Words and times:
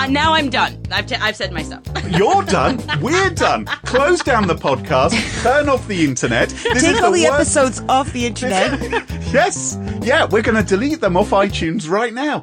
Uh, 0.00 0.06
now 0.06 0.32
I'm 0.32 0.48
done. 0.48 0.80
I've, 0.90 1.06
t- 1.06 1.14
I've 1.16 1.36
said 1.36 1.52
my 1.52 1.62
stuff. 1.62 1.82
You're 2.10 2.42
done. 2.44 2.80
We're 3.02 3.28
done. 3.30 3.66
Close 3.84 4.20
down 4.22 4.46
the 4.46 4.54
podcast. 4.54 5.42
Turn 5.42 5.68
off 5.68 5.86
the 5.88 6.04
internet. 6.04 6.48
This 6.48 6.82
Take 6.82 6.96
is 6.96 7.00
all 7.02 7.12
the 7.12 7.24
worst- 7.24 7.54
episodes 7.56 7.82
off 7.86 8.10
the 8.12 8.24
internet. 8.24 8.80
yes. 9.32 9.76
Yeah, 10.00 10.24
we're 10.24 10.40
going 10.40 10.56
to 10.56 10.62
delete 10.62 11.02
them 11.02 11.18
off 11.18 11.30
iTunes 11.30 11.86
right 11.88 12.14
now. 12.14 12.42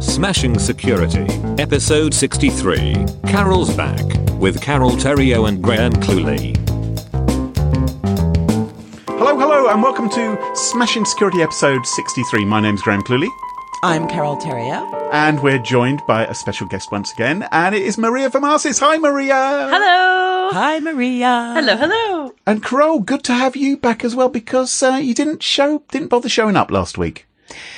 Smashing 0.00 0.58
Security, 0.58 1.26
Episode 1.62 2.14
63. 2.14 3.04
Carol's 3.26 3.74
back 3.76 4.04
with 4.40 4.60
Carole 4.60 4.92
Theriault 4.92 5.48
and 5.48 5.62
Graham 5.62 5.92
Cluley. 5.92 6.57
And 9.78 9.84
welcome 9.84 10.10
to 10.10 10.56
Smashing 10.56 11.04
Security 11.04 11.40
episode 11.40 11.86
63. 11.86 12.44
My 12.44 12.58
name's 12.58 12.82
Graham 12.82 13.00
Cluley, 13.00 13.28
I'm 13.84 14.08
Carole 14.08 14.36
Theriault. 14.36 15.10
and 15.12 15.40
we're 15.40 15.60
joined 15.60 16.02
by 16.04 16.26
a 16.26 16.34
special 16.34 16.66
guest 16.66 16.90
once 16.90 17.12
again, 17.12 17.46
and 17.52 17.76
it 17.76 17.82
is 17.82 17.96
Maria 17.96 18.28
Varmazis. 18.28 18.80
Hi, 18.80 18.98
Maria. 18.98 19.36
Hello. 19.70 20.50
Hi, 20.50 20.80
Maria. 20.80 21.52
Hello, 21.54 21.76
hello. 21.76 22.34
And 22.44 22.60
Carol, 22.60 22.98
good 22.98 23.22
to 23.22 23.32
have 23.32 23.54
you 23.54 23.76
back 23.76 24.04
as 24.04 24.16
well 24.16 24.28
because 24.28 24.82
uh, 24.82 24.94
you 25.00 25.14
didn't 25.14 25.44
show, 25.44 25.84
didn't 25.92 26.08
bother 26.08 26.28
showing 26.28 26.56
up 26.56 26.72
last 26.72 26.98
week. 26.98 27.28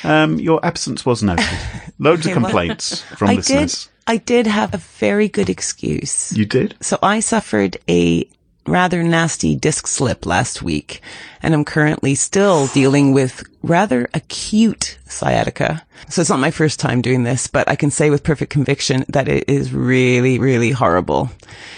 Um, 0.03 0.41
your 0.41 0.65
absence 0.65 1.05
was 1.05 1.23
noted. 1.23 1.45
Loads 1.99 2.25
of 2.25 2.33
complaints 2.33 3.03
from 3.03 3.29
I 3.29 3.35
listeners. 3.35 3.85
did. 3.85 3.91
I 4.07 4.17
did 4.17 4.47
have 4.47 4.73
a 4.73 4.79
very 4.79 5.29
good 5.29 5.51
excuse. 5.51 6.33
You 6.33 6.47
did? 6.47 6.77
So 6.81 6.99
I 7.03 7.21
suffered 7.21 7.77
a 7.91 8.27
rather 8.67 9.03
nasty 9.03 9.57
disc 9.57 9.87
slip 9.87 10.27
last 10.27 10.63
week, 10.63 11.01
and 11.43 11.55
I'm 11.55 11.65
currently 11.65 12.15
still 12.15 12.67
dealing 12.69 13.13
with 13.13 13.43
rather 13.63 14.09
acute 14.15 14.99
sciatica. 15.11 15.85
So 16.09 16.21
it's 16.21 16.31
not 16.31 16.41
my 16.41 16.51
first 16.51 16.81
time 16.81 17.03
doing 17.03 17.25
this, 17.25 17.47
but 17.47 17.69
I 17.69 17.77
can 17.77 17.91
say 17.91 18.11
with 18.11 18.23
perfect 18.23 18.51
conviction 18.51 19.05
that 19.09 19.29
it 19.29 19.49
is 19.49 19.73
really, 19.73 20.39
really 20.39 20.71
horrible. 20.71 21.31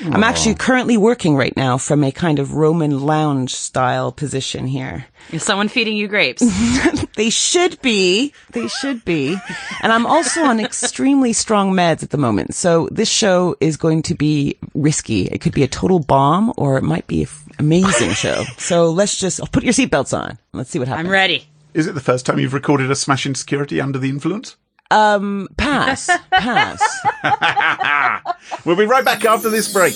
I'm 0.05 0.25
actually 0.25 0.55
currently 0.55 0.97
working 0.97 1.37
right 1.37 1.57
now 1.57 1.79
from 1.79 2.05
a 2.05 2.13
kind 2.13 2.39
of 2.39 2.55
Roman 2.55 3.01
lounge 3.01 3.55
style 3.55 4.13
position 4.13 4.67
here. 4.67 5.07
Is 5.33 5.43
someone 5.43 5.69
feeding 5.69 5.97
you 5.97 6.09
grapes? 6.09 6.43
They 7.15 7.31
should 7.31 7.81
be. 7.83 8.33
They 8.53 8.69
should 8.69 9.05
be. 9.05 9.37
And 9.83 9.93
I'm 9.93 10.07
also 10.07 10.43
on 10.45 10.61
extremely 10.61 11.33
strong 11.33 11.73
meds 11.73 12.03
at 12.03 12.11
the 12.11 12.17
moment. 12.19 12.55
So 12.55 12.89
this 12.91 13.09
show 13.09 13.55
is 13.61 13.77
going 13.77 14.03
to 14.05 14.15
be 14.15 14.57
risky. 14.75 15.27
It 15.27 15.41
could 15.41 15.53
be 15.53 15.63
a 15.63 15.69
total 15.69 15.99
bomb 15.99 16.53
or 16.57 16.79
it 16.79 16.83
might 16.83 17.07
be 17.07 17.25
an 17.25 17.29
amazing 17.59 18.13
show. 18.13 18.45
So 18.57 18.91
let's 18.91 19.19
just 19.19 19.41
I'll 19.41 19.47
put 19.47 19.63
your 19.63 19.75
seatbelts 19.75 20.17
on. 20.19 20.39
Let's 20.53 20.71
see 20.71 20.79
what 20.79 20.89
happens. 20.89 21.07
I'm 21.07 21.13
ready. 21.13 21.47
Is 21.75 21.87
it 21.87 21.95
the 21.95 22.01
first 22.01 22.27
time 22.27 22.39
you've 22.39 22.53
recorded 22.53 22.91
a 22.91 22.95
Smashing 22.95 23.35
Security 23.35 23.81
under 23.81 23.99
the 23.99 24.11
influence? 24.11 24.57
Um, 24.91 25.49
pass. 25.57 26.11
Pass. 26.31 26.83
We'll 28.65 28.77
be 28.77 28.85
right 28.85 29.05
back 29.05 29.25
after 29.25 29.49
this 29.49 29.73
break. 29.73 29.95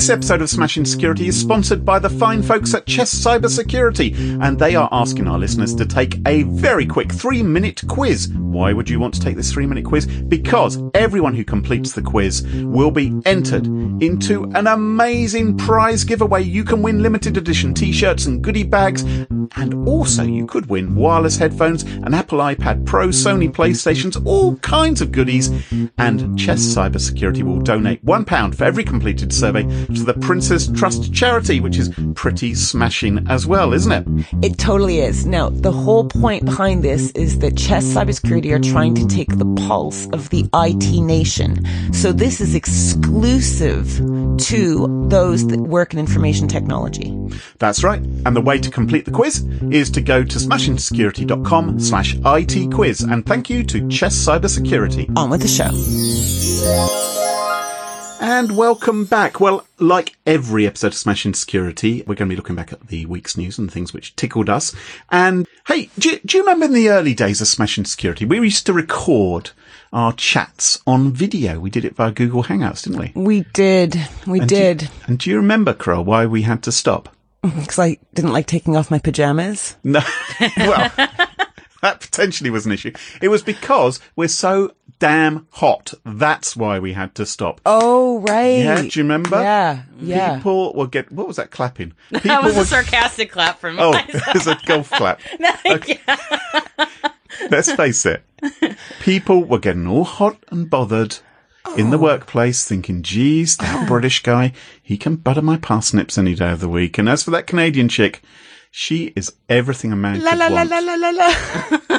This 0.00 0.08
episode 0.08 0.40
of 0.40 0.48
Smashing 0.48 0.86
Security 0.86 1.28
is 1.28 1.38
sponsored 1.38 1.84
by 1.84 1.98
the 1.98 2.08
fine 2.08 2.42
folks 2.42 2.72
at 2.72 2.86
Chess 2.86 3.12
Cybersecurity, 3.12 4.42
and 4.42 4.58
they 4.58 4.74
are 4.74 4.88
asking 4.90 5.28
our 5.28 5.38
listeners 5.38 5.74
to 5.74 5.84
take 5.84 6.26
a 6.26 6.44
very 6.44 6.86
quick 6.86 7.12
three 7.12 7.42
minute 7.42 7.82
quiz. 7.86 8.28
Why 8.28 8.72
would 8.72 8.88
you 8.88 8.98
want 8.98 9.12
to 9.12 9.20
take 9.20 9.36
this 9.36 9.52
three 9.52 9.66
minute 9.66 9.84
quiz? 9.84 10.06
Because 10.06 10.82
everyone 10.94 11.34
who 11.34 11.44
completes 11.44 11.92
the 11.92 12.00
quiz 12.00 12.46
will 12.62 12.90
be 12.90 13.12
entered 13.26 13.66
into 14.02 14.44
an 14.54 14.68
amazing 14.68 15.58
prize 15.58 16.02
giveaway. 16.02 16.44
You 16.44 16.64
can 16.64 16.80
win 16.80 17.02
limited 17.02 17.36
edition 17.36 17.74
t-shirts 17.74 18.24
and 18.24 18.42
goodie 18.42 18.62
bags, 18.62 19.02
and 19.02 19.86
also 19.86 20.22
you 20.22 20.46
could 20.46 20.70
win 20.70 20.94
wireless 20.94 21.36
headphones, 21.36 21.82
an 21.82 22.14
Apple 22.14 22.38
iPad 22.38 22.86
Pro, 22.86 23.08
Sony 23.08 23.52
PlayStations, 23.52 24.24
all 24.24 24.56
kinds 24.56 25.02
of 25.02 25.12
goodies. 25.12 25.50
And 25.98 26.38
Chess 26.38 26.60
Cybersecurity 26.60 27.42
will 27.42 27.60
donate 27.60 28.02
one 28.02 28.24
pound 28.24 28.56
for 28.56 28.64
every 28.64 28.82
completed 28.82 29.30
survey 29.30 29.64
to 29.94 30.04
the 30.04 30.14
Prince's 30.14 30.68
Trust 30.72 31.12
charity, 31.12 31.60
which 31.60 31.76
is 31.78 31.90
pretty 32.14 32.54
smashing 32.54 33.26
as 33.28 33.46
well, 33.46 33.72
isn't 33.72 33.92
it? 33.92 34.06
It 34.42 34.58
totally 34.58 35.00
is. 35.00 35.26
Now, 35.26 35.50
the 35.50 35.72
whole 35.72 36.04
point 36.04 36.44
behind 36.44 36.82
this 36.82 37.10
is 37.12 37.38
that 37.40 37.56
Chess 37.56 37.84
Cybersecurity 37.84 38.52
are 38.52 38.58
trying 38.58 38.94
to 38.94 39.06
take 39.06 39.36
the 39.36 39.46
pulse 39.66 40.06
of 40.12 40.30
the 40.30 40.48
IT 40.54 41.00
nation. 41.02 41.64
So 41.92 42.12
this 42.12 42.40
is 42.40 42.54
exclusive 42.54 43.86
to 44.38 45.06
those 45.08 45.46
that 45.48 45.60
work 45.60 45.92
in 45.92 45.98
information 45.98 46.48
technology. 46.48 47.16
That's 47.58 47.84
right. 47.84 48.00
And 48.00 48.34
the 48.34 48.40
way 48.40 48.58
to 48.58 48.70
complete 48.70 49.04
the 49.04 49.10
quiz 49.10 49.44
is 49.70 49.90
to 49.90 50.00
go 50.00 50.24
to 50.24 50.38
smashingsecurity.com 50.38 51.80
slash 51.80 52.16
IT 52.24 52.72
quiz. 52.72 53.00
And 53.00 53.24
thank 53.26 53.50
you 53.50 53.64
to 53.64 53.88
Chess 53.88 54.16
Cybersecurity. 54.16 55.16
On 55.16 55.30
with 55.30 55.42
the 55.42 55.48
show. 55.48 55.70
And 58.22 58.54
welcome 58.54 59.06
back. 59.06 59.40
Well, 59.40 59.66
like 59.78 60.14
every 60.26 60.66
episode 60.66 60.88
of 60.88 60.94
Smashing 60.94 61.32
Security, 61.32 62.04
we're 62.06 62.14
going 62.16 62.28
to 62.28 62.32
be 62.32 62.36
looking 62.36 62.54
back 62.54 62.70
at 62.70 62.88
the 62.88 63.06
week's 63.06 63.34
news 63.34 63.58
and 63.58 63.72
things 63.72 63.94
which 63.94 64.14
tickled 64.14 64.50
us. 64.50 64.74
And 65.10 65.48
hey, 65.66 65.88
do, 65.98 66.10
you- 66.10 66.20
do 66.26 66.36
you 66.36 66.42
remember 66.42 66.66
in 66.66 66.74
the 66.74 66.90
early 66.90 67.14
days 67.14 67.40
of 67.40 67.46
Smashing 67.48 67.86
Security, 67.86 68.26
we 68.26 68.38
used 68.38 68.66
to 68.66 68.74
record 68.74 69.52
our 69.90 70.12
chats 70.12 70.80
on 70.86 71.12
video? 71.12 71.58
We 71.60 71.70
did 71.70 71.86
it 71.86 71.96
via 71.96 72.12
Google 72.12 72.44
Hangouts, 72.44 72.82
didn't 72.84 72.98
we? 73.00 73.12
We 73.14 73.40
did. 73.54 73.96
We 74.26 74.40
And 74.40 74.48
do 74.48 74.54
you- 74.54 74.60
did. 74.74 74.90
and 75.06 75.18
do 75.18 75.30
you 75.30 75.36
remember, 75.36 75.72
Crow, 75.72 76.02
why 76.02 76.26
we 76.26 76.42
had 76.42 76.62
to 76.64 76.72
stop? 76.72 77.16
Because 77.42 77.78
I 77.78 77.96
didn't 78.12 78.34
like 78.34 78.46
taking 78.46 78.76
off 78.76 78.90
my 78.90 78.98
pajamas. 78.98 79.76
No. 79.82 80.00
well, 80.58 80.92
that 81.80 82.00
potentially 82.00 82.50
was 82.50 82.66
an 82.66 82.72
issue. 82.72 82.92
It 83.22 83.28
was 83.28 83.40
because 83.42 83.98
we're 84.14 84.28
so 84.28 84.72
damn 85.00 85.48
hot. 85.50 85.92
That's 86.04 86.56
why 86.56 86.78
we 86.78 86.92
had 86.92 87.14
to 87.16 87.26
stop. 87.26 87.60
Oh, 87.66 88.20
right. 88.20 88.58
Yeah, 88.62 88.82
do 88.82 88.86
you 88.86 89.02
remember? 89.02 89.40
Yeah, 89.42 89.82
yeah. 89.98 90.36
People 90.36 90.72
will 90.74 90.86
get, 90.86 91.10
what 91.10 91.26
was 91.26 91.36
that 91.36 91.50
clapping? 91.50 91.92
People 92.12 92.28
That 92.28 92.44
was 92.44 92.54
will- 92.54 92.62
a 92.62 92.66
sarcastic 92.66 93.32
clap 93.32 93.58
from 93.58 93.80
Oh, 93.80 93.92
myself. 93.92 94.24
there's 94.32 94.46
a 94.46 94.58
golf 94.66 94.90
clap. 94.90 95.20
Let's 97.50 97.72
face 97.72 98.06
it. 98.06 98.22
People 99.00 99.44
were 99.44 99.58
getting 99.58 99.86
all 99.86 100.04
hot 100.04 100.36
and 100.50 100.68
bothered 100.70 101.18
in 101.76 101.88
Oh. 101.88 101.90
the 101.90 101.98
workplace 101.98 102.66
thinking, 102.66 103.02
geez, 103.02 103.56
that 103.58 103.84
oh. 103.84 103.88
British 103.88 104.22
guy, 104.22 104.52
he 104.82 104.96
can 104.96 105.16
butter 105.16 105.42
my 105.42 105.56
parsnips 105.56 106.18
any 106.18 106.34
day 106.34 106.50
of 106.52 106.60
the 106.60 106.68
week. 106.68 106.98
And 106.98 107.08
as 107.08 107.22
for 107.22 107.30
that 107.32 107.46
Canadian 107.46 107.88
chick, 107.88 108.22
she 108.70 109.12
is 109.16 109.32
everything 109.48 109.92
a 109.92 109.96
man 109.96 110.22
La 110.22 110.30
could 110.30 110.38
la 110.38 110.46
la 110.48 110.54
want. 110.64 110.70
la 110.70 110.78
la 110.78 110.94
la 110.94 111.10
la. 111.10 111.98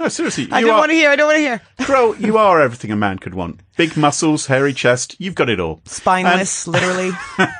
No, 0.00 0.08
seriously, 0.08 0.48
I 0.50 0.62
don't 0.62 0.70
are, 0.70 0.78
want 0.78 0.90
to 0.90 0.94
hear. 0.94 1.10
I 1.10 1.16
don't 1.16 1.26
want 1.26 1.36
to 1.36 1.42
hear. 1.42 1.60
Crow, 1.82 2.14
you 2.14 2.38
are 2.38 2.62
everything 2.62 2.90
a 2.90 2.96
man 2.96 3.18
could 3.18 3.34
want. 3.34 3.60
Big 3.76 3.98
muscles, 3.98 4.46
hairy 4.46 4.72
chest, 4.72 5.14
you've 5.18 5.34
got 5.34 5.50
it 5.50 5.60
all. 5.60 5.82
Spineless, 5.84 6.66
literally. 6.66 7.12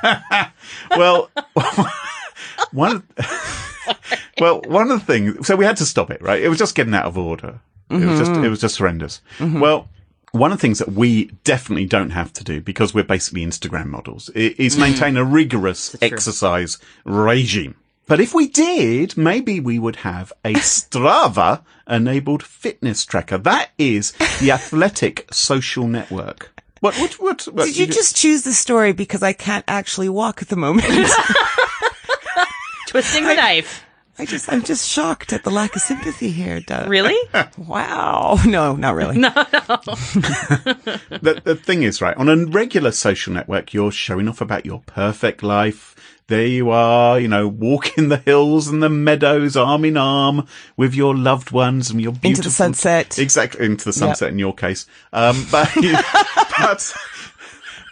Well, 0.97 1.29
one 2.71 2.95
of, 2.97 3.97
well, 4.39 4.61
one 4.67 4.89
of 4.89 4.99
the 4.99 5.05
things, 5.05 5.47
so 5.47 5.55
we 5.55 5.65
had 5.65 5.77
to 5.77 5.85
stop 5.85 6.09
it, 6.09 6.21
right? 6.21 6.41
It 6.41 6.49
was 6.49 6.57
just 6.57 6.75
getting 6.75 6.93
out 6.93 7.05
of 7.05 7.17
order. 7.17 7.59
It 7.89 8.05
was 8.05 8.19
just, 8.19 8.31
it 8.31 8.35
mm-hmm. 8.35 8.49
was 8.49 8.61
just 8.61 8.77
horrendous. 8.77 9.21
Mm-hmm. 9.37 9.59
Well, 9.59 9.89
one 10.31 10.51
of 10.51 10.57
the 10.57 10.61
things 10.61 10.79
that 10.79 10.93
we 10.93 11.25
definitely 11.43 11.85
don't 11.85 12.11
have 12.11 12.31
to 12.33 12.43
do 12.43 12.61
because 12.61 12.93
we're 12.93 13.03
basically 13.03 13.45
Instagram 13.45 13.87
models 13.87 14.29
is 14.29 14.73
mm-hmm. 14.73 14.81
maintain 14.81 15.17
a 15.17 15.25
rigorous 15.25 15.95
exercise 16.01 16.77
regime. 17.03 17.75
But 18.11 18.19
if 18.19 18.33
we 18.33 18.49
did, 18.49 19.15
maybe 19.15 19.61
we 19.61 19.79
would 19.79 19.95
have 19.95 20.33
a 20.43 20.53
Strava 20.55 21.63
enabled 21.87 22.43
fitness 22.43 23.05
tracker. 23.05 23.37
That 23.37 23.69
is 23.77 24.11
the 24.41 24.51
athletic 24.51 25.33
social 25.33 25.87
network. 25.87 26.51
What, 26.81 26.97
what, 26.97 27.13
what, 27.21 27.43
what 27.43 27.67
Did 27.67 27.77
you 27.77 27.87
just 27.87 28.17
choose 28.17 28.41
the 28.41 28.51
story 28.51 28.91
because 28.91 29.23
I 29.23 29.31
can't 29.31 29.63
actually 29.65 30.09
walk 30.09 30.41
at 30.41 30.49
the 30.49 30.57
moment? 30.57 30.87
Twisting 32.89 33.23
the 33.23 33.35
knife. 33.35 33.85
I 34.19 34.25
just, 34.25 34.51
I'm 34.51 34.63
just 34.63 34.89
shocked 34.89 35.31
at 35.31 35.45
the 35.45 35.49
lack 35.49 35.77
of 35.77 35.81
sympathy 35.81 36.31
here. 36.31 36.59
Doug. 36.59 36.89
Really? 36.89 37.17
Wow. 37.57 38.39
No, 38.45 38.75
not 38.75 38.95
really. 38.95 39.19
No. 39.19 39.29
the, 39.29 41.41
the 41.41 41.55
thing 41.55 41.83
is, 41.83 42.01
right, 42.01 42.17
on 42.17 42.27
a 42.27 42.45
regular 42.45 42.91
social 42.91 43.31
network, 43.31 43.73
you're 43.73 43.91
showing 43.91 44.27
off 44.27 44.41
about 44.41 44.65
your 44.65 44.81
perfect 44.85 45.43
life. 45.43 45.95
There 46.31 46.47
you 46.47 46.69
are, 46.69 47.19
you 47.19 47.27
know, 47.27 47.45
walking 47.45 48.07
the 48.07 48.15
hills 48.15 48.69
and 48.69 48.81
the 48.81 48.87
meadows 48.87 49.57
arm 49.57 49.83
in 49.83 49.97
arm 49.97 50.47
with 50.77 50.95
your 50.95 51.13
loved 51.13 51.51
ones 51.51 51.91
and 51.91 52.01
your 52.01 52.13
beautiful. 52.13 52.29
Into 52.29 52.41
the 52.43 52.49
sunset. 52.51 53.19
Exactly, 53.19 53.65
into 53.65 53.83
the 53.83 53.91
sunset 53.91 54.29
in 54.29 54.39
your 54.39 54.53
case. 54.53 54.85
Um, 55.11 55.45
but, 55.51 55.69
but, 56.57 56.93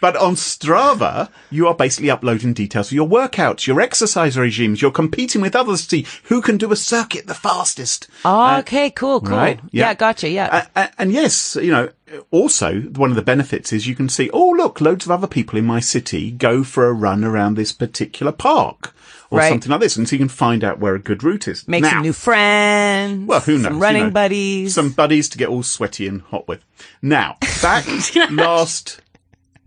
But 0.02 0.16
on 0.16 0.36
Strava, 0.36 1.30
you 1.50 1.68
are 1.68 1.74
basically 1.76 2.10
uploading 2.10 2.54
details 2.54 2.88
of 2.88 2.94
your 2.94 3.08
workouts, 3.08 3.68
your 3.68 3.82
exercise 3.82 4.38
regimes. 4.38 4.82
You're 4.82 4.92
competing 4.92 5.42
with 5.42 5.56
others 5.56 5.82
to 5.88 5.90
see 5.90 6.06
who 6.24 6.42
can 6.42 6.58
do 6.58 6.72
a 6.72 6.76
circuit 6.76 7.28
the 7.28 7.34
fastest. 7.34 8.08
Oh, 8.24 8.58
okay, 8.60 8.90
cool, 8.92 9.20
cool. 9.22 9.36
right, 9.38 9.60
yeah. 9.72 9.88
Yeah. 9.90 9.94
gotcha. 9.96 10.30
Yeah. 10.30 10.68
A- 10.76 10.80
a- 10.80 10.92
and 10.98 11.12
yes, 11.12 11.56
you 11.62 11.72
know, 11.72 11.90
also 12.32 12.80
one 12.82 13.10
of 13.10 13.16
the 13.16 13.22
benefits 13.22 13.74
is 13.74 13.88
you 13.88 13.96
can 13.96 14.10
see, 14.10 14.30
oh, 14.32 14.50
look, 14.52 14.80
loads 14.80 15.06
of 15.06 15.12
other 15.12 15.28
people 15.28 15.60
in 15.60 15.66
my 15.66 15.80
city 15.80 16.32
go 16.32 16.64
for 16.64 16.88
a 16.88 16.94
run 16.94 17.24
around 17.24 17.56
this 17.56 17.72
particular 17.74 18.32
park 18.32 18.96
or 19.30 19.40
Right. 19.40 19.50
something 19.50 19.70
like 19.70 19.82
this. 19.82 19.96
And 19.98 20.08
so 20.08 20.14
you 20.16 20.20
can 20.20 20.28
find 20.30 20.64
out 20.64 20.80
where 20.80 20.96
a 20.96 21.00
good 21.00 21.24
route 21.24 21.48
is. 21.48 21.68
Make 21.68 21.84
Now- 21.84 21.90
some 21.92 22.02
new 22.02 22.14
friends. 22.14 23.28
well, 23.28 23.42
who 23.42 23.54
knows? 23.58 23.64
Some 23.64 23.74
you 23.76 23.80
running 23.82 24.04
know, 24.06 24.10
buddies. 24.12 24.74
Some 24.74 24.90
buddies 24.92 25.28
to 25.30 25.38
get 25.38 25.50
all 25.50 25.62
sweaty 25.64 26.08
and 26.08 26.22
hot 26.22 26.48
with. 26.48 26.62
Now, 27.02 27.38
back 27.62 27.86
last. 28.32 29.02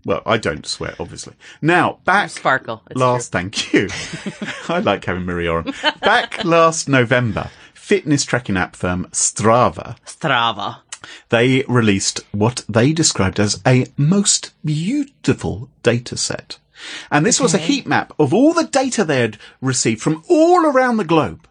Well, 0.05 0.21
I 0.25 0.37
don't 0.37 0.65
sweat, 0.65 0.95
obviously. 0.99 1.33
Now, 1.61 1.99
back 2.03 2.29
Sparkle. 2.29 2.81
It's 2.89 2.99
last. 2.99 3.31
Thank 3.31 3.73
you. 3.73 3.87
I 4.69 4.79
like 4.79 5.05
having 5.05 5.23
Maria 5.23 5.53
on. 5.53 5.73
Back 6.01 6.43
last 6.43 6.89
November, 6.89 7.49
fitness 7.73 8.25
tracking 8.25 8.57
app 8.57 8.75
firm 8.75 9.07
Strava 9.11 9.97
Strava. 10.05 10.79
they 11.29 11.63
released 11.67 12.21
what 12.31 12.65
they 12.67 12.91
described 12.93 13.39
as 13.39 13.61
a 13.65 13.85
most 13.97 14.51
beautiful 14.63 15.69
data 15.83 16.17
set. 16.17 16.57
And 17.09 17.25
this 17.25 17.39
was 17.39 17.53
a 17.53 17.59
heat 17.59 17.87
map 17.87 18.13
of 18.19 18.33
all 18.33 18.53
the 18.53 18.65
data 18.65 19.05
they 19.05 19.19
had 19.21 19.37
received 19.61 20.01
from 20.01 20.23
all 20.27 20.65
around 20.65 20.97
the 20.97 21.05
globe 21.05 21.47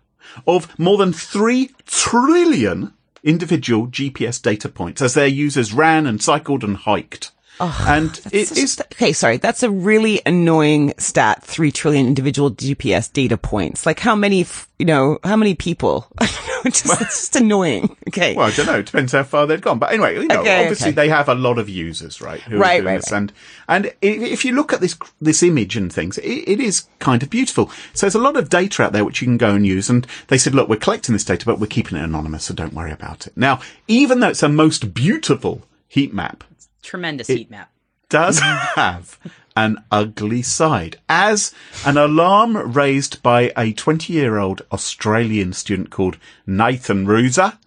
of 0.46 0.78
more 0.78 0.99
than 0.99 1.12
three 1.12 1.70
trillion 1.87 2.93
individual 3.22 3.87
GPS 3.87 4.40
data 4.43 4.69
points 4.69 5.00
as 5.00 5.14
their 5.14 5.26
users 5.26 5.72
ran 5.72 6.06
and 6.06 6.22
cycled 6.22 6.64
and 6.64 6.78
hiked. 6.78 7.31
And 7.62 8.19
it 8.26 8.35
is. 8.35 8.53
Is 8.53 8.81
okay, 8.93 9.12
sorry. 9.12 9.37
That's 9.37 9.62
a 9.62 9.70
really 9.70 10.20
annoying 10.26 10.94
stat. 10.99 11.43
Three 11.43 11.70
trillion 11.70 12.06
individual 12.06 12.50
GPS 12.50 13.12
data 13.12 13.37
points. 13.37 13.87
Like 13.87 14.00
how 14.00 14.14
many, 14.17 14.43
f- 14.43 14.69
you 14.79 14.87
know, 14.87 15.19
how 15.25 15.37
many 15.37 15.55
people? 15.55 16.06
I 16.19 16.26
don't 16.26 16.47
know. 16.49 16.61
It's 16.64 16.82
just, 16.82 17.00
it's 17.03 17.20
just 17.20 17.37
annoying. 17.37 17.97
Okay. 18.09 18.35
Well, 18.37 18.47
I 18.47 18.50
don't 18.53 18.67
know. 18.67 18.79
It 18.79 18.87
depends 18.87 19.12
how 19.12 19.23
far 19.25 19.47
they've 19.47 19.61
gone. 19.61 19.79
But 19.79 19.93
anyway, 19.93 20.14
you 20.14 20.26
know, 20.29 20.41
Okay, 20.41 20.61
obviously 20.62 20.88
okay. 20.88 20.94
they 20.94 21.09
have 21.09 21.29
a 21.29 21.35
lot 21.35 21.59
of 21.59 21.69
users, 21.69 22.20
right? 22.20 22.41
Who 22.43 22.59
Right, 22.59 22.75
are 22.81 22.82
doing 22.82 22.87
right, 22.87 23.00
this. 23.00 23.11
right. 23.12 23.19
And, 23.19 23.32
and 23.69 23.94
if 24.03 24.44
you 24.44 24.53
look 24.55 24.73
at 24.73 24.81
this, 24.81 24.97
this 25.20 25.43
image 25.43 25.76
and 25.76 25.93
things, 25.93 26.19
it, 26.19 26.25
it 26.49 26.61
is 26.61 26.87
kind 26.99 27.23
of 27.23 27.31
beautiful. 27.31 27.70
So 27.94 28.06
there's 28.06 28.14
a 28.14 28.20
lot 28.20 28.37
of 28.37 28.49
data 28.49 28.82
out 28.85 28.93
there 28.93 29.05
which 29.05 29.20
you 29.23 29.26
can 29.26 29.38
go 29.38 29.55
and 29.55 29.67
use. 29.67 29.91
And 29.91 30.06
they 30.29 30.38
said, 30.38 30.55
look, 30.55 30.69
we're 30.69 30.76
collecting 30.76 31.12
this 31.14 31.25
data, 31.25 31.44
but 31.47 31.59
we're 31.59 31.67
keeping 31.67 31.99
it 31.99 32.05
anonymous. 32.05 32.44
So 32.44 32.55
don't 32.55 32.75
worry 32.75 32.93
about 32.93 33.26
it. 33.26 33.32
Now, 33.37 33.61
even 33.88 34.20
though 34.20 34.29
it's 34.31 34.43
a 34.43 34.49
most 34.49 34.94
beautiful 34.94 35.62
heat 35.88 36.14
map, 36.14 36.44
Tremendous 36.82 37.29
heat 37.29 37.50
map. 37.50 37.70
does 38.08 38.38
have 38.76 39.19
an 39.56 39.82
ugly 39.90 40.43
side. 40.43 40.99
As 41.08 41.55
an 41.87 41.96
alarm 41.96 42.56
raised 42.73 43.23
by 43.23 43.52
a 43.56 43.73
20 43.73 44.12
year 44.12 44.38
old 44.38 44.62
Australian 44.73 45.52
student 45.52 45.90
called 45.90 46.19
Nathan 46.46 47.06
Ruser, 47.06 47.58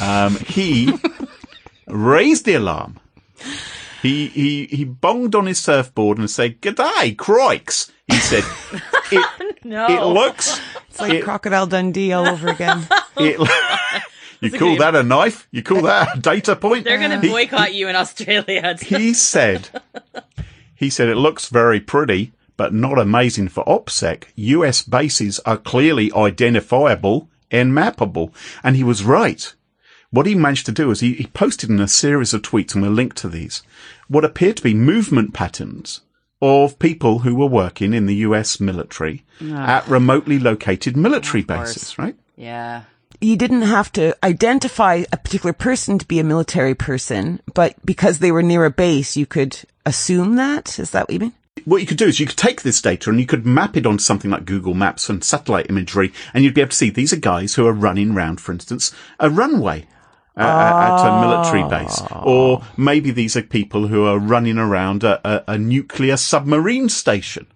um, 0.00 0.36
he 0.36 0.92
raised 1.86 2.44
the 2.44 2.54
alarm. 2.54 2.98
He, 4.02 4.28
he, 4.28 4.66
he 4.66 4.86
bonged 4.86 5.34
on 5.34 5.46
his 5.46 5.58
surfboard 5.58 6.16
and 6.18 6.30
said, 6.30 6.60
G'day, 6.62 7.16
crikes. 7.18 7.90
He 8.06 8.16
said, 8.16 8.44
it, 9.12 9.64
No. 9.64 9.86
it 9.86 10.02
looks, 10.06 10.58
It's 10.88 11.00
like 11.00 11.12
it- 11.12 11.24
Crocodile 11.24 11.66
Dundee 11.66 12.12
all 12.12 12.26
over 12.26 12.48
again. 12.48 12.86
it, 13.18 13.38
you 14.40 14.50
call 14.50 14.76
that 14.76 14.94
a 14.94 15.02
knife? 15.02 15.48
You 15.50 15.62
call 15.62 15.82
that 15.82 16.16
a 16.16 16.20
data 16.20 16.56
point? 16.56 16.84
They're 16.84 16.98
going 16.98 17.20
to 17.20 17.28
boycott 17.28 17.74
you 17.74 17.88
in 17.88 17.96
Australia. 17.96 18.76
He 18.80 19.12
said, 19.14 19.68
he 20.74 20.90
said 20.90 21.08
it 21.08 21.16
looks 21.16 21.48
very 21.48 21.80
pretty, 21.80 22.32
but 22.56 22.74
not 22.74 22.98
amazing 22.98 23.48
for 23.48 23.64
OPSEC. 23.64 24.24
US 24.36 24.82
bases 24.82 25.40
are 25.40 25.56
clearly 25.56 26.12
identifiable 26.12 27.28
and 27.50 27.72
mappable. 27.72 28.32
And 28.62 28.76
he 28.76 28.84
was 28.84 29.04
right. 29.04 29.54
What 30.10 30.26
he 30.26 30.34
managed 30.34 30.66
to 30.66 30.72
do 30.72 30.90
is 30.90 31.00
he, 31.00 31.14
he 31.14 31.26
posted 31.26 31.70
in 31.70 31.80
a 31.80 31.88
series 31.88 32.34
of 32.34 32.42
tweets, 32.42 32.74
and 32.74 32.82
we'll 32.82 32.90
link 32.92 33.14
to 33.14 33.28
these, 33.28 33.62
what 34.08 34.24
appeared 34.24 34.56
to 34.56 34.62
be 34.62 34.74
movement 34.74 35.32
patterns 35.32 36.00
of 36.42 36.78
people 36.78 37.20
who 37.20 37.34
were 37.34 37.46
working 37.46 37.92
in 37.92 38.06
the 38.06 38.16
US 38.16 38.58
military 38.58 39.24
ah. 39.42 39.76
at 39.76 39.88
remotely 39.88 40.38
located 40.38 40.96
military 40.96 41.42
bases, 41.42 41.98
right? 41.98 42.16
yeah. 42.36 42.84
You 43.20 43.36
didn't 43.36 43.62
have 43.62 43.92
to 43.92 44.16
identify 44.24 45.04
a 45.12 45.16
particular 45.16 45.52
person 45.52 45.98
to 45.98 46.06
be 46.06 46.18
a 46.18 46.24
military 46.24 46.74
person, 46.74 47.40
but 47.54 47.74
because 47.84 48.18
they 48.18 48.32
were 48.32 48.42
near 48.42 48.64
a 48.64 48.70
base, 48.70 49.16
you 49.16 49.26
could 49.26 49.58
assume 49.84 50.36
that. 50.36 50.78
Is 50.78 50.90
that 50.90 51.08
what 51.08 51.12
you 51.12 51.20
mean? 51.20 51.32
what 51.64 51.80
you 51.80 51.86
could 51.86 51.98
do 51.98 52.06
is 52.06 52.18
you 52.18 52.26
could 52.26 52.36
take 52.36 52.62
this 52.62 52.80
data 52.80 53.10
and 53.10 53.20
you 53.20 53.26
could 53.26 53.44
map 53.46 53.76
it 53.76 53.86
onto 53.86 54.02
something 54.02 54.30
like 54.30 54.44
Google 54.44 54.74
Maps 54.74 55.08
and 55.08 55.22
satellite 55.22 55.68
imagery, 55.68 56.12
and 56.32 56.44
you'd 56.44 56.54
be 56.54 56.60
able 56.60 56.70
to 56.70 56.76
see 56.76 56.90
these 56.90 57.12
are 57.12 57.16
guys 57.16 57.54
who 57.54 57.66
are 57.66 57.72
running 57.72 58.12
around, 58.12 58.40
for 58.40 58.52
instance, 58.52 58.94
a 59.18 59.30
runway. 59.30 59.86
Uh, 60.36 60.42
At 60.42 61.06
a 61.06 61.20
military 61.20 61.68
base, 61.68 62.00
or 62.22 62.62
maybe 62.76 63.10
these 63.10 63.36
are 63.36 63.42
people 63.42 63.88
who 63.88 64.06
are 64.06 64.18
running 64.18 64.56
around 64.56 65.04
a, 65.04 65.20
a, 65.28 65.54
a 65.54 65.58
nuclear 65.58 66.16
submarine 66.16 66.88
station. 66.88 67.46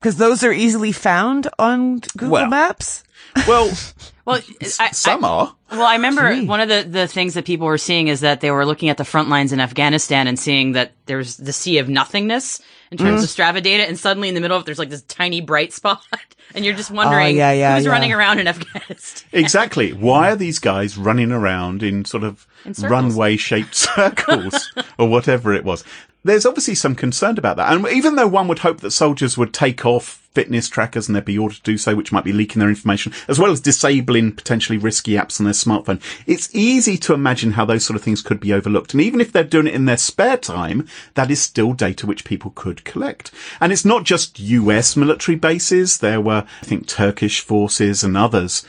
Because 0.00 0.16
those 0.16 0.42
are 0.42 0.52
easily 0.52 0.92
found 0.92 1.48
on 1.58 2.00
Google 2.16 2.30
Well, 2.30 2.50
Maps. 2.50 3.04
Well, 3.46 3.72
Well, 4.26 4.40
I, 4.80 4.90
some 4.90 5.24
I, 5.24 5.28
are. 5.28 5.54
Well, 5.70 5.86
I 5.86 5.94
remember 5.94 6.34
Gee. 6.34 6.46
one 6.46 6.60
of 6.60 6.68
the, 6.68 6.82
the 6.82 7.06
things 7.06 7.34
that 7.34 7.44
people 7.44 7.68
were 7.68 7.78
seeing 7.78 8.08
is 8.08 8.20
that 8.20 8.40
they 8.40 8.50
were 8.50 8.66
looking 8.66 8.88
at 8.88 8.96
the 8.96 9.04
front 9.04 9.28
lines 9.28 9.52
in 9.52 9.60
Afghanistan 9.60 10.26
and 10.26 10.36
seeing 10.36 10.72
that 10.72 10.94
there's 11.06 11.36
the 11.36 11.52
sea 11.52 11.78
of 11.78 11.88
nothingness 11.88 12.60
in 12.90 12.98
terms 12.98 13.22
of 13.22 13.30
mm. 13.30 13.36
Strava 13.36 13.62
data, 13.62 13.84
and 13.86 13.98
suddenly 13.98 14.28
in 14.28 14.34
the 14.34 14.40
middle 14.40 14.56
of 14.56 14.62
it, 14.62 14.66
there's 14.66 14.80
like 14.80 14.90
this 14.90 15.02
tiny 15.02 15.40
bright 15.40 15.72
spot, 15.72 16.02
and 16.54 16.64
you're 16.64 16.74
just 16.74 16.90
wondering 16.90 17.36
oh, 17.36 17.38
yeah, 17.38 17.52
yeah, 17.52 17.76
who's 17.76 17.84
yeah. 17.84 17.90
running 17.90 18.12
around 18.12 18.40
in 18.40 18.48
Afghanistan. 18.48 19.28
Exactly. 19.32 19.92
Why 19.92 20.30
are 20.30 20.36
these 20.36 20.58
guys 20.58 20.96
running 20.96 21.30
around 21.30 21.82
in 21.82 22.04
sort 22.04 22.24
of 22.24 22.46
runway 22.80 23.36
shaped 23.36 23.74
circles 23.74 24.72
or 24.98 25.08
whatever 25.08 25.52
it 25.54 25.64
was? 25.64 25.84
There's 26.26 26.46
obviously 26.46 26.74
some 26.74 26.94
concern 26.94 27.38
about 27.38 27.56
that. 27.56 27.72
And 27.72 27.86
even 27.88 28.16
though 28.16 28.26
one 28.26 28.48
would 28.48 28.60
hope 28.60 28.80
that 28.80 28.90
soldiers 28.90 29.38
would 29.38 29.54
take 29.54 29.86
off 29.86 30.22
fitness 30.36 30.68
trackers 30.68 31.08
and 31.08 31.14
they'd 31.14 31.24
be 31.24 31.38
ordered 31.38 31.56
to 31.56 31.62
do 31.62 31.78
so, 31.78 31.94
which 31.94 32.10
might 32.12 32.24
be 32.24 32.32
leaking 32.32 32.60
their 32.60 32.68
information, 32.68 33.12
as 33.28 33.38
well 33.38 33.52
as 33.52 33.60
disabling 33.60 34.32
potentially 34.32 34.76
risky 34.76 35.12
apps 35.12 35.40
on 35.40 35.44
their 35.44 35.54
smartphone, 35.54 36.02
it's 36.26 36.54
easy 36.54 36.98
to 36.98 37.14
imagine 37.14 37.52
how 37.52 37.64
those 37.64 37.86
sort 37.86 37.96
of 37.96 38.02
things 38.02 38.22
could 38.22 38.40
be 38.40 38.52
overlooked. 38.52 38.92
And 38.92 39.00
even 39.00 39.20
if 39.20 39.32
they're 39.32 39.44
doing 39.44 39.68
it 39.68 39.74
in 39.74 39.84
their 39.84 39.96
spare 39.96 40.36
time, 40.36 40.86
that 41.14 41.30
is 41.30 41.40
still 41.40 41.72
data 41.72 42.06
which 42.06 42.24
people 42.24 42.52
could 42.54 42.84
collect. 42.84 43.30
And 43.60 43.72
it's 43.72 43.84
not 43.84 44.04
just 44.04 44.40
US 44.40 44.96
military 44.96 45.36
bases. 45.36 45.98
There 45.98 46.20
were, 46.20 46.44
I 46.60 46.66
think, 46.66 46.88
Turkish 46.88 47.40
forces 47.40 48.02
and 48.02 48.16
others 48.16 48.66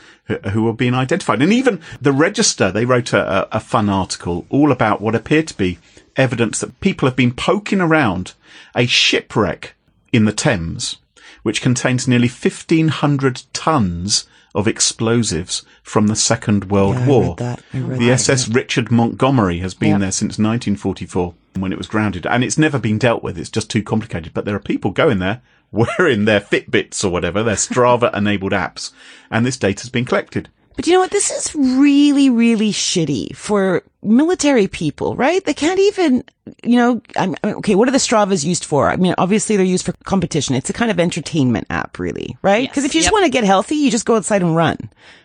who, 0.52 0.62
were 0.62 0.72
being 0.72 0.94
identified. 0.94 1.42
And 1.42 1.52
even 1.52 1.80
the 2.00 2.12
Register, 2.12 2.70
they 2.70 2.84
wrote 2.84 3.12
a, 3.12 3.48
a 3.54 3.60
fun 3.60 3.88
article 3.88 4.46
all 4.48 4.70
about 4.70 5.00
what 5.00 5.14
appeared 5.14 5.48
to 5.48 5.56
be 5.56 5.78
evidence 6.18 6.58
that 6.60 6.78
people 6.80 7.08
have 7.08 7.16
been 7.16 7.32
poking 7.32 7.80
around 7.80 8.34
a 8.74 8.86
shipwreck 8.86 9.74
in 10.12 10.24
the 10.24 10.32
Thames, 10.32 10.96
which 11.42 11.62
contains 11.62 12.06
nearly 12.08 12.28
1500 12.28 13.42
tons 13.52 14.26
of 14.54 14.66
explosives 14.66 15.62
from 15.82 16.06
the 16.08 16.16
Second 16.16 16.70
World 16.70 16.96
Yeah, 16.96 17.06
War. 17.06 17.22
read 17.28 17.36
that. 17.38 17.62
I 17.72 17.78
read 17.78 18.00
the 18.00 18.06
that, 18.06 18.12
SS 18.12 18.48
Richard 18.48 18.90
Montgomery 18.90 19.58
has 19.60 19.74
been 19.74 19.90
Yeah. 19.92 19.98
there 19.98 20.12
since 20.12 20.38
1944 20.38 21.34
when 21.56 21.72
it 21.72 21.78
was 21.78 21.86
grounded 21.86 22.26
and 22.26 22.42
it's 22.42 22.58
never 22.58 22.78
been 22.78 22.98
dealt 22.98 23.22
with. 23.22 23.38
It's 23.38 23.50
just 23.50 23.70
too 23.70 23.82
complicated, 23.82 24.32
but 24.34 24.44
there 24.44 24.54
are 24.56 24.60
people 24.60 24.90
going 24.90 25.18
there 25.18 25.40
wearing 25.70 26.24
their 26.24 26.40
Fitbits 26.40 27.04
or 27.04 27.10
whatever, 27.10 27.42
their 27.42 27.54
Strava 27.56 28.12
enabled 28.16 28.52
apps, 28.52 28.90
and 29.30 29.44
this 29.44 29.58
data's 29.58 29.90
been 29.90 30.06
collected. 30.06 30.48
But 30.78 30.86
you 30.86 30.92
know 30.92 31.00
what? 31.00 31.10
This 31.10 31.32
is 31.32 31.52
really, 31.56 32.30
really 32.30 32.70
shitty 32.70 33.34
for 33.34 33.82
military 34.00 34.68
people, 34.68 35.16
right? 35.16 35.44
They 35.44 35.52
can't 35.52 35.80
even, 35.80 36.22
you 36.62 36.76
know, 36.76 37.02
I'm, 37.16 37.34
okay, 37.42 37.74
what 37.74 37.88
are 37.88 37.90
the 37.90 37.98
Stravas 37.98 38.44
used 38.44 38.64
for? 38.64 38.88
I 38.88 38.94
mean, 38.94 39.12
obviously 39.18 39.56
they're 39.56 39.66
used 39.66 39.84
for 39.84 39.92
competition. 40.04 40.54
It's 40.54 40.70
a 40.70 40.72
kind 40.72 40.92
of 40.92 41.00
entertainment 41.00 41.66
app, 41.68 41.98
really, 41.98 42.36
right? 42.42 42.62
Yes. 42.62 42.70
Because 42.70 42.84
if 42.84 42.94
you 42.94 43.00
just 43.00 43.12
want 43.12 43.24
to 43.24 43.30
get 43.32 43.42
healthy, 43.42 43.74
you 43.74 43.90
just 43.90 44.06
go 44.06 44.14
outside 44.14 44.40
and 44.40 44.54
run. 44.54 44.78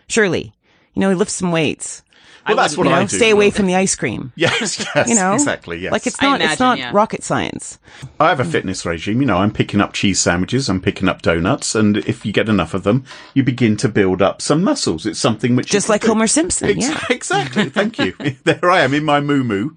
Surely. 0.08 0.52
You 0.94 1.00
know, 1.00 1.12
lift 1.12 1.30
some 1.30 1.52
weights. 1.52 2.02
Well, 2.46 2.56
that's 2.56 2.76
what 2.76 2.84
You 2.84 2.90
know, 2.90 2.96
I 2.96 3.04
do. 3.06 3.16
stay 3.16 3.30
away 3.30 3.50
from 3.50 3.66
the 3.66 3.74
ice 3.74 3.94
cream. 3.94 4.32
Yes, 4.36 4.78
yes, 4.94 5.08
You 5.08 5.14
know, 5.14 5.32
exactly, 5.34 5.78
yes. 5.78 5.92
Like 5.92 6.06
it's 6.06 6.22
I 6.22 6.26
not, 6.26 6.40
it's 6.42 6.60
not 6.60 6.78
yeah. 6.78 6.90
rocket 6.92 7.22
science. 7.24 7.78
I 8.20 8.28
have 8.28 8.40
a 8.40 8.44
fitness 8.44 8.84
regime. 8.84 9.20
You 9.20 9.26
know, 9.26 9.38
I'm 9.38 9.52
picking 9.52 9.80
up 9.80 9.92
cheese 9.92 10.20
sandwiches, 10.20 10.68
I'm 10.68 10.80
picking 10.82 11.08
up 11.08 11.22
donuts, 11.22 11.74
and 11.74 11.96
if 11.98 12.26
you 12.26 12.32
get 12.32 12.48
enough 12.48 12.74
of 12.74 12.82
them, 12.82 13.04
you 13.32 13.42
begin 13.42 13.76
to 13.78 13.88
build 13.88 14.20
up 14.20 14.42
some 14.42 14.62
muscles. 14.62 15.06
It's 15.06 15.18
something 15.18 15.56
which 15.56 15.70
Just 15.70 15.88
like 15.88 16.02
do. 16.02 16.08
Homer 16.08 16.26
Simpson. 16.26 16.70
Ex- 16.70 16.78
Yeah. 16.88 17.00
Exactly. 17.10 17.70
Thank 17.70 17.98
you. 17.98 18.12
there 18.44 18.70
I 18.70 18.80
am 18.80 18.92
in 18.92 19.04
my 19.04 19.20
moo 19.20 19.42
moo. 19.44 19.70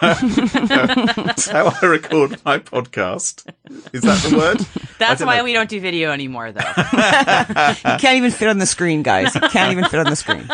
That's 0.00 1.48
how 1.48 1.72
I 1.80 1.86
record 1.86 2.40
my 2.44 2.58
podcast. 2.58 3.46
Is 3.92 4.02
that 4.02 4.18
the 4.28 4.36
word? 4.36 4.60
That's 4.98 5.22
why 5.22 5.38
know. 5.38 5.44
we 5.44 5.52
don't 5.52 5.68
do 5.70 5.80
video 5.80 6.10
anymore, 6.10 6.50
though. 6.52 6.60
You 6.60 7.98
can't 7.98 8.16
even 8.16 8.30
fit 8.32 8.48
on 8.48 8.58
the 8.58 8.66
screen, 8.66 9.02
guys. 9.02 9.34
You 9.34 9.40
can't 9.42 9.72
even 9.72 9.84
fit 9.84 10.00
on 10.00 10.06
the 10.06 10.16
screen. 10.16 10.48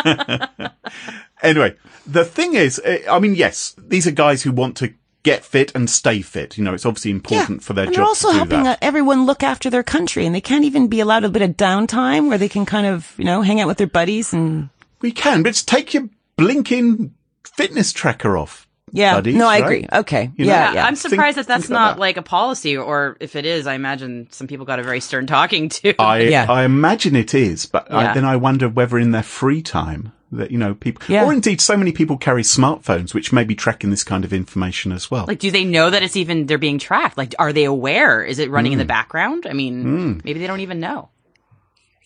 Anyway, 1.42 1.75
the 2.07 2.25
thing 2.25 2.54
is, 2.54 2.80
eh, 2.85 3.00
I 3.11 3.18
mean, 3.18 3.35
yes, 3.35 3.75
these 3.78 4.07
are 4.07 4.11
guys 4.12 4.42
who 4.42 4.52
want 4.52 4.76
to 4.78 4.92
get 5.23 5.45
fit 5.45 5.73
and 5.75 5.88
stay 5.90 6.23
fit. 6.23 6.57
You 6.59 6.64
know, 6.64 6.75
it's 6.75 6.87
obviously 6.87 7.11
important 7.11 7.62
for 7.62 7.73
their 7.75 7.87
and 7.87 7.95
job 7.95 8.00
they're 8.02 8.07
also 8.09 8.28
to 8.28 8.33
do 8.33 8.38
helping 8.38 8.62
that. 8.64 8.76
uh, 8.78 8.87
everyone 8.87 9.26
look 9.26 9.42
after 9.42 9.68
their 9.71 9.83
country, 9.83 10.26
and 10.26 10.35
they 10.35 10.40
can't 10.40 10.64
even 10.64 10.88
be 10.88 11.00
allowed 11.00 11.25
a 11.25 11.28
bit 11.28 11.42
of 11.42 11.50
downtime 11.57 12.28
where 12.28 12.38
they 12.38 12.49
can 12.49 12.64
kind 12.66 12.87
of, 12.87 13.12
you 13.18 13.25
know, 13.25 13.42
hang 13.42 13.61
out 13.61 13.66
with 13.68 13.78
their 13.78 13.87
buddies 13.87 14.33
and. 14.33 14.68
We 15.00 15.12
can, 15.12 15.42
but 15.45 15.50
just 15.50 15.68
take 15.68 15.95
your 15.95 16.09
blinking 16.37 17.14
fitness 17.45 17.92
tracker 17.92 18.37
off. 18.37 18.66
Yeah, 18.90 19.14
buddies, 19.16 19.35
no, 19.37 19.47
I 19.47 19.61
right? 19.61 19.64
agree. 19.64 19.87
Okay, 19.92 20.30
You 20.37 20.47
know? 20.47 20.52
yeah, 20.52 20.68
Yeah, 20.68 20.75
yeah. 20.75 20.87
I'm 20.87 20.97
surprised 20.97 21.35
Think- 21.35 21.47
that 21.47 21.59
that's 21.59 21.68
not 21.68 21.97
that. 21.97 22.00
like 22.00 22.16
a 22.16 22.23
policy, 22.23 22.76
or 22.76 23.16
if 23.21 23.37
it 23.37 23.45
is, 23.45 23.66
I 23.66 23.75
imagine 23.75 24.28
some 24.30 24.47
people 24.47 24.64
got 24.64 24.78
a 24.78 24.83
very 24.83 25.00
stern 25.00 25.26
talking 25.26 25.68
to. 25.68 25.95
I 26.00 26.21
Yeah. 26.21 26.47
I 26.49 26.64
imagine 26.64 27.14
it 27.14 27.35
is, 27.35 27.66
but 27.66 27.92
I, 27.92 28.14
then 28.14 28.25
I 28.25 28.37
wonder 28.37 28.66
whether 28.68 28.99
in 28.99 29.11
their 29.11 29.23
free 29.23 29.61
time 29.62 30.12
that 30.32 30.50
you 30.50 30.58
know 30.58 30.75
people, 30.75 31.02
Yeah. 31.08 31.25
or 31.25 31.32
indeed 31.32 31.61
so 31.61 31.76
many 31.76 31.92
people 31.92 32.16
carry 32.18 32.42
smartphones 32.42 33.14
which 33.14 33.32
may 33.32 33.44
be 33.44 33.54
tracking 33.54 33.90
this 33.90 34.04
kind 34.04 34.25
of 34.25 34.32
information 34.32 34.92
as 34.92 35.11
well. 35.11 35.25
like, 35.26 35.38
do 35.38 35.50
they 35.50 35.64
know 35.64 35.90
that 35.90 36.02
it's 36.02 36.16
even 36.16 36.47
they're 36.47 36.58
being 36.58 36.78
tracked? 36.78 37.16
Like, 37.16 37.35
are 37.38 37.52
they 37.52 37.64
aware? 37.64 38.23
Is 38.23 38.38
it 38.38 38.50
running 38.50 38.73
Hmm. 38.73 38.75
in 38.75 38.78
the 38.80 38.85
background? 38.85 39.47
I 39.49 39.52
mean, 39.54 40.20
maybe 40.25 40.38
they 40.38 40.47
don't 40.47 40.61
even 40.61 40.80
know. 40.80 41.08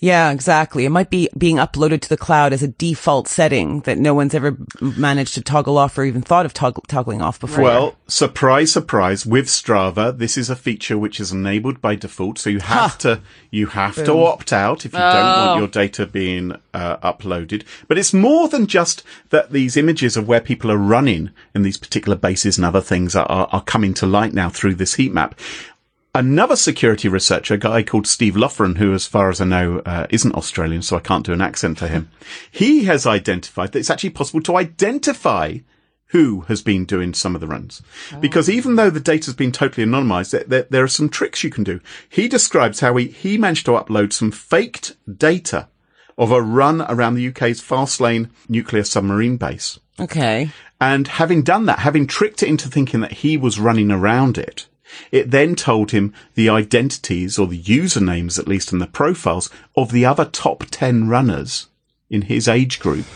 Yeah, 0.03 0.33
exactly. 0.33 0.85
It 0.85 0.91
might 0.91 1.11
be 1.11 1.29
being 1.39 1.59
uploaded 1.59 2.01
to 2.01 2.09
the 2.09 2.17
cloud 2.17 2.53
as 2.53 2.61
a 2.61 2.67
default 2.67 3.29
setting 3.29 3.81
that 3.83 3.99
no 3.99 4.15
one's 4.15 4.35
ever 4.35 4.57
managed 4.81 5.35
to 5.35 5.43
toggle 5.43 5.79
off 5.79 5.97
or 5.97 6.03
even 6.03 6.23
thought 6.23 6.45
of 6.45 6.53
togg- 6.53 6.85
toggling 6.89 7.23
off 7.23 7.39
before. 7.39 7.63
Well, 7.63 7.97
surprise, 8.09 8.73
surprise, 8.73 9.25
with 9.25 9.47
Strava, 9.47 10.19
this 10.19 10.37
is 10.37 10.51
a 10.51 10.57
feature 10.57 10.99
which 10.99 11.21
is 11.21 11.31
enabled 11.31 11.81
by 11.81 11.95
default. 11.95 12.41
So 12.41 12.51
you 12.51 12.59
have 12.59 12.99
to, 12.99 13.21
you 13.53 13.69
have 13.69 13.95
to 13.95 14.13
opt 14.25 14.53
out 14.53 14.85
if 14.85 14.93
you 14.93 14.99
don't 14.99 15.13
Oh. 15.23 15.47
want 15.47 15.59
your 15.61 15.69
data 15.69 16.05
being 16.05 16.57
uh, 16.75 16.97
uploaded. 16.97 17.63
But 17.87 17.97
it's 17.97 18.13
more 18.13 18.49
than 18.49 18.67
just 18.67 19.05
that 19.31 19.53
these 19.53 19.77
images 19.77 20.17
of 20.17 20.27
where 20.27 20.41
people 20.41 20.73
are 20.73 20.77
running 20.77 21.31
in 21.55 21.63
these 21.63 21.79
particular 21.79 22.17
bases 22.17 22.59
and 22.59 22.65
other 22.65 22.81
things 22.81 23.15
are, 23.15 23.27
are, 23.27 23.47
are 23.53 23.63
coming 23.63 23.95
to 23.95 24.07
light 24.07 24.35
now 24.35 24.49
through 24.49 24.75
this 24.75 24.95
heat 24.95 25.13
map. 25.13 25.39
Another 26.15 26.57
security 26.57 27.09
researcher, 27.09 27.55
a 27.55 27.59
guy 27.59 27.83
called 27.83 28.07
Steve 28.07 28.37
Loughran, 28.37 28.77
who, 28.77 28.93
as 28.93 29.07
far 29.07 29.31
as 29.31 29.41
I 29.41 29.47
know, 29.47 29.79
uh, 29.87 30.07
isn't 30.11 30.35
Australian, 30.35 30.83
so 30.83 30.97
I 30.97 31.01
can't 31.01 31.25
do 31.25 31.33
an 31.33 31.41
accent 31.41 31.79
for 31.79 31.87
him. 31.87 32.11
he 32.51 32.85
has 32.85 33.07
identified 33.07 33.73
that 33.73 33.79
it's 33.79 33.89
actually 33.89 34.11
possible 34.11 34.43
to 34.43 34.57
identify 34.57 35.59
who 36.09 36.43
has 36.43 36.61
been 36.61 36.85
doing 36.85 37.15
some 37.15 37.35
of 37.35 37.41
the 37.41 37.47
runs. 37.47 37.81
Because 38.21 38.51
even 38.51 38.77
though 38.77 38.91
the 38.91 39.01
data's 39.01 39.33
been 39.33 39.53
totally 39.53 39.87
anonymized, 39.87 40.33
there, 40.33 40.45
there, 40.45 40.67
there 40.69 40.85
are 40.85 40.89
some 40.89 41.09
tricks 41.09 41.43
you 41.43 41.49
can 41.49 41.65
do. 41.65 41.81
He 42.11 42.29
describes 42.29 42.81
how 42.81 42.95
he, 42.97 43.07
he 43.07 43.39
managed 43.39 43.65
to 43.65 43.73
upload 43.73 44.13
some 44.13 44.31
faked 44.31 44.95
data 45.19 45.69
of 46.19 46.31
a 46.31 46.43
run 46.43 46.83
around 46.83 47.15
the 47.15 47.27
UK's 47.29 47.63
Faslane 47.63 48.29
nuclear 48.47 48.85
submarine 48.85 49.39
base. 49.39 49.81
okay. 49.99 50.51
And 50.79 51.09
having 51.09 51.43
done 51.43 51.65
that, 51.67 51.79
having 51.79 52.07
tricked 52.07 52.43
it 52.43 52.49
into 52.49 52.69
thinking 52.69 53.01
that 53.01 53.13
he 53.13 53.39
was 53.39 53.59
running 53.59 53.91
around 53.91 54.37
it, 54.37 54.67
it 55.11 55.31
then 55.31 55.55
told 55.55 55.91
him 55.91 56.13
the 56.35 56.49
identities 56.49 57.39
or 57.39 57.47
the 57.47 57.63
usernames, 57.63 58.39
at 58.39 58.49
least 58.49 58.73
in 58.73 58.79
the 58.79 58.87
profiles 58.87 59.51
of 59.77 59.93
the 59.93 60.05
other 60.05 60.25
top 60.25 60.65
10 60.71 61.09
runners 61.09 61.69
in 62.11 62.23
his 62.23 62.49
age 62.49 62.79
group 62.79 63.07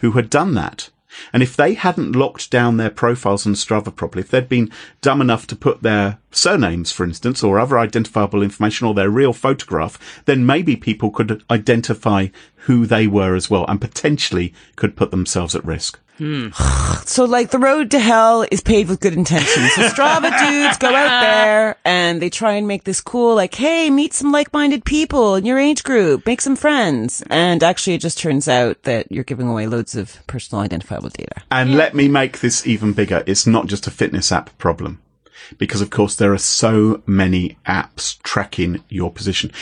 who 0.00 0.12
had 0.12 0.30
done 0.30 0.54
that. 0.54 0.90
And 1.32 1.42
if 1.42 1.56
they 1.56 1.74
hadn't 1.74 2.16
locked 2.16 2.50
down 2.50 2.76
their 2.76 2.90
profiles 2.90 3.46
on 3.46 3.54
Strava 3.54 3.94
properly, 3.94 4.22
if 4.22 4.30
they'd 4.30 4.48
been 4.48 4.70
dumb 5.00 5.20
enough 5.20 5.46
to 5.48 5.56
put 5.56 5.82
their 5.82 6.18
surnames, 6.30 6.90
for 6.90 7.04
instance, 7.04 7.42
or 7.42 7.58
other 7.58 7.78
identifiable 7.78 8.42
information 8.42 8.86
or 8.86 8.94
their 8.94 9.10
real 9.10 9.32
photograph, 9.32 10.22
then 10.24 10.44
maybe 10.44 10.76
people 10.76 11.10
could 11.10 11.42
identify 11.50 12.28
who 12.66 12.86
they 12.86 13.06
were 13.06 13.34
as 13.34 13.48
well 13.48 13.64
and 13.68 13.80
potentially 13.80 14.52
could 14.76 14.96
put 14.96 15.10
themselves 15.10 15.54
at 15.54 15.64
risk. 15.64 16.00
Hmm. 16.18 16.48
So 17.06 17.26
like 17.26 17.50
the 17.50 17.58
road 17.58 17.90
to 17.90 17.98
hell 17.98 18.46
is 18.50 18.62
paved 18.62 18.88
with 18.88 19.00
good 19.00 19.12
intentions. 19.12 19.74
So 19.74 19.82
Strava 19.88 20.30
dudes 20.38 20.78
go 20.78 20.88
out 20.88 21.20
there 21.20 21.76
and 21.84 22.20
they 22.20 22.30
try 22.30 22.54
and 22.54 22.66
make 22.66 22.84
this 22.84 23.02
cool, 23.02 23.34
like, 23.34 23.54
hey, 23.54 23.90
meet 23.90 24.14
some 24.14 24.32
like-minded 24.32 24.86
people 24.86 25.34
in 25.34 25.44
your 25.44 25.58
age 25.58 25.84
group, 25.84 26.24
make 26.24 26.40
some 26.40 26.56
friends. 26.56 27.22
And 27.28 27.62
actually 27.62 27.94
it 27.94 28.00
just 28.00 28.18
turns 28.18 28.48
out 28.48 28.82
that 28.84 29.12
you're 29.12 29.22
giving 29.22 29.48
away 29.48 29.66
loads 29.66 29.94
of 29.94 30.26
personal 30.26 30.62
identifiable 30.62 31.10
data. 31.10 31.42
And 31.50 31.74
let 31.74 31.94
me 31.94 32.08
make 32.08 32.40
this 32.40 32.66
even 32.66 32.94
bigger. 32.94 33.22
It's 33.26 33.46
not 33.46 33.66
just 33.66 33.86
a 33.86 33.90
fitness 33.90 34.32
app 34.32 34.56
problem. 34.56 35.02
Because 35.58 35.82
of 35.82 35.90
course 35.90 36.16
there 36.16 36.32
are 36.32 36.38
so 36.38 37.02
many 37.06 37.58
apps 37.66 38.20
tracking 38.22 38.82
your 38.88 39.12
position. 39.12 39.52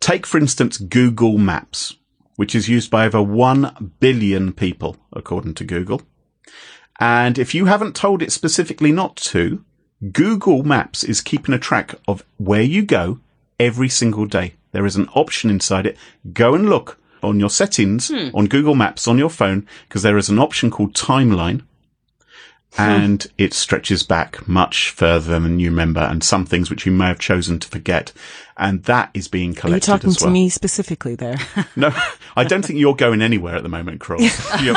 Take 0.00 0.26
for 0.26 0.38
instance 0.38 0.78
Google 0.78 1.38
Maps, 1.38 1.94
which 2.38 2.54
is 2.54 2.68
used 2.68 2.88
by 2.88 3.04
over 3.04 3.20
1 3.20 3.94
billion 3.98 4.52
people, 4.52 4.96
according 5.12 5.54
to 5.54 5.64
Google. 5.64 6.02
And 7.00 7.36
if 7.36 7.52
you 7.52 7.64
haven't 7.64 7.96
told 7.96 8.22
it 8.22 8.30
specifically 8.30 8.92
not 8.92 9.16
to, 9.16 9.64
Google 10.12 10.62
Maps 10.62 11.02
is 11.02 11.20
keeping 11.20 11.52
a 11.52 11.58
track 11.58 11.96
of 12.06 12.24
where 12.36 12.62
you 12.62 12.82
go 12.82 13.18
every 13.58 13.88
single 13.88 14.24
day. 14.24 14.54
There 14.70 14.86
is 14.86 14.94
an 14.94 15.08
option 15.16 15.50
inside 15.50 15.84
it. 15.84 15.96
Go 16.32 16.54
and 16.54 16.70
look 16.70 17.00
on 17.24 17.40
your 17.40 17.50
settings 17.50 18.06
hmm. 18.06 18.28
on 18.32 18.46
Google 18.46 18.76
Maps 18.76 19.08
on 19.08 19.18
your 19.18 19.30
phone 19.30 19.66
because 19.88 20.04
there 20.04 20.16
is 20.16 20.28
an 20.28 20.38
option 20.38 20.70
called 20.70 20.94
timeline 20.94 21.62
hmm. 22.74 22.80
and 22.80 23.26
it 23.36 23.52
stretches 23.52 24.04
back 24.04 24.46
much 24.46 24.90
further 24.90 25.40
than 25.40 25.58
you 25.58 25.70
remember 25.70 26.02
and 26.02 26.22
some 26.22 26.46
things 26.46 26.70
which 26.70 26.86
you 26.86 26.92
may 26.92 27.06
have 27.06 27.18
chosen 27.18 27.58
to 27.58 27.66
forget. 27.66 28.12
And 28.58 28.82
that 28.84 29.10
is 29.14 29.28
being 29.28 29.54
collected. 29.54 29.88
Are 29.90 29.94
you 29.94 29.98
collected 29.98 30.06
talking 30.06 30.10
as 30.10 30.16
to 30.16 30.30
me 30.30 30.48
specifically 30.48 31.14
there? 31.14 31.36
No, 31.76 31.94
I 32.34 32.42
don't 32.42 32.64
think 32.64 32.80
you're 32.80 32.96
going 32.96 33.22
anywhere 33.22 33.54
at 33.54 33.62
the 33.62 33.68
moment, 33.68 34.00
Kroll. 34.00 34.20
You're, 34.60 34.74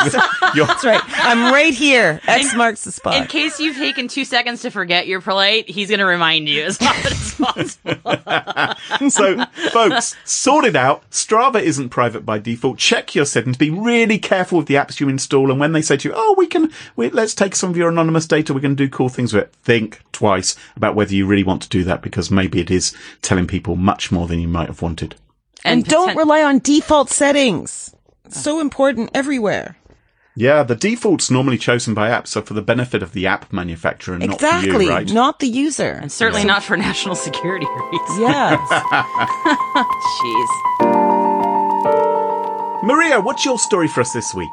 you're, 0.54 0.68
That's 0.68 0.86
right. 0.86 1.02
I'm 1.04 1.52
right 1.52 1.74
here. 1.74 2.22
X 2.28 2.56
marks 2.56 2.84
the 2.84 2.92
spot. 2.92 3.16
In 3.16 3.26
case 3.26 3.60
you've 3.60 3.76
taken 3.76 4.08
two 4.08 4.24
seconds 4.24 4.62
to 4.62 4.70
forget 4.70 5.08
you're 5.08 5.22
polite, 5.22 5.68
he's 5.68 5.90
going 5.90 6.00
to 6.00 6.06
remind 6.06 6.48
you 6.48 6.64
as 6.64 6.80
often 6.80 7.12
as 7.12 7.34
possible. 7.86 9.10
so, 9.10 9.46
folks, 9.72 10.16
sort 10.26 10.66
it 10.66 10.76
out. 10.76 11.10
Strava 11.10 11.62
isn't 11.62 11.90
private 11.90 12.26
by 12.26 12.38
default. 12.38 12.78
Check 12.78 13.16
your 13.16 13.26
settings. 13.26 13.58
Be 13.58 13.72
really 13.72 14.20
careful 14.20 14.60
with 14.60 14.68
the 14.68 14.76
apps 14.76 15.00
you 15.00 15.10
install. 15.10 15.50
And 15.50 15.60
when 15.60 15.72
they 15.72 15.82
say 15.82 15.98
to 15.98 16.10
you, 16.10 16.14
"Oh, 16.16 16.36
we 16.38 16.46
can, 16.48 16.72
we, 16.96 17.10
let's 17.10 17.34
take 17.34 17.56
some 17.56 17.70
of 17.72 17.78
your 17.78 17.90
anonymous 17.90 18.28
data. 18.28 18.54
We're 18.54 18.60
going 18.60 18.76
to 18.76 18.86
do 18.86 18.90
cool 18.90 19.10
things 19.10 19.34
with 19.34 19.44
it," 19.46 19.54
think 19.64 20.02
twice 20.12 20.56
about 20.76 20.96
whether 20.96 21.16
you 21.16 21.26
really 21.26 21.44
want 21.44 21.64
to 21.64 21.70
do 21.70 21.84
that 21.86 22.02
because 22.02 22.30
maybe 22.30 22.60
it 22.60 22.70
is 22.70 22.96
telling 23.22 23.48
people 23.48 23.71
much 23.76 24.12
more 24.12 24.28
than 24.28 24.40
you 24.40 24.48
might 24.48 24.68
have 24.68 24.82
wanted. 24.82 25.16
and 25.64 25.86
don't 25.86 26.12
poten- 26.12 26.16
rely 26.18 26.44
on 26.44 26.60
default 26.60 27.10
settings. 27.10 27.94
It's 28.26 28.42
so 28.42 28.60
important 28.60 29.12
everywhere. 29.14 29.78
Yeah, 30.36 30.64
the 30.64 30.76
default's 30.76 31.30
normally 31.30 31.58
chosen 31.58 31.94
by 31.94 32.10
apps, 32.10 32.28
so 32.30 32.42
for 32.42 32.54
the 32.54 32.62
benefit 32.62 33.04
of 33.04 33.12
the 33.12 33.28
app 33.28 33.52
manufacturer, 33.52 34.16
and 34.16 34.26
not 34.28 34.40
for 34.40 34.46
Exactly. 34.48 34.86
you, 34.86 34.92
right? 34.92 35.12
Not 35.12 35.40
the 35.40 35.48
user. 35.48 36.00
And 36.02 36.12
certainly 36.12 36.46
not 36.46 36.64
for 36.64 36.78
national 36.78 37.16
security 37.16 37.68
reasons. 37.92 38.20
yes. 38.20 38.70
Jeez. 40.22 40.48
Maria, 42.84 43.20
what's 43.20 43.44
your 43.46 43.60
story 43.60 43.88
for 43.90 44.02
us 44.02 44.12
this 44.14 44.34
week? 44.34 44.50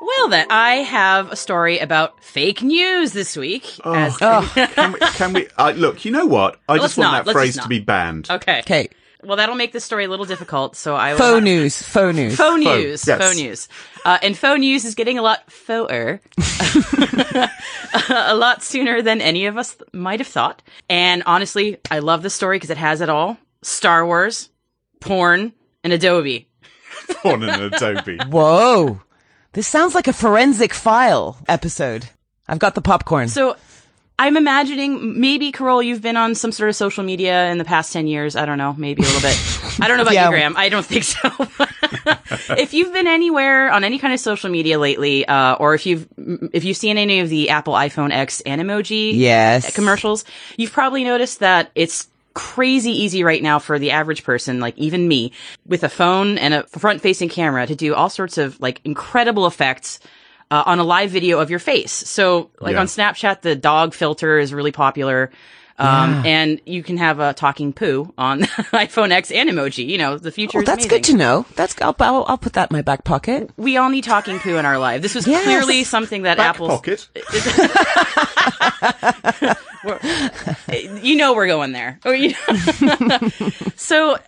Well, 0.00 0.28
then, 0.28 0.46
I 0.50 0.74
have 0.76 1.32
a 1.32 1.36
story 1.36 1.78
about 1.80 2.22
fake 2.22 2.62
news 2.62 3.12
this 3.12 3.36
week. 3.36 3.78
as- 3.84 4.16
Can 4.18 4.92
we? 4.92 4.98
Can 5.00 5.32
we 5.32 5.48
uh, 5.56 5.72
look, 5.72 6.04
you 6.04 6.10
know 6.12 6.26
what? 6.26 6.58
I 6.68 6.72
Let's 6.74 6.84
just 6.84 6.98
want 6.98 7.12
not. 7.12 7.24
that 7.24 7.26
Let's 7.26 7.36
phrase 7.36 7.54
just 7.56 7.64
to 7.64 7.68
be 7.68 7.80
banned. 7.80 8.30
okay. 8.30 8.60
Okay. 8.60 8.88
Well, 9.24 9.36
that'll 9.36 9.56
make 9.56 9.72
this 9.72 9.84
story 9.84 10.04
a 10.04 10.08
little 10.08 10.26
difficult, 10.26 10.76
so 10.76 10.94
I 10.94 11.12
will. 11.12 11.18
Faux 11.18 11.42
news. 11.42 11.82
Faux 11.82 12.14
news. 12.14 12.36
Faux 12.36 12.56
news. 12.62 13.04
yes. 13.06 13.20
Faux 13.20 13.36
news. 13.36 13.68
Uh, 14.04 14.18
and 14.22 14.36
faux 14.38 14.60
news 14.60 14.84
is 14.84 14.94
getting 14.94 15.18
a 15.18 15.22
lot 15.22 15.50
faux-er. 15.50 16.20
a 18.10 18.34
lot 18.36 18.62
sooner 18.62 19.02
than 19.02 19.20
any 19.20 19.46
of 19.46 19.56
us 19.56 19.76
might 19.92 20.20
have 20.20 20.28
thought. 20.28 20.62
And 20.88 21.24
honestly, 21.26 21.78
I 21.90 21.98
love 21.98 22.22
this 22.22 22.34
story 22.34 22.56
because 22.56 22.70
it 22.70 22.76
has 22.76 23.00
it 23.00 23.08
all. 23.08 23.36
Star 23.62 24.06
Wars, 24.06 24.50
porn, 25.00 25.52
and 25.82 25.92
Adobe. 25.92 26.48
On 27.24 27.42
an 27.42 27.72
Adobe. 27.74 28.18
Whoa. 28.28 29.00
This 29.58 29.66
sounds 29.66 29.92
like 29.92 30.06
a 30.06 30.12
forensic 30.12 30.72
file 30.72 31.36
episode. 31.48 32.08
I've 32.46 32.60
got 32.60 32.76
the 32.76 32.80
popcorn. 32.80 33.26
So 33.26 33.56
I'm 34.16 34.36
imagining 34.36 35.20
maybe 35.20 35.50
Carol, 35.50 35.82
you've 35.82 36.00
been 36.00 36.16
on 36.16 36.36
some 36.36 36.52
sort 36.52 36.70
of 36.70 36.76
social 36.76 37.02
media 37.02 37.50
in 37.50 37.58
the 37.58 37.64
past 37.64 37.92
10 37.92 38.06
years. 38.06 38.36
I 38.36 38.46
don't 38.46 38.58
know, 38.58 38.74
maybe 38.78 39.02
a 39.02 39.06
little 39.06 39.20
bit. 39.20 39.36
I 39.80 39.88
don't 39.88 39.96
know 39.96 40.04
about 40.04 40.14
Yeah. 40.14 40.26
you, 40.26 40.30
Graham. 40.30 40.56
I 40.56 40.68
don't 40.68 40.86
think 40.86 41.02
so. 41.02 41.28
if 42.54 42.72
you've 42.72 42.92
been 42.92 43.08
anywhere 43.08 43.72
on 43.72 43.82
any 43.82 43.98
kind 43.98 44.14
of 44.14 44.20
social 44.20 44.48
media 44.48 44.78
lately, 44.78 45.26
uh, 45.26 45.54
or 45.54 45.74
if 45.74 45.86
you've, 45.86 46.06
if 46.52 46.62
you've 46.64 46.76
seen 46.76 46.96
any 46.96 47.18
of 47.18 47.28
the 47.28 47.50
Apple 47.50 47.74
iPhone 47.74 48.12
X 48.12 48.40
Animoji 48.46 49.18
yes. 49.18 49.74
commercials, 49.74 50.24
you've 50.56 50.72
probably 50.72 51.02
noticed 51.02 51.40
that 51.40 51.72
it's 51.74 52.07
crazy 52.38 52.92
easy 52.92 53.24
right 53.24 53.42
now 53.42 53.58
for 53.58 53.78
the 53.78 53.90
average 53.90 54.22
person, 54.22 54.60
like 54.60 54.78
even 54.78 55.08
me, 55.08 55.32
with 55.66 55.82
a 55.82 55.88
phone 55.88 56.38
and 56.38 56.54
a 56.54 56.62
front 56.68 57.00
facing 57.02 57.28
camera 57.28 57.66
to 57.66 57.74
do 57.74 57.94
all 57.94 58.08
sorts 58.08 58.38
of 58.38 58.58
like 58.60 58.80
incredible 58.84 59.46
effects. 59.46 59.98
Uh, 60.50 60.62
on 60.64 60.78
a 60.78 60.82
live 60.82 61.10
video 61.10 61.40
of 61.40 61.50
your 61.50 61.58
face. 61.58 61.92
So 61.92 62.50
like 62.58 62.72
Yeah. 62.72 62.80
on 62.80 62.86
Snapchat, 62.86 63.42
the 63.42 63.54
dog 63.54 63.92
filter 63.92 64.38
is 64.38 64.54
really 64.54 64.72
popular. 64.72 65.30
Um, 65.78 66.22
and 66.24 66.58
you 66.64 66.82
can 66.82 66.96
have 66.96 67.20
a 67.20 67.34
talking 67.34 67.74
poo 67.74 68.14
on 68.16 68.40
iPhone 68.72 69.10
X 69.10 69.30
Animoji. 69.30 69.86
You 69.86 69.98
know, 69.98 70.16
the 70.16 70.32
future 70.32 70.56
Oh, 70.56 70.60
is 70.62 70.66
that's 70.66 70.86
amazing. 70.86 70.88
good 70.88 71.04
to 71.04 71.16
know. 71.18 71.44
That's 71.54 71.76
I'll, 71.82 71.94
I'll, 72.00 72.24
I'll 72.28 72.38
put 72.38 72.54
that 72.54 72.70
in 72.70 72.74
my 72.74 72.80
back 72.80 73.04
pocket. 73.04 73.50
We 73.58 73.76
all 73.76 73.90
need 73.90 74.04
talking 74.04 74.38
poo 74.38 74.56
in 74.56 74.64
our 74.64 74.78
life. 74.78 75.02
This 75.02 75.14
was 75.14 75.26
Yes. 75.26 75.44
clearly 75.44 75.84
something 75.84 76.22
that 76.22 76.38
Back 76.38 76.54
Apple 76.54 76.68
pocket. 76.68 77.10
you 81.02 81.16
know 81.16 81.34
we're 81.34 81.46
going 81.46 81.72
there. 81.72 81.98
Or, 82.04 82.14
you 82.14 82.34
so, 83.76 84.14
uh, 84.14 84.18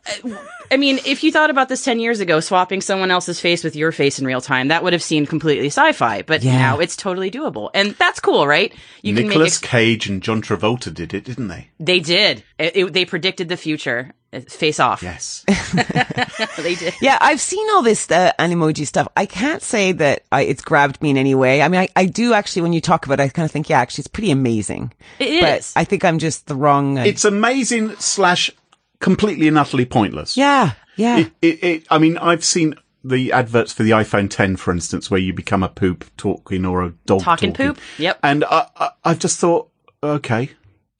I 0.71 0.77
mean, 0.77 0.99
if 1.05 1.25
you 1.25 1.33
thought 1.33 1.51
about 1.51 1.69
this 1.69 1.85
10 1.85 1.99
years 2.01 2.21
ago, 2.21 2.41
swapping 2.41 2.81
someone 2.81 3.11
else's 3.11 3.41
face 3.41 3.65
with 3.65 3.75
your 3.77 3.93
face 3.93 4.19
in 4.19 4.27
real 4.27 4.41
time, 4.41 4.69
that 4.69 4.83
would 4.83 4.93
have 4.93 5.03
seemed 5.03 5.29
completely 5.29 5.67
sci-fi, 5.67 6.23
but 6.23 6.43
Yeah. 6.43 6.53
now 6.57 6.79
it's 6.79 6.97
totally 6.97 7.31
doable. 7.31 7.71
And 7.75 7.91
that's 7.93 8.21
cool, 8.21 8.47
right? 8.47 8.73
You 9.03 9.13
Nicholas 9.15 9.59
ex- 9.63 9.71
Cage 9.71 10.09
and 10.09 10.23
John 10.23 10.43
Travolta 10.43 10.93
did 10.95 11.13
it, 11.15 11.25
didn't 11.25 11.49
they? 11.49 11.69
they 11.81 12.01
did. 12.01 12.45
It, 12.59 12.77
it- 12.77 12.93
they 12.93 13.05
predicted 13.05 13.49
the 13.49 13.57
future. 13.57 14.13
Face 14.49 14.79
off. 14.79 15.03
Yes. 15.03 15.45
they 16.57 16.77
did. 16.77 16.95
Yeah, 17.01 17.19
I've 17.21 17.41
seen 17.41 17.69
all 17.71 17.83
this 17.83 18.09
uh, 18.11 18.31
Animoji 18.39 18.87
stuff. 18.87 19.09
I 19.17 19.27
can't 19.27 19.61
say 19.61 19.91
that 19.93 20.23
I, 20.31 20.43
it's 20.43 20.63
grabbed 20.63 21.03
me 21.03 21.11
in 21.11 21.17
any 21.17 21.35
way. 21.35 21.63
I 21.63 21.69
mean, 21.69 21.81
I, 21.81 21.89
I 21.97 22.07
do 22.07 22.33
actually, 22.33 22.63
when 22.63 22.73
you 22.73 22.81
talk 22.81 23.07
about 23.07 23.19
it, 23.19 23.25
I 23.25 23.29
kind 23.29 23.45
of 23.45 23.51
think, 23.51 23.69
yeah, 23.69 23.81
actually, 23.81 24.03
it's 24.03 24.09
pretty 24.09 24.31
amazing. 24.31 24.93
It 25.19 25.41
But 25.41 25.59
is. 25.59 25.73
I 25.75 25.83
think 25.83 26.05
I'm 26.05 26.21
just 26.21 26.47
the 26.47 26.55
wrong. 26.55 26.99
Uh, 26.99 27.05
it's 27.05 27.25
amazing 27.25 27.97
slash 27.97 28.53
completely 29.01 29.49
and 29.49 29.59
utterly 29.59 29.85
pointless. 29.85 30.37
yeah, 30.37 30.73
yeah. 30.97 31.19
It, 31.19 31.33
it, 31.43 31.65
it, 31.65 31.87
I 31.91 31.99
mean, 31.99 32.17
I've 32.19 32.45
seen 32.45 32.77
the 33.03 33.33
adverts 33.33 33.73
for 33.73 33.83
the 33.83 33.91
iPhone 33.93 34.31
10, 34.31 34.57
for 34.57 34.71
instance, 34.73 35.11
where 35.11 35.19
you 35.21 35.33
become 35.33 35.63
a 35.65 35.69
poop 35.69 36.05
talking 36.17 36.65
or 36.67 36.85
a 36.85 36.91
dog 37.07 37.23
Talking 37.23 37.53
talking. 37.53 37.75
poop? 37.75 37.83
Yep. 37.99 38.19
And 38.23 38.45
I, 38.45 38.67
I, 38.77 38.91
I've 39.05 39.19
just 39.19 39.41
thought, 39.41 39.71
okay. 40.03 40.51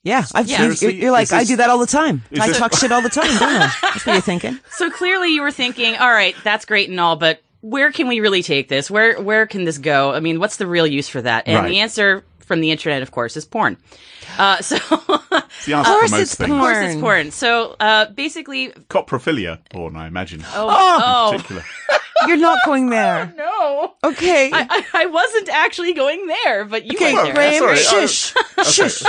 Yeah, 0.03 0.25
I've 0.35 0.49
Yeah. 0.49 0.71
seen, 0.73 0.91
you're, 0.91 1.01
you're 1.03 1.11
like, 1.13 1.25
is 1.25 1.33
I 1.33 1.45
do 1.45 1.57
that 1.57 1.71
all 1.71 1.79
the 1.79 1.87
time. 1.87 2.23
I 2.39 2.49
this- 2.49 2.59
talk 2.59 2.75
shit 2.75 2.93
all 2.93 3.03
the 3.03 3.09
time, 3.09 3.27
don't 3.39 3.43
I? 3.43 3.73
That's 3.83 4.07
what 4.07 4.13
you're 4.15 4.21
thinking. 4.23 4.59
So 4.73 4.91
clearly 4.91 5.35
you 5.35 5.43
were 5.43 5.53
thinking, 5.53 5.97
all 5.97 6.11
right, 6.11 6.35
that's 6.45 6.65
great 6.65 6.89
and 6.89 6.99
all, 7.01 7.17
but 7.17 7.43
where 7.61 7.93
can 7.93 8.09
we 8.09 8.21
really 8.21 8.43
take 8.43 8.69
this? 8.69 8.91
Where 8.91 9.21
where 9.21 9.47
can 9.47 9.65
this 9.65 9.77
go? 9.79 10.13
I 10.15 10.21
mean, 10.21 10.41
what's 10.41 10.57
the 10.57 10.67
real 10.67 10.87
use 10.87 11.09
for 11.09 11.21
that? 11.23 11.47
And 11.47 11.57
Right. 11.59 11.69
the 11.69 11.81
answer 11.81 12.25
from 12.39 12.61
the 12.63 12.71
internet, 12.71 13.03
of 13.03 13.11
course, 13.11 13.37
is 13.37 13.45
porn. 13.45 13.77
Uh, 14.39 14.61
so 14.63 14.77
It's 15.33 15.67
the 15.67 15.75
answer 15.75 15.91
Of 15.91 15.97
course 15.99 16.11
most 16.13 16.21
it's 16.23 16.35
things. 16.37 16.49
porn. 16.51 16.61
Of 16.63 16.67
course 16.75 16.93
it's 16.95 17.01
porn. 17.01 17.31
So 17.33 17.77
uh, 17.79 18.07
basically, 18.07 18.71
Coprophilia 18.89 19.59
porn, 19.71 19.97
I 19.97 20.07
imagine. 20.07 20.43
oh, 20.55 21.33
in 21.33 21.37
particular. 21.41 21.65
You're 22.27 22.37
not 22.37 22.59
going 22.67 22.91
there. 22.91 23.33
no. 23.37 23.95
Okay. 24.05 24.51
I, 24.53 24.67
I, 24.71 25.03
I 25.03 25.07
wasn't 25.07 25.49
actually 25.49 25.95
going 25.95 26.27
there, 26.27 26.65
but 26.67 26.85
you 26.85 26.93
okay, 26.97 27.15
went 27.15 27.27
there. 27.27 27.35
Graham, 27.35 27.59
sorry, 27.77 27.77
shush. 28.07 28.35
Shush. 28.65 29.03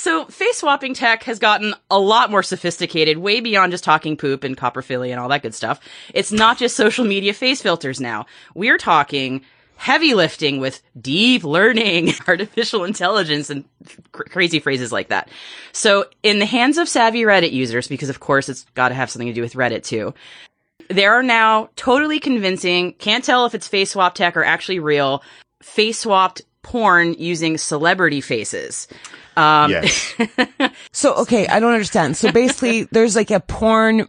So 0.00 0.24
face 0.24 0.56
swapping 0.56 0.94
tech 0.94 1.24
has 1.24 1.38
gotten 1.38 1.74
a 1.90 1.98
lot 1.98 2.30
more 2.30 2.42
sophisticated, 2.42 3.18
way 3.18 3.40
beyond 3.40 3.70
just 3.70 3.84
talking 3.84 4.16
poop 4.16 4.44
and 4.44 4.56
coprophilia 4.56 5.10
and 5.10 5.20
all 5.20 5.28
that 5.28 5.42
good 5.42 5.54
stuff. 5.54 5.78
It's 6.14 6.32
not 6.32 6.56
just 6.56 6.74
social 6.74 7.04
media 7.04 7.34
face 7.34 7.60
filters 7.60 8.00
now. 8.00 8.24
We're 8.54 8.78
talking 8.78 9.42
heavy 9.76 10.14
lifting 10.14 10.58
with 10.58 10.80
deep 10.98 11.44
learning, 11.44 12.14
artificial 12.26 12.84
intelligence, 12.84 13.50
and 13.50 13.66
cr- 14.12 14.22
crazy 14.22 14.58
phrases 14.58 14.90
like 14.90 15.08
that. 15.08 15.28
So 15.72 16.06
in 16.22 16.38
the 16.38 16.46
hands 16.46 16.78
of 16.78 16.88
savvy 16.88 17.24
Reddit 17.24 17.52
users, 17.52 17.86
because 17.86 18.08
of 18.08 18.20
course 18.20 18.48
it's 18.48 18.64
got 18.74 18.88
to 18.88 18.94
have 18.94 19.10
something 19.10 19.28
to 19.28 19.34
do 19.34 19.42
with 19.42 19.52
Reddit 19.52 19.84
too, 19.84 20.14
there 20.88 21.12
are 21.12 21.22
now 21.22 21.68
totally 21.76 22.20
convincing, 22.20 22.94
can't 22.94 23.22
tell 23.22 23.44
if 23.44 23.54
it's 23.54 23.68
face 23.68 23.90
swap 23.90 24.14
tech 24.14 24.34
or 24.34 24.44
actually 24.44 24.78
real, 24.78 25.22
face 25.62 25.98
swapped 25.98 26.40
porn 26.62 27.14
using 27.14 27.58
celebrity 27.58 28.20
faces. 28.20 28.88
Um, 29.36 29.70
yes. 29.70 30.14
So, 30.92 31.14
okay, 31.22 31.46
I 31.46 31.60
don't 31.60 31.72
understand. 31.72 32.16
So 32.16 32.32
basically, 32.32 32.82
there's 32.92 33.16
like 33.16 33.30
a 33.30 33.40
porn 33.40 34.08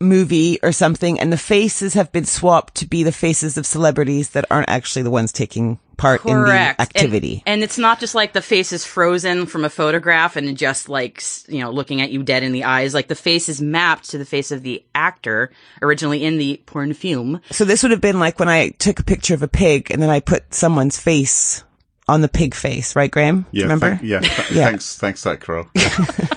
movie 0.00 0.58
or 0.62 0.72
something, 0.72 1.18
and 1.18 1.32
the 1.32 1.36
faces 1.36 1.94
have 1.94 2.12
been 2.12 2.24
swapped 2.24 2.76
to 2.76 2.86
be 2.86 3.02
the 3.02 3.12
faces 3.12 3.58
of 3.58 3.66
celebrities 3.66 4.30
that 4.30 4.44
aren't 4.50 4.68
actually 4.68 5.02
the 5.02 5.10
ones 5.10 5.32
taking 5.32 5.78
part 5.96 6.20
Correct. 6.22 6.30
in 6.30 6.44
the 6.44 6.80
activity. 6.80 7.42
And, 7.46 7.54
and 7.54 7.62
it's 7.62 7.78
not 7.78 8.00
just 8.00 8.14
like 8.14 8.32
the 8.32 8.42
face 8.42 8.72
is 8.72 8.84
frozen 8.84 9.46
from 9.46 9.64
a 9.64 9.70
photograph 9.70 10.36
and 10.36 10.56
just 10.56 10.88
like, 10.88 11.22
you 11.48 11.60
know, 11.60 11.70
looking 11.70 12.00
at 12.00 12.10
you 12.10 12.22
dead 12.22 12.42
in 12.42 12.52
the 12.52 12.64
eyes. 12.64 12.94
Like 12.94 13.08
the 13.08 13.14
face 13.14 13.48
is 13.48 13.60
mapped 13.60 14.10
to 14.10 14.18
the 14.18 14.24
face 14.24 14.50
of 14.50 14.62
the 14.62 14.84
actor 14.94 15.50
originally 15.82 16.24
in 16.24 16.38
the 16.38 16.62
porn 16.66 16.94
film. 16.94 17.40
so 17.50 17.64
this 17.64 17.82
would 17.82 17.92
have 17.92 18.00
been 18.00 18.20
like 18.20 18.38
when 18.38 18.48
I 18.48 18.70
took 18.70 19.00
a 19.00 19.04
picture 19.04 19.34
of 19.34 19.42
a 19.42 19.48
pig 19.48 19.90
and 19.90 20.00
then 20.00 20.10
I 20.10 20.20
put 20.20 20.54
someone's 20.54 20.98
face 20.98 21.64
on 22.06 22.20
the 22.20 22.28
pig 22.28 22.54
face, 22.54 22.94
right, 22.94 23.10
Graham? 23.10 23.46
Yeah, 23.50 23.62
remember? 23.62 23.96
thank- 23.96 24.02
yeah, 24.02 24.20
th- 24.20 24.50
Yeah. 24.50 24.64
Thanks, 24.68 24.98
thanks, 24.98 25.22
that 25.22 25.40
Carol. 25.40 25.66
Yeah, 25.74 25.82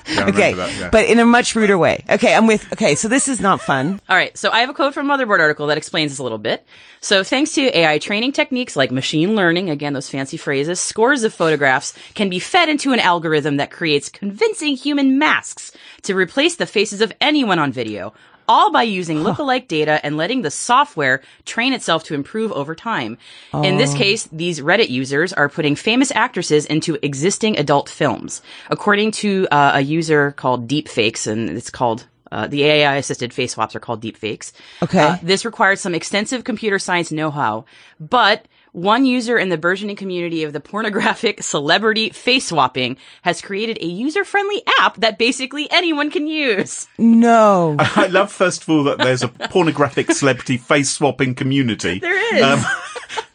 yeah, 0.08 0.26
Okay, 0.30 0.54
that, 0.54 0.78
yeah. 0.80 0.90
but 0.90 1.06
in 1.06 1.20
a 1.20 1.26
much 1.26 1.56
ruder 1.56 1.78
way. 1.78 2.06
Okay, 2.10 2.34
I'm 2.34 2.48
with. 2.48 2.72
Okay, 2.74 2.96
so 2.96 3.08
this 3.10 3.28
is 3.28 3.42
not 3.42 3.60
fun. 3.62 4.00
All 4.08 4.16
right. 4.16 4.36
So 4.38 4.50
I 4.50 4.62
have 4.62 4.70
a 4.70 4.74
quote 4.74 4.94
from 4.94 5.08
Motherboard 5.08 5.40
article 5.40 5.68
that 5.68 5.78
explains 5.78 6.12
this 6.12 6.20
a 6.20 6.24
little 6.24 6.38
bit. 6.38 6.66
So 7.02 7.24
thanks 7.24 7.52
to 7.54 7.78
AI 7.78 8.00
training 8.00 8.32
techniques 8.32 8.76
like 8.78 8.92
machine 8.92 9.36
learning, 9.36 9.70
again, 9.70 9.94
those 9.94 10.10
fancy 10.10 10.38
phrases, 10.38 10.80
scores 10.80 11.24
of 11.24 11.34
photographs 11.34 11.94
can 12.16 12.30
be 12.30 12.40
fed 12.40 12.70
into 12.70 12.94
an 12.94 13.00
algorithm 13.00 13.58
that 13.58 13.70
creates 13.70 14.10
convincing 14.10 14.76
human 14.76 15.20
masks 15.20 15.72
to 16.04 16.16
replace 16.16 16.56
the 16.56 16.66
faces 16.66 17.02
of 17.02 17.12
anyone 17.22 17.60
on 17.60 17.72
video. 17.74 18.14
All 18.48 18.72
by 18.72 18.84
using 18.84 19.18
lookalike 19.18 19.68
data 19.68 20.00
and 20.04 20.18
letting 20.18 20.42
the 20.42 20.52
software 20.52 21.22
train 21.46 21.74
itself 21.74 22.04
to 22.06 22.14
improve 22.14 22.52
over 22.52 22.76
time. 22.76 23.18
In 23.54 23.78
this 23.78 23.94
case, 23.94 24.28
these 24.32 24.60
Reddit 24.62 24.90
users 24.90 25.34
are 25.34 25.50
putting 25.50 25.76
famous 25.76 26.12
actresses 26.12 26.66
into 26.66 26.98
existing 27.02 27.58
adult 27.58 27.90
films. 27.90 28.42
According 28.70 29.12
to 29.12 29.48
uh, 29.52 29.72
a 29.76 29.82
user 29.82 30.32
called 30.32 30.68
Deepfakes, 30.68 31.28
and 31.28 31.50
it's 31.50 31.70
called 31.70 32.06
uh, 32.32 32.48
the 32.48 32.64
AI 32.64 32.96
assisted 32.98 33.34
face 33.34 33.54
swaps 33.54 33.76
are 33.76 33.80
called 33.80 34.02
deepfakes. 34.02 34.52
Okay. 34.84 35.00
Uh, 35.00 35.18
this 35.24 35.46
requires 35.46 35.80
some 35.80 35.96
extensive 35.96 36.44
computer 36.44 36.80
science 36.80 37.12
know-how, 37.12 37.66
but 38.00 38.46
one 38.78 39.08
user 39.08 39.40
in 39.40 39.50
the 39.50 39.58
burgeoning 39.58 39.96
community 39.96 40.44
of 40.44 40.54
the 40.54 40.60
pornographic 40.60 41.42
celebrity 41.56 42.12
face 42.12 42.46
swapping 42.46 42.96
has 43.24 43.42
created 43.42 43.80
a 43.82 43.88
user-friendly 43.88 44.62
app 44.80 44.98
that 44.98 45.18
basically 45.18 45.68
anyone 45.72 46.12
can 46.12 46.28
use. 46.28 46.88
No. 47.00 47.76
I 47.80 48.06
love, 48.06 48.32
first 48.32 48.62
of 48.62 48.70
all, 48.70 48.84
that 48.84 49.00
there's 49.00 49.24
a 49.24 49.30
pornographic 49.30 50.12
celebrity 50.12 50.58
face 50.58 50.92
swapping 50.92 51.34
community. 51.36 52.00
There 52.08 52.36
is. 52.36 52.44
Um, 52.44 52.64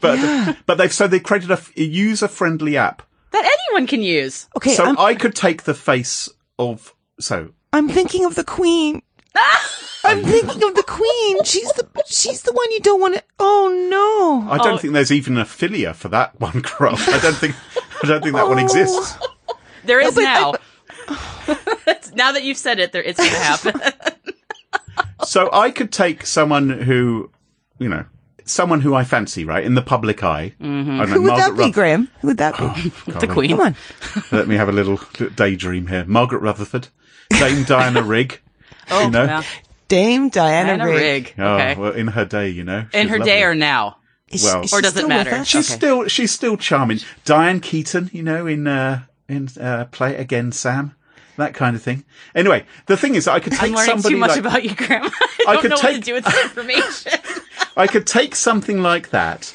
but 0.00 0.56
but 0.66 0.78
they've 0.78 0.92
so 0.92 1.08
they 1.08 1.18
created 1.20 1.50
a, 1.50 1.60
user 1.76 2.28
friendly 2.28 2.76
app. 2.76 3.02
that 3.32 3.44
anyone 3.44 3.86
can 3.86 4.02
use. 4.02 4.48
Okay, 4.56 4.74
So 4.74 4.84
I'm, 4.84 4.98
I 4.98 5.14
could 5.14 5.34
take 5.34 5.64
the 5.64 5.74
face 5.74 6.28
of 6.58 6.94
so 7.18 7.50
I'm 7.72 7.88
thinking 7.88 8.24
of 8.24 8.34
the 8.34 8.44
queen. 8.44 9.02
I'm 10.04 10.22
thinking 10.24 10.62
of 10.62 10.74
the 10.74 10.84
queen. 10.86 11.44
She's 11.44 11.70
the 11.72 11.88
she's 12.06 12.42
the 12.42 12.52
one 12.52 12.70
you 12.72 12.80
don't 12.80 13.00
want 13.00 13.14
to. 13.14 13.22
Oh 13.38 13.68
no. 14.44 14.50
I 14.52 14.58
don't 14.58 14.74
Oh. 14.74 14.78
think 14.78 14.92
there's 14.94 15.12
even 15.12 15.38
a 15.38 15.44
filia 15.44 15.94
for 15.94 16.08
that 16.08 16.38
one, 16.40 16.60
Carol. 16.62 16.96
I 16.98 17.18
don't 17.20 17.36
think 17.36 17.54
I 18.02 18.06
don't 18.08 18.22
think 18.22 18.34
that 18.34 18.48
one 18.48 18.58
exists. 18.64 19.16
There 19.84 20.00
is 20.00 20.14
but 20.14 20.24
I- 20.24 20.34
now. 20.34 20.52
now 22.14 22.32
that 22.32 22.42
you've 22.42 22.58
said 22.58 22.78
it, 22.78 22.92
there 22.92 23.02
it's 23.02 23.18
going 23.18 23.30
to 23.30 23.36
happen. 23.38 23.80
So 25.24 25.48
I 25.52 25.70
could 25.70 25.92
take 25.92 26.26
someone 26.26 26.68
who, 26.68 27.30
you 27.78 27.88
know, 27.88 28.04
someone 28.44 28.80
who 28.80 28.94
I 28.94 29.04
fancy, 29.04 29.44
right, 29.44 29.64
in 29.64 29.74
the 29.74 29.82
public 29.82 30.22
eye. 30.22 30.54
Mm-hmm. 30.60 31.00
I 31.00 31.06
don't 31.06 31.10
know, 31.10 31.14
Who 31.14 31.22
would 31.22 31.30
that 31.30 31.38
Margaret 31.38 31.56
be, 31.56 31.62
Ruth- 31.64 31.74
Graham? 31.74 32.08
Who 32.20 32.26
would 32.28 32.38
that 32.38 32.56
be? 32.58 32.88
the 33.18 33.26
queen. 33.28 33.50
Come 33.50 33.60
on. 33.60 33.76
Let 34.30 34.48
me 34.48 34.56
have 34.56 34.68
a 34.68 34.72
little 34.72 35.00
daydream 35.36 35.86
here. 35.86 36.04
Margaret 36.06 36.40
Rutherford, 36.40 36.88
Dame 37.30 37.64
Diana 37.64 38.02
Rigg. 38.02 38.40
Oh, 38.90 39.04
you 39.04 39.10
know? 39.10 39.24
yeah. 39.24 39.42
Dame 39.88 40.28
Diana, 40.30 40.78
Diana 40.78 40.86
Rigg. 40.86 41.24
Rigg. 41.26 41.34
Oh, 41.38 41.80
well, 41.80 41.92
in 41.92 42.08
her 42.08 42.24
day, 42.24 42.48
you 42.48 42.64
know. 42.64 42.86
In 42.92 43.08
her 43.08 43.18
lovely. 43.18 43.30
day 43.32 43.42
or 43.42 43.54
now? 43.54 43.98
Is, 44.28 44.42
Well- 44.44 44.66
she 44.66 44.74
Or 44.76 44.80
does 44.80 44.96
it 44.96 45.06
matter? 45.08 45.44
She's 45.44 45.68
Okay. 45.70 45.76
still 45.76 46.08
she's 46.08 46.30
still 46.32 46.56
charming. 46.56 47.00
Diane 47.26 47.60
Keaton, 47.60 48.08
you 48.12 48.22
know, 48.22 48.46
in 48.46 48.66
uh, 48.66 49.02
in 49.28 49.48
uh, 49.60 49.84
Play 49.92 50.14
It 50.14 50.20
Again, 50.20 50.50
Sam, 50.52 50.94
that 51.36 51.52
kind 51.52 51.76
of 51.76 51.82
thing. 51.82 52.04
Anyway, 52.34 52.64
the 52.86 52.96
thing 52.96 53.14
is, 53.14 53.28
I 53.28 53.40
could 53.40 53.52
take 53.52 53.62
I'm 53.64 53.72
learning 53.74 53.90
somebody 54.00 54.14
too 54.14 54.18
much 54.20 54.30
like 54.30 54.38
about 54.40 54.64
you, 54.64 54.74
Grandma. 54.74 55.10
I 55.20 55.44
I 55.48 55.52
don't 55.54 55.60
could 55.62 55.70
know 55.70 55.76
what 55.76 55.82
to 55.82 55.92
take- 55.92 56.04
do 56.04 56.14
with 56.14 56.24
this 56.24 56.42
information. 56.44 57.12
I 57.76 57.86
could 57.86 58.06
take 58.06 58.34
something 58.34 58.80
like 58.80 59.10
that, 59.10 59.54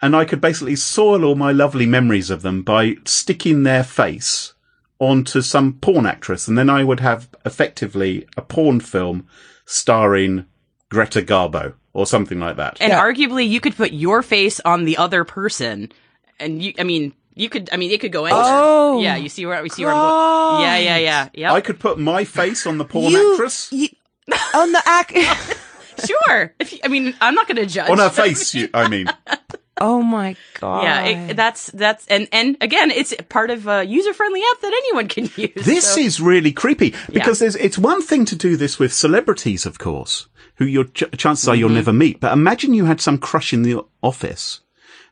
and 0.00 0.16
I 0.16 0.24
could 0.24 0.40
basically 0.40 0.76
soil 0.76 1.22
all 1.24 1.34
my 1.34 1.52
lovely 1.52 1.84
memories 1.86 2.30
of 2.30 2.40
them 2.40 2.62
by 2.62 2.96
sticking 3.04 3.62
their 3.64 3.84
face 3.84 4.54
onto 4.98 5.40
some 5.42 5.74
porn 5.74 6.06
actress, 6.06 6.48
and 6.48 6.56
then 6.56 6.70
I 6.70 6.82
would 6.84 7.00
have 7.00 7.28
effectively 7.44 8.26
a 8.36 8.42
porn 8.42 8.80
film 8.80 9.26
starring 9.66 10.46
Greta 10.90 11.20
Garbo 11.22 11.74
or 11.92 12.06
something 12.06 12.38
like 12.40 12.56
that. 12.56 12.78
And 12.80 12.90
Yeah. 12.90 13.00
arguably, 13.02 13.48
you 13.48 13.60
could 13.60 13.76
put 13.76 13.92
your 13.92 14.22
face 14.22 14.60
on 14.64 14.84
the 14.84 14.96
other 14.96 15.24
person, 15.24 15.90
and 16.40 16.62
you. 16.62 16.72
I 16.78 16.82
mean, 16.84 17.12
you 17.34 17.48
could. 17.48 17.68
I 17.72 17.76
mean, 17.76 17.90
it 17.90 18.00
could 18.00 18.12
go 18.12 18.24
anywhere. 18.24 18.44
Oh, 18.46 19.00
yeah. 19.00 19.16
You 19.16 19.28
see 19.28 19.44
where 19.46 19.62
we 19.62 19.68
see 19.68 19.84
where 19.84 19.92
I'm 19.94 20.00
going. 20.00 20.62
Yeah, 20.62 20.78
yeah, 20.78 20.96
yeah. 20.98 21.28
Yep. 21.34 21.52
I 21.52 21.60
could 21.60 21.78
put 21.80 21.98
my 21.98 22.24
face 22.24 22.66
on 22.66 22.78
the 22.78 22.84
porn 22.84 23.12
You- 23.12 23.32
actress. 23.34 23.68
you- 23.72 23.88
on 24.54 24.72
the 24.72 24.82
act. 24.86 25.12
sure. 26.06 26.54
If 26.58 26.72
you, 26.72 26.78
I 26.84 26.88
mean, 26.88 27.14
I'm 27.20 27.34
not 27.34 27.46
going 27.48 27.56
to 27.56 27.66
judge. 27.66 27.88
on 27.90 27.98
her 27.98 28.10
face, 28.10 28.54
you, 28.54 28.68
I 28.74 28.88
mean. 28.88 29.06
oh 29.78 30.02
my 30.02 30.36
god. 30.60 30.82
Yeah, 30.84 31.04
it, 31.04 31.36
that's 31.36 31.66
that's 31.72 32.06
and 32.08 32.28
and 32.32 32.56
again, 32.60 32.90
it's 32.90 33.14
part 33.28 33.50
of 33.50 33.66
a 33.66 33.84
user 33.84 34.12
friendly 34.14 34.40
app 34.52 34.60
that 34.62 34.72
anyone 34.72 35.08
can 35.08 35.24
use. 35.36 35.64
This 35.64 35.94
so- 35.94 36.00
is 36.00 36.20
really 36.20 36.52
creepy 36.52 36.94
because 37.12 37.38
there's, 37.38 37.56
it's 37.56 37.78
one 37.78 38.02
thing 38.02 38.24
to 38.26 38.36
do 38.36 38.56
this 38.56 38.78
with 38.78 38.92
celebrities, 38.92 39.66
of 39.66 39.78
course, 39.78 40.28
who 40.56 40.64
your 40.64 40.84
ch- 40.84 41.04
chances 41.16 41.48
are 41.48 41.54
you'll 41.54 41.68
Mm-hmm. 41.68 41.76
never 41.76 41.92
meet. 41.92 42.20
But 42.20 42.32
imagine 42.32 42.74
you 42.74 42.84
had 42.86 43.00
some 43.00 43.18
crush 43.18 43.52
in 43.52 43.62
the 43.62 43.84
office 44.02 44.60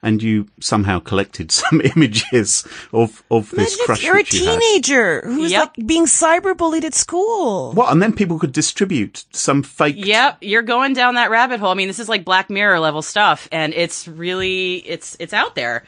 and 0.05 0.23
you 0.23 0.47
somehow 0.61 1.01
collected 1.01 1.51
some 1.63 1.81
images 1.97 2.65
of 2.93 3.25
of 3.31 3.51
this 3.51 3.75
Imagine 3.75 3.85
crush 3.87 3.99
if 3.99 4.05
you're 4.05 4.15
a 4.15 4.19
which 4.19 4.35
you 4.35 4.47
had. 4.47 4.61
teenager 4.61 5.23
who's 5.25 5.51
Yep. 5.51 5.61
like 5.79 5.87
being 5.87 6.05
cyberbullied 6.07 6.85
at 6.85 6.95
school. 6.95 7.73
What? 7.73 7.91
And 7.91 8.01
then 8.01 8.13
people 8.13 8.39
could 8.39 8.53
distribute 8.53 9.25
some 9.33 9.63
fake. 9.65 9.97
Yep, 9.99 10.39
you're 10.43 10.63
going 10.63 10.93
down 10.93 11.15
that 11.17 11.31
rabbit 11.31 11.59
hole. 11.59 11.71
I 11.71 11.75
mean, 11.75 11.89
this 11.89 11.99
is 11.99 12.09
like 12.09 12.25
Black 12.25 12.49
Mirror 12.51 12.79
level 12.81 13.03
stuff, 13.03 13.49
and 13.51 13.75
it's 13.75 14.07
really 14.07 14.77
it's 14.87 15.17
it's 15.19 15.33
out 15.33 15.55
there. 15.57 15.83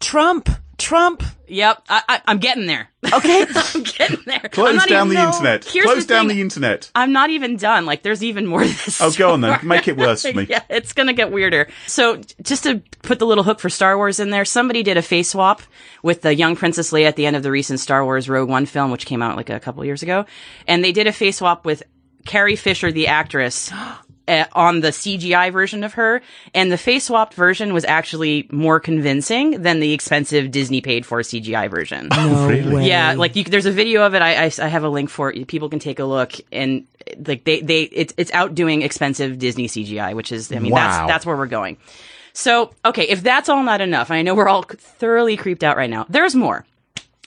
Trump, 0.00 0.50
Trump. 0.78 1.22
Yep, 1.48 1.82
I, 1.88 2.02
I, 2.08 2.22
I'm 2.26 2.38
getting 2.38 2.66
there. 2.66 2.90
Okay. 3.12 3.46
I'm 3.54 3.82
getting 3.82 4.18
there. 4.26 4.40
I'm 4.44 4.50
Close 4.50 4.74
not 4.74 4.88
down 4.88 5.06
even- 5.06 5.16
the 5.16 5.22
no. 5.22 5.28
internet. 5.30 5.64
Here's 5.64 5.86
Close 5.86 6.06
the 6.06 6.14
down 6.14 6.26
thing. 6.26 6.36
the 6.36 6.42
internet. 6.42 6.90
I'm 6.94 7.12
not 7.12 7.30
even 7.30 7.56
done. 7.56 7.86
Like, 7.86 8.02
there's 8.02 8.22
even 8.24 8.46
more 8.46 8.62
to 8.62 8.66
this. 8.68 9.00
Oh, 9.00 9.10
go 9.12 9.32
on 9.32 9.40
then. 9.40 9.60
Make 9.66 9.86
it 9.88 9.96
worse 9.96 10.22
for 10.22 10.32
me. 10.32 10.46
yeah, 10.50 10.62
it's 10.68 10.92
gonna 10.92 11.12
get 11.12 11.30
weirder. 11.30 11.68
So, 11.86 12.20
just 12.42 12.64
to 12.64 12.82
put 13.02 13.18
the 13.20 13.26
little 13.26 13.44
hook 13.44 13.60
for 13.60 13.70
Star 13.70 13.96
Wars 13.96 14.18
in 14.18 14.30
there, 14.30 14.44
somebody 14.44 14.82
did 14.82 14.96
a 14.96 15.02
face 15.02 15.30
swap 15.30 15.62
with 16.02 16.22
the 16.22 16.34
young 16.34 16.56
Princess 16.56 16.90
Leia 16.90 17.06
at 17.06 17.16
the 17.16 17.26
end 17.26 17.36
of 17.36 17.42
the 17.42 17.50
recent 17.50 17.78
Star 17.80 18.04
Wars 18.04 18.28
Rogue 18.28 18.48
One 18.48 18.66
film, 18.66 18.90
which 18.90 19.06
came 19.06 19.22
out 19.22 19.36
like 19.36 19.50
a 19.50 19.60
couple 19.60 19.84
years 19.84 20.02
ago, 20.02 20.26
and 20.66 20.82
they 20.84 20.92
did 20.92 21.06
a 21.06 21.12
face 21.12 21.38
swap 21.38 21.64
with 21.64 21.84
Carrie 22.26 22.56
Fisher, 22.56 22.90
the 22.90 23.06
actress. 23.06 23.72
uh, 24.28 24.44
on 24.52 24.80
the 24.80 24.88
CGI 24.88 25.52
version 25.52 25.84
of 25.84 25.94
her, 25.94 26.22
and 26.54 26.70
the 26.72 26.78
face 26.78 27.04
swapped 27.04 27.34
version 27.34 27.72
was 27.72 27.84
actually 27.84 28.48
more 28.50 28.80
convincing 28.80 29.62
than 29.62 29.80
the 29.80 29.92
expensive 29.92 30.50
Disney 30.50 30.80
paid 30.80 31.06
for 31.06 31.20
CGI 31.20 31.70
version. 31.70 32.08
No 32.08 32.48
really? 32.48 32.86
Yeah, 32.88 33.14
like 33.14 33.36
you, 33.36 33.44
there's 33.44 33.66
a 33.66 33.72
video 33.72 34.04
of 34.04 34.14
it. 34.14 34.22
I, 34.22 34.44
I, 34.46 34.50
I 34.62 34.66
have 34.68 34.84
a 34.84 34.88
link 34.88 35.10
for 35.10 35.32
it. 35.32 35.46
People 35.46 35.68
can 35.68 35.78
take 35.78 35.98
a 35.98 36.04
look, 36.04 36.32
and 36.52 36.86
like 37.26 37.44
they, 37.44 37.60
they, 37.60 37.82
it's 37.82 38.12
it's 38.16 38.32
outdoing 38.32 38.82
expensive 38.82 39.38
Disney 39.38 39.68
CGI, 39.68 40.14
which 40.14 40.32
is, 40.32 40.50
I 40.52 40.58
mean, 40.58 40.72
Wow. 40.72 40.80
that's 41.06 41.08
that's 41.08 41.26
where 41.26 41.36
we're 41.36 41.46
going. 41.46 41.76
So, 42.32 42.74
okay, 42.84 43.04
if 43.04 43.22
that's 43.22 43.48
all 43.48 43.62
not 43.62 43.80
enough, 43.80 44.10
I 44.10 44.20
know 44.22 44.34
we're 44.34 44.48
all 44.48 44.62
thoroughly 44.62 45.36
creeped 45.38 45.64
out 45.64 45.76
right 45.78 45.88
now. 45.88 46.04
There's 46.08 46.34
more. 46.34 46.66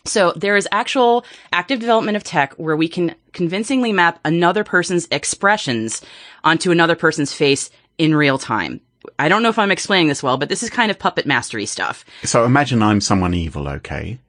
So 0.06 0.34
there 0.36 0.56
is 0.56 0.68
actual 0.72 1.26
active 1.52 1.80
development 1.80 2.16
of 2.18 2.24
tech 2.24 2.54
where 2.54 2.76
we 2.76 2.88
can 2.88 3.16
convincingly 3.34 3.94
map 3.94 4.20
another 4.26 4.64
person's 4.64 5.08
expressions 5.12 6.02
onto 6.44 6.72
another 6.72 6.96
person's 6.96 7.34
face 7.34 7.70
in 7.98 8.16
real 8.16 8.38
time. 8.38 8.82
I 9.18 9.30
don't 9.30 9.44
know 9.44 9.50
if 9.50 9.60
I'm 9.60 9.72
explaining 9.72 10.08
this 10.08 10.24
well, 10.24 10.38
but 10.38 10.50
this 10.50 10.64
is 10.64 10.70
kind 10.70 10.92
of 10.92 11.00
puppet 11.00 11.26
mastery 11.26 11.66
stuff. 11.66 12.06
So 12.24 12.46
imagine 12.46 12.82
I'm 12.82 13.02
someone 13.02 13.34
evil, 13.34 13.68
okay? 13.68 14.20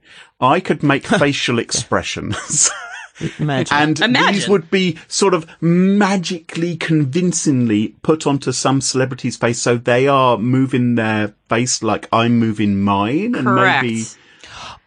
I 0.41 0.61
could 0.61 0.83
make 0.83 1.07
facial 1.19 1.59
expressions. 1.59 2.71
Imagine. 3.39 4.03
And 4.03 4.17
these 4.17 4.49
would 4.49 4.71
be 4.71 4.99
sort 5.09 5.35
of 5.35 5.47
magically, 5.61 6.77
convincingly 6.77 7.89
put 8.03 8.27
onto 8.27 8.53
some 8.53 8.81
celebrity's 8.81 9.37
face, 9.37 9.61
so 9.61 9.77
they 9.77 10.09
are 10.09 10.39
moving 10.39 10.95
their 10.95 11.35
face 11.49 11.83
like 11.83 12.09
I'm 12.13 12.39
moving 12.39 12.81
mine, 12.81 13.35
and 13.35 13.55
maybe. 13.55 14.05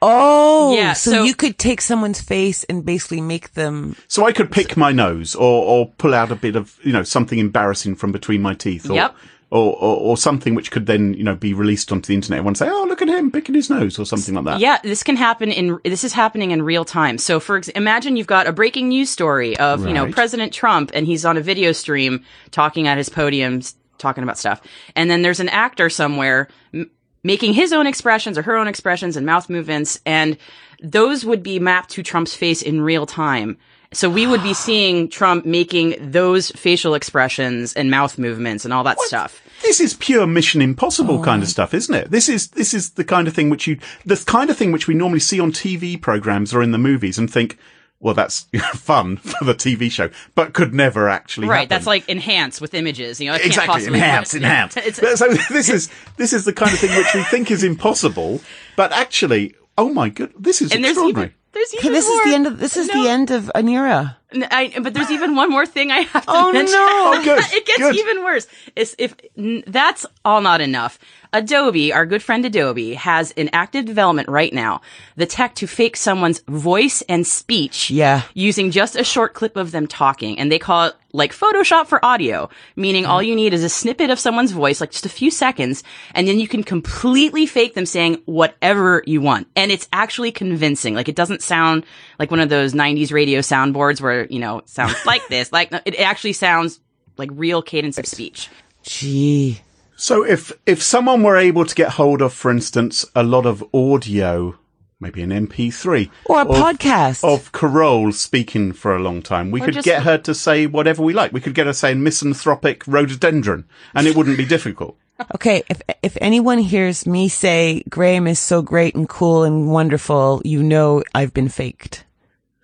Oh, 0.03 0.75
Yeah, 0.75 0.93
so, 0.93 1.11
so- 1.11 1.23
you 1.23 1.33
could 1.35 1.57
take 1.57 1.81
someone's 1.81 2.21
face 2.21 2.63
and 2.65 2.85
basically 2.85 3.21
make 3.21 3.53
them. 3.53 3.95
So 4.07 4.25
I 4.25 4.31
could 4.33 4.51
pick 4.51 4.75
my 4.77 4.91
nose, 4.91 5.35
or 5.35 5.63
or 5.65 5.87
pull 5.97 6.13
out 6.13 6.31
a 6.31 6.35
bit 6.35 6.55
of 6.55 6.77
you 6.83 6.91
know 6.93 7.03
something 7.03 7.39
embarrassing 7.39 7.95
from 7.95 8.11
between 8.11 8.41
my 8.41 8.53
teeth, 8.53 8.89
or. 8.89 8.95
Yep. 8.95 9.15
Or, 9.51 9.75
or, 9.75 9.97
or 9.97 10.17
something 10.17 10.55
which 10.55 10.71
could 10.71 10.87
then, 10.87 11.13
you 11.13 11.23
know, 11.23 11.35
be 11.35 11.53
released 11.53 11.91
onto 11.91 12.07
the 12.07 12.15
internet. 12.15 12.39
Everyone 12.39 12.55
say, 12.55 12.67
"Oh, 12.67 12.85
look 12.89 13.03
at 13.03 13.07
him 13.07 13.29
picking 13.29 13.53
his 13.53 13.69
nose," 13.69 13.99
or 13.99 14.05
something 14.07 14.33
like 14.33 14.45
that. 14.45 14.59
Yeah, 14.59 14.79
this 14.81 15.03
can 15.03 15.15
happen 15.15 15.51
in 15.51 15.77
this 15.85 16.03
is 16.03 16.11
happening 16.11 16.49
in 16.49 16.63
real 16.63 16.83
time. 16.83 17.19
So 17.19 17.39
for 17.39 17.57
ex- 17.57 17.67
imagine 17.67 18.17
you've 18.17 18.25
got 18.25 18.47
a 18.47 18.51
breaking 18.51 18.87
news 18.89 19.11
story 19.11 19.55
of, 19.59 19.85
you 19.85 19.93
know, 19.93 20.11
President 20.11 20.53
Trump 20.53 20.89
and 20.95 21.05
he's 21.05 21.23
on 21.23 21.37
a 21.37 21.41
video 21.41 21.71
stream 21.71 22.23
talking 22.49 22.87
at 22.87 22.97
his 22.97 23.09
podium 23.09 23.57
s- 23.59 23.75
talking 23.99 24.23
about 24.23 24.39
stuff. 24.39 24.59
And 24.95 25.11
then 25.11 25.21
there's 25.21 25.39
an 25.39 25.49
actor 25.49 25.87
somewhere 25.87 26.47
m- 26.73 26.89
making 27.23 27.53
his 27.53 27.73
own 27.73 27.87
expressions 27.87 28.37
or 28.37 28.41
her 28.43 28.55
own 28.55 28.67
expressions 28.67 29.15
and 29.15 29.25
mouth 29.25 29.49
movements 29.49 29.99
and 30.05 30.37
those 30.81 31.23
would 31.23 31.41
be 31.41 31.59
mapped 31.59 31.91
to 31.91 32.03
Trump's 32.03 32.35
face 32.35 32.61
in 32.61 32.81
real 32.81 33.05
time. 33.05 33.57
So 33.93 34.09
we 34.09 34.27
would 34.27 34.43
be 34.43 34.53
seeing 34.65 35.07
Trump 35.09 35.45
making 35.45 35.95
those 36.11 36.51
facial 36.51 36.93
expressions 36.93 37.73
and 37.73 37.89
mouth 37.89 38.17
movements 38.17 38.65
and 38.65 38.73
all 38.73 38.83
that 38.83 38.99
stuff. 39.01 39.41
This 39.61 39.79
is 39.79 39.93
pure 39.93 40.27
Mission 40.27 40.61
Impossible 40.61 41.19
Oh. 41.19 41.23
kind 41.23 41.41
of 41.41 41.47
oh. 41.47 41.51
stuff, 41.51 41.73
isn't 41.73 41.95
it? 41.95 42.11
This 42.11 42.27
is 42.27 42.49
this 42.49 42.73
is 42.73 42.91
the 42.91 43.05
kind 43.05 43.27
of 43.29 43.33
thing 43.33 43.49
which 43.49 43.65
you 43.65 43.77
the 44.05 44.21
kind 44.27 44.49
of 44.49 44.57
thing 44.57 44.73
which 44.73 44.87
we 44.87 44.93
normally 44.93 45.21
see 45.21 45.39
on 45.39 45.53
TV 45.53 45.99
programs 45.99 46.53
or 46.53 46.61
in 46.61 46.71
the 46.71 46.77
movies 46.77 47.17
and 47.17 47.31
think, 47.31 47.57
well, 48.03 48.13
that's 48.13 48.41
fun 48.73 49.17
for 49.17 49.43
the 49.45 49.55
TV 49.55 49.89
show, 49.89 50.09
but 50.35 50.53
could 50.53 50.73
never 50.73 51.09
actually 51.09 51.47
Right, 51.47 51.55
happen. 51.61 51.69
that's 51.69 51.87
like 51.87 52.07
enhance 52.09 52.61
with 52.61 52.73
images. 52.73 53.19
You 53.19 53.27
know, 53.29 53.33
I 53.33 53.37
can't 53.37 53.47
exactly 53.47 53.73
possibly 53.73 53.99
enhance, 53.99 54.33
enhance. 54.35 54.77
It's, 54.77 55.19
so 55.19 55.27
this 55.49 55.69
is 55.69 55.89
this 56.17 56.33
is 56.33 56.45
the 56.45 56.53
kind 56.53 56.71
of 56.73 56.79
thing 56.79 56.95
which 56.95 57.13
we 57.15 57.23
think 57.23 57.49
is 57.49 57.63
impossible, 57.63 58.41
but 58.75 58.91
actually, 58.91 59.55
oh 59.77 59.91
my 59.93 60.09
god, 60.09 60.31
this 60.37 60.61
is 60.61 60.71
and 60.71 60.83
there's 60.83 60.91
extraordinary. 60.97 61.27
even 61.27 61.35
there's 61.53 61.73
even 61.75 61.91
This 61.93 62.07
more. 62.07 62.17
is 62.17 62.23
the 62.25 62.33
end 62.35 62.47
of. 62.47 62.59
This 62.59 62.77
is 62.77 62.87
No. 62.87 63.03
the 63.03 63.09
end 63.09 63.31
of 63.31 63.51
an 63.55 63.69
era. 63.69 64.17
N- 64.33 64.47
I, 64.49 64.73
but 64.81 64.95
there's 64.95 65.11
even 65.11 65.35
one 65.35 65.51
more 65.51 65.67
thing 65.67 65.91
I 65.91 65.99
have 66.01 66.25
to 66.25 66.31
Oh, 66.31 66.51
mention. 66.51 66.73
no. 66.73 66.85
Oh, 66.89 67.21
good, 67.23 67.39
it 67.53 67.65
gets 67.67 67.77
good. 67.79 67.95
even 67.95 68.23
worse. 68.23 68.47
It's, 68.75 68.95
if 68.97 69.15
n- 69.37 69.63
that's 69.67 70.05
all 70.25 70.41
not 70.41 70.61
enough, 70.61 70.97
Adobe, 71.33 71.91
our 71.91 72.05
good 72.05 72.21
friend 72.21 72.45
Adobe, 72.45 72.93
has 72.93 73.31
in 73.31 73.49
active 73.51 73.85
development 73.85 74.29
right 74.29 74.53
now 74.53 74.81
the 75.15 75.25
tech 75.25 75.55
to 75.55 75.67
fake 75.67 75.97
someone's 75.97 76.39
voice 76.47 77.01
and 77.09 77.25
speech. 77.25 77.89
Yeah. 77.89 78.21
Using 78.35 78.69
just 78.71 78.95
a 78.95 79.03
short 79.03 79.33
clip 79.33 79.57
of 79.57 79.71
them 79.71 79.87
talking, 79.87 80.39
and 80.39 80.51
they 80.51 80.59
call 80.59 80.85
it 80.85 80.95
like 81.11 81.33
Photoshop 81.33 81.87
for 81.87 82.03
audio, 82.03 82.49
meaning 82.75 83.05
all 83.05 83.21
you 83.21 83.35
need 83.35 83.53
is 83.53 83.63
a 83.63 83.69
snippet 83.69 84.09
of 84.09 84.19
someone's 84.19 84.51
voice, 84.51 84.81
like 84.81 84.91
just 84.91 85.05
a 85.05 85.09
few 85.09 85.29
seconds, 85.29 85.83
and 86.13 86.27
then 86.27 86.39
you 86.39 86.47
can 86.47 86.63
completely 86.63 87.45
fake 87.45 87.73
them 87.75 87.85
saying 87.85 88.21
whatever 88.25 89.03
you 89.05 89.21
want. 89.21 89.47
And 89.55 89.71
it's 89.71 89.87
actually 89.91 90.31
convincing. 90.31 90.93
Like 90.93 91.09
it 91.09 91.15
doesn't 91.15 91.41
sound 91.41 91.85
like 92.19 92.31
one 92.31 92.39
of 92.39 92.49
those 92.49 92.73
90s 92.73 93.11
radio 93.11 93.39
soundboards 93.39 94.01
where, 94.01 94.25
you 94.25 94.39
know, 94.39 94.59
it 94.59 94.69
sounds 94.69 94.95
like 95.05 95.27
this. 95.27 95.51
Like 95.51 95.71
it 95.85 95.99
actually 95.99 96.33
sounds 96.33 96.79
like 97.17 97.29
real 97.33 97.61
cadence 97.61 97.97
of 97.97 98.05
speech. 98.05 98.49
Gee. 98.83 99.61
So 100.03 100.25
if 100.25 100.51
if 100.65 100.83
someone 100.83 101.23
were 101.23 101.37
able 101.37 101.65
to 101.65 101.73
get 101.73 101.91
hold 101.91 102.21
of, 102.21 102.33
for 102.33 102.51
instance, 102.51 103.05
a 103.15 103.23
lot 103.23 103.45
of 103.45 103.63
audio, 103.73 104.57
maybe 104.99 105.21
an 105.21 105.29
MP3 105.31 106.09
Or 106.25 106.41
a 106.41 106.45
of- 106.45 106.57
podcast. 106.57 107.23
of 107.23 107.53
Carole 107.53 108.11
speaking 108.11 108.73
for 108.73 108.93
a 108.93 108.99
long 108.99 109.21
time, 109.21 109.49
we 109.49 109.61
Or 109.61 109.65
could 109.65 109.75
just- 109.75 109.85
get 109.85 110.03
her 110.03 110.17
to 110.17 110.35
say 110.35 110.67
whatever 110.67 111.01
we 111.01 111.13
like. 111.13 111.31
We 111.31 111.39
could 111.39 111.53
get 111.53 111.67
her 111.67 111.73
saying 111.73 112.03
misanthropic 112.03 112.83
rhododendron, 112.85 113.63
and 113.95 114.05
it 114.05 114.13
wouldn't 114.13 114.35
be 114.37 114.45
difficult. 114.45 114.97
Okay, 115.35 115.63
if 115.69 115.81
if 116.01 116.17
anyone 116.19 116.57
hears 116.59 117.07
me 117.07 117.29
say 117.29 117.81
Graham 117.87 118.27
is 118.27 118.39
so 118.39 118.61
great 118.61 118.95
and 118.95 119.07
cool 119.07 119.43
and 119.43 119.71
wonderful, 119.71 120.41
you 120.43 120.61
know 120.63 121.01
I've 121.15 121.33
been 121.33 121.47
faked. 121.47 122.03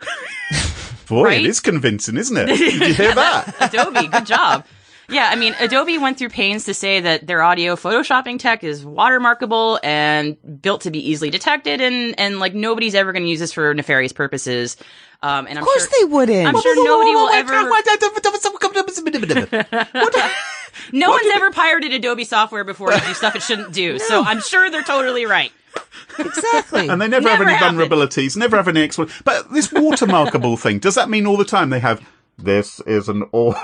Boy, 1.07 1.23
Right? 1.23 1.39
it 1.39 1.45
is 1.45 1.61
convincing, 1.61 2.17
isn't 2.17 2.35
it? 2.37 2.47
Did 2.47 2.59
you 2.87 2.93
hear 2.95 3.15
that? 3.15 3.55
Adobe, 3.61 4.07
good 4.07 4.25
job. 4.25 4.65
Yeah, 5.09 5.29
I 5.31 5.35
mean, 5.35 5.55
Adobe 5.59 5.97
went 5.97 6.17
through 6.17 6.29
pains 6.29 6.65
to 6.65 6.73
say 6.73 6.99
that 7.01 7.25
their 7.25 7.41
audio 7.41 7.75
photoshopping 7.75 8.39
tech 8.39 8.63
is 8.63 8.85
watermarkable 8.85 9.79
and 9.83 10.61
built 10.61 10.81
to 10.81 10.91
be 10.91 11.09
easily 11.09 11.29
detected, 11.29 11.81
and 11.81 12.19
and 12.19 12.39
like 12.39 12.53
nobody's 12.53 12.95
ever 12.95 13.11
going 13.11 13.23
to 13.23 13.29
use 13.29 13.39
this 13.39 13.53
for 13.53 13.73
nefarious 13.73 14.13
purposes. 14.13 14.77
Um, 15.21 15.47
and 15.47 15.57
I'm 15.57 15.63
Of 15.63 15.67
course 15.67 15.89
sure, 15.89 15.99
they 15.99 16.13
wouldn't. 16.13 16.47
I'm 16.47 16.61
sure 16.61 16.85
nobody 16.85 17.11
will 17.15 17.29
ever. 17.29 17.69
No 20.93 21.09
one's 21.09 21.27
ever 21.35 21.51
pirated 21.51 21.93
Adobe 21.93 22.23
software 22.23 22.63
before 22.63 22.91
to 22.91 22.99
do 22.99 23.13
stuff 23.13 23.35
it 23.35 23.41
shouldn't 23.41 23.73
do. 23.73 23.99
So 23.99 24.23
I'm 24.23 24.41
sure 24.41 24.69
they're 24.71 24.83
totally 24.83 25.25
right. 25.25 25.51
exactly. 26.17 26.87
And 26.87 27.01
they 27.01 27.07
never, 27.07 27.29
have 27.29 27.41
any 27.41 27.53
happened. 27.53 27.79
vulnerabilities, 27.79 28.35
never 28.37 28.57
have 28.57 28.67
any 28.67 28.81
exploit. 28.81 29.11
But 29.23 29.51
this 29.51 29.67
watermarkable 29.67 30.57
thing, 30.59 30.79
does 30.79 30.95
that 30.95 31.09
mean 31.09 31.27
all 31.27 31.37
the 31.37 31.45
time 31.45 31.69
they 31.69 31.79
have, 31.79 32.01
this 32.43 32.79
is 32.81 33.09
an 33.09 33.23
order, 33.31 33.59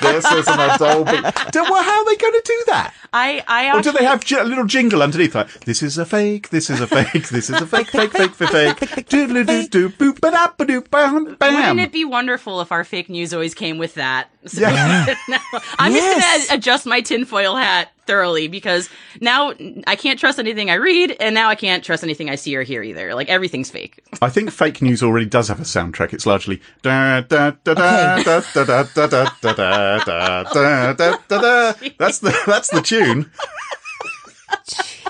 this 0.00 0.24
is 0.24 0.48
an 0.48 0.60
Adobe. 0.60 1.30
Do, 1.52 1.62
well, 1.62 1.82
how 1.82 1.98
are 2.00 2.04
they 2.06 2.16
going 2.16 2.32
to 2.32 2.42
do 2.44 2.62
that? 2.66 2.94
I 3.12 3.42
I 3.46 3.76
Or 3.78 3.82
do 3.82 3.92
they 3.92 4.04
have 4.04 4.24
j- 4.24 4.38
a 4.40 4.44
little 4.44 4.64
jingle 4.64 5.02
underneath 5.02 5.34
like, 5.34 5.48
this 5.64 5.82
is 5.82 5.98
a 5.98 6.04
fake, 6.06 6.48
this 6.50 6.70
is 6.70 6.80
a 6.80 6.86
fake, 6.86 7.28
this 7.28 7.50
is 7.50 7.60
a 7.60 7.66
fake, 7.66 7.88
fake, 7.88 8.12
fake, 8.12 8.34
fake, 8.34 8.78
fake, 8.78 9.08
doodle 9.08 9.44
doo 9.44 9.68
doo 9.68 9.88
boop 9.90 10.20
ba 10.20 10.30
da 10.30 10.48
ba 10.56 10.64
doo 10.64 10.80
bam 10.82 11.34
bam. 11.36 11.54
Wouldn't 11.54 11.80
it 11.80 11.92
be 11.92 12.04
wonderful 12.04 12.60
if 12.60 12.72
our 12.72 12.84
fake 12.84 13.08
news 13.08 13.32
always 13.34 13.54
came 13.54 13.78
with 13.78 13.94
that? 13.94 14.28
So- 14.46 14.60
Yeah. 14.60 15.06
I'm 15.78 15.92
Yes. 15.92 16.02
just 16.38 16.48
gonna 16.48 16.58
adjust 16.58 16.86
my 16.86 17.00
tinfoil 17.00 17.54
hat 17.56 17.90
thoroughly 18.06 18.48
because 18.48 18.88
now 19.20 19.52
I 19.86 19.96
can't 19.96 20.18
trust 20.18 20.38
anything 20.38 20.70
I 20.70 20.74
read, 20.74 21.16
and 21.20 21.34
now 21.34 21.48
I 21.48 21.54
can't 21.54 21.84
trust 21.84 22.02
anything 22.02 22.28
I 22.30 22.34
see 22.34 22.56
or 22.56 22.62
hear 22.62 22.82
either. 22.82 23.14
Like 23.14 23.28
everything's 23.28 23.70
fake. 23.70 24.02
I 24.20 24.28
think 24.28 24.50
fake 24.50 24.82
news 24.82 25.02
already 25.02 25.26
does 25.26 25.48
have 25.48 25.60
a 25.60 25.64
soundtrack. 25.64 26.12
It's 26.12 26.26
largely 26.26 26.60
da 26.82 27.20
da 27.20 27.52
da 27.64 27.74
da 27.74 28.22
da 28.22 28.42
da 28.42 28.64
da 28.64 28.82
da 28.84 29.06
da 29.06 29.06
da 29.06 29.24
da 29.42 30.04
da 30.04 30.42
da 30.44 30.92
da 30.92 31.16
da 31.28 31.38
da. 31.38 31.72
That's 31.98 32.18
the 32.18 32.36
that's 32.46 32.70
the 32.70 32.82
tune. 32.82 33.30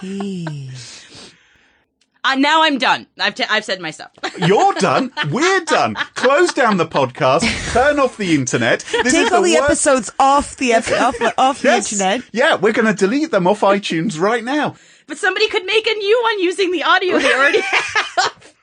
Jeez. 0.01 0.92
Uh, 2.25 2.37
now 2.37 2.63
I'm 2.63 2.79
done. 2.79 3.07
I've, 3.19 3.35
t- 3.35 3.45
I've 3.51 3.65
said 3.65 3.81
my 3.81 3.91
stuff. 3.91 4.13
You're 4.39 4.75
done. 4.75 5.13
We're 5.31 5.65
done. 5.65 5.95
Close 6.15 6.53
down 6.53 6.77
the 6.77 6.87
podcast. 6.87 7.43
Turn 7.73 7.99
off 7.99 8.17
the 8.17 8.35
internet. 8.35 8.81
This 9.03 9.13
Take 9.13 9.27
is 9.27 9.33
all 9.33 9.43
the 9.43 9.51
worst- 9.55 9.63
episodes 9.65 10.11
off 10.21 10.57
the 10.57 10.73
ep- 10.75 10.89
off, 10.93 11.17
off 11.37 11.65
Yes. 11.65 11.91
the 11.91 11.97
internet. 11.97 12.29
Yeah, 12.33 12.55
we're 12.55 12.73
going 12.73 12.87
to 12.87 12.95
delete 12.95 13.31
them 13.33 13.47
off 13.49 13.61
iTunes 13.63 14.21
right 14.21 14.45
now. 14.45 14.77
but 15.09 15.19
somebody 15.19 15.49
could 15.49 15.65
make 15.65 15.87
a 15.89 15.95
new 15.95 16.21
one 16.23 16.41
using 16.41 16.71
the 16.71 16.85
audio 16.85 17.19
they 17.19 17.35
already 17.35 17.61
have. 17.65 18.55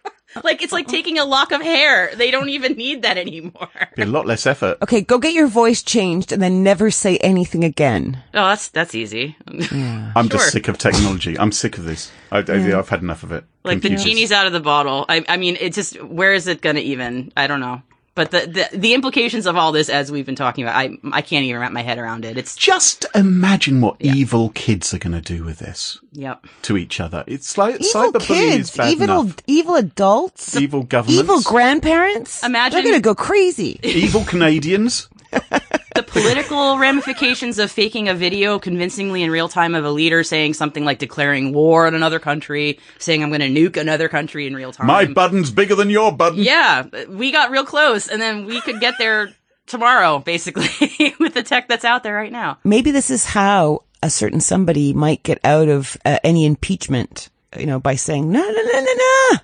Like 0.44 0.62
it's 0.62 0.72
like 0.72 0.86
uh-huh. 0.86 0.96
taking 0.96 1.18
a 1.18 1.26
lock 1.26 1.52
of 1.52 1.62
hair. 1.62 2.14
They 2.16 2.32
don't 2.32 2.50
even 2.50 2.74
need 2.74 3.02
that 3.02 3.18
anymore. 3.18 3.70
Be 3.96 4.04
a 4.04 4.06
lot 4.06 4.26
less 4.26 4.46
effort. 4.46 4.78
Okay, 4.82 5.02
go 5.02 5.18
get 5.18 5.34
your 5.34 5.48
voice 5.48 5.82
changed 5.82 6.32
and 6.32 6.42
then 6.42 6.64
never 6.64 6.92
say 6.92 7.18
anything 7.18 7.64
again. 7.64 8.22
Oh, 8.34 8.48
that's 8.48 8.70
that's 8.70 8.96
easy. 8.96 9.36
I'm 9.48 10.30
just 10.30 10.52
sick 10.52 10.68
of 10.68 10.78
technology. 10.78 11.38
I'm 11.38 11.52
sick 11.52 11.78
of 11.78 11.86
this. 11.86 12.12
I, 12.32 12.40
I, 12.40 12.78
I've 12.78 12.90
had 12.90 13.02
enough 13.02 13.24
of 13.24 13.32
it. 13.32 13.44
like 13.64 13.82
the 13.82 13.96
genie's 13.96 14.32
out 14.32 14.46
of 14.46 14.54
the 14.54 14.60
bottle. 14.60 15.06
I, 15.10 15.26
I 15.28 15.38
mean, 15.38 15.58
it's 15.60 15.76
just 15.76 16.02
where 16.04 16.34
is 16.34 16.48
it 16.48 16.62
going 16.62 16.76
to 16.76 16.82
even? 16.82 17.32
I 17.36 17.48
don't 17.48 17.60
know. 17.60 17.82
But 18.20 18.32
the, 18.32 18.68
the 18.72 18.78
the 18.78 18.94
implications 18.96 19.46
of 19.46 19.56
all 19.56 19.72
this, 19.72 19.88
as 19.88 20.12
we've 20.12 20.26
been 20.26 20.36
talking 20.36 20.66
about, 20.66 20.76
I 20.76 20.98
I 21.14 21.22
can't 21.22 21.46
even 21.46 21.62
wrap 21.62 21.72
my 21.72 21.84
head 21.84 21.98
around 21.98 22.26
it. 22.26 22.38
It's 22.38 22.54
Just 22.58 23.06
imagine 23.16 23.80
what 23.80 23.96
evil 24.02 24.50
kids 24.50 24.94
are 24.94 24.98
going 24.98 25.14
to 25.14 25.22
do 25.22 25.46
with 25.46 25.60
this 25.60 25.98
yep. 26.12 26.46
to 26.64 26.76
each 26.76 27.00
other. 27.00 27.24
It's 27.28 27.58
like 27.58 27.76
Evil 27.76 28.12
cyberbullying 28.12 28.48
is 28.48 28.56
kids, 28.72 28.76
bad 28.76 28.92
evil 28.92 29.04
enough. 29.22 29.38
evil 29.48 29.76
adults, 29.78 30.58
Evil 30.58 30.84
governments. 30.84 31.24
evil 31.24 31.42
grandparents. 31.44 32.44
Imagine- 32.44 32.84
they're 32.84 32.92
gonna 32.92 33.00
go 33.02 33.16
crazy. 33.16 33.80
evil 33.84 34.26
Canadians. 34.26 35.08
The 35.32 36.04
political 36.06 36.78
ramifications 36.78 37.60
of 37.60 37.72
faking 37.72 38.08
a 38.10 38.14
video 38.14 38.60
convincingly 38.60 39.24
in 39.24 39.32
real 39.32 39.50
time 39.50 39.76
of 39.76 39.86
a 39.86 39.92
leader 39.92 40.24
saying 40.24 40.54
something 40.54 40.86
like 40.86 41.00
declaring 41.00 41.54
war 41.54 41.88
on 41.88 41.96
another 41.96 42.20
country, 42.20 42.80
saying 42.98 43.24
I'm 43.24 43.30
going 43.30 43.42
to 43.42 43.48
nuke 43.50 43.78
another 43.78 44.10
country 44.10 44.48
in 44.48 44.54
real 44.56 44.72
time. 44.72 44.88
My 44.88 45.06
button's 45.06 45.52
bigger 45.52 45.76
than 45.76 45.90
your 45.90 46.12
button. 46.12 46.40
yeah, 46.40 46.86
we 47.10 47.32
got 47.32 47.52
real 47.52 47.66
close, 47.66 48.08
and 48.08 48.22
then 48.22 48.46
we 48.46 48.62
could 48.62 48.80
get 48.80 48.96
there 48.98 49.34
tomorrow, 49.66 50.20
basically, 50.20 51.16
with 51.20 51.34
the 51.34 51.44
tech 51.44 51.68
that's 51.68 51.86
out 51.86 52.04
there 52.04 52.16
right 52.16 52.32
now. 52.32 52.58
Maybe 52.64 52.92
this 52.92 53.10
is 53.10 53.26
how 53.26 53.82
a 54.02 54.10
certain 54.10 54.40
somebody 54.40 54.94
might 54.94 55.24
get 55.24 55.40
out 55.44 55.68
of 55.70 55.98
uh, 56.06 56.20
any 56.24 56.46
impeachment. 56.46 57.30
You 57.58 57.66
know, 57.66 57.80
by 57.80 57.96
saying 57.96 58.32
no, 58.32 58.40
no, 58.42 58.48
no, 58.48 58.62
no, 58.62 58.94
no. 58.94 59.38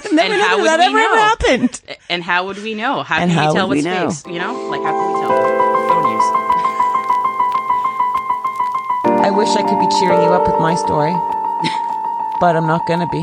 never, 0.12 0.34
And 0.34 0.42
how 0.42 0.56
never, 0.56 0.62
would 0.62 0.68
that 0.68 0.78
we 0.80 0.84
ever 0.84 0.98
know? 0.98 1.14
happened. 1.16 1.80
And 2.10 2.22
how 2.22 2.44
would 2.46 2.58
we 2.62 2.74
know? 2.74 3.02
How 3.02 3.18
And 3.20 3.30
can 3.30 3.38
how 3.38 3.48
we 3.52 3.54
tell 3.56 3.68
what's 3.68 3.78
we 3.78 3.82
know? 3.90 4.10
fakes? 4.10 4.26
You 4.26 4.38
know, 4.38 4.68
like 4.68 4.82
how 4.82 4.92
can 4.92 5.14
we 5.14 5.20
tell? 5.20 5.32
Phone 5.88 6.12
use. 6.12 6.28
I 9.24 9.30
wish 9.30 9.48
I 9.56 9.62
could 9.62 9.80
be 9.80 9.88
cheering 9.98 10.20
you 10.22 10.28
up 10.28 10.46
with 10.46 10.60
my 10.60 10.74
story, 10.74 11.12
but 12.40 12.54
I'm 12.54 12.66
not 12.66 12.86
gonna 12.86 13.08
be. 13.08 13.22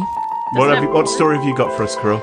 What, 0.54 0.70
have 0.70 0.76
have- 0.78 0.84
you, 0.86 0.90
what 0.90 1.08
story 1.08 1.38
have 1.38 1.46
you 1.46 1.56
got 1.56 1.76
for 1.78 1.84
us, 1.84 1.96
Carol? 1.96 2.22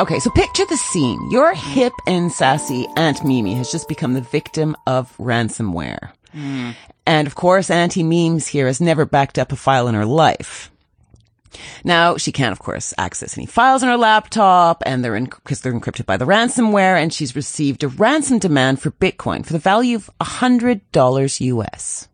Okay, 0.00 0.18
so 0.18 0.30
picture 0.30 0.64
the 0.66 0.76
scene. 0.76 1.30
Your 1.30 1.54
hip 1.54 1.92
and 2.08 2.32
sassy 2.32 2.88
Aunt 2.96 3.24
Mimi 3.24 3.54
has 3.54 3.70
just 3.70 3.88
become 3.88 4.14
the 4.14 4.20
victim 4.22 4.74
of 4.88 5.16
ransomware. 5.18 6.10
Hmm. 6.32 6.70
And 7.06 7.28
of 7.28 7.34
course, 7.36 7.70
Auntie 7.70 8.02
Memes 8.02 8.46
here 8.48 8.66
has 8.66 8.80
never 8.80 9.04
backed 9.04 9.38
up 9.38 9.52
a 9.52 9.56
file 9.56 9.86
in 9.86 9.94
her 9.94 10.06
life. 10.06 10.71
Now, 11.84 12.16
she 12.16 12.32
can't, 12.32 12.52
of 12.52 12.58
course, 12.58 12.94
access 12.98 13.36
any 13.36 13.46
files 13.46 13.82
on 13.82 13.88
her 13.88 13.96
laptop, 13.96 14.82
and 14.86 15.04
they're 15.04 15.20
because 15.20 15.60
they're 15.60 15.72
encrypted 15.72 16.06
by 16.06 16.16
the 16.16 16.24
ransomware, 16.24 17.00
and 17.00 17.12
she's 17.12 17.36
received 17.36 17.84
a 17.84 17.88
ransom 17.88 18.38
demand 18.38 18.80
for 18.80 18.90
Bitcoin 18.90 19.44
for 19.44 19.52
the 19.52 19.58
value 19.58 19.96
of 19.96 20.10
$100 20.20 21.40
US. 21.40 22.08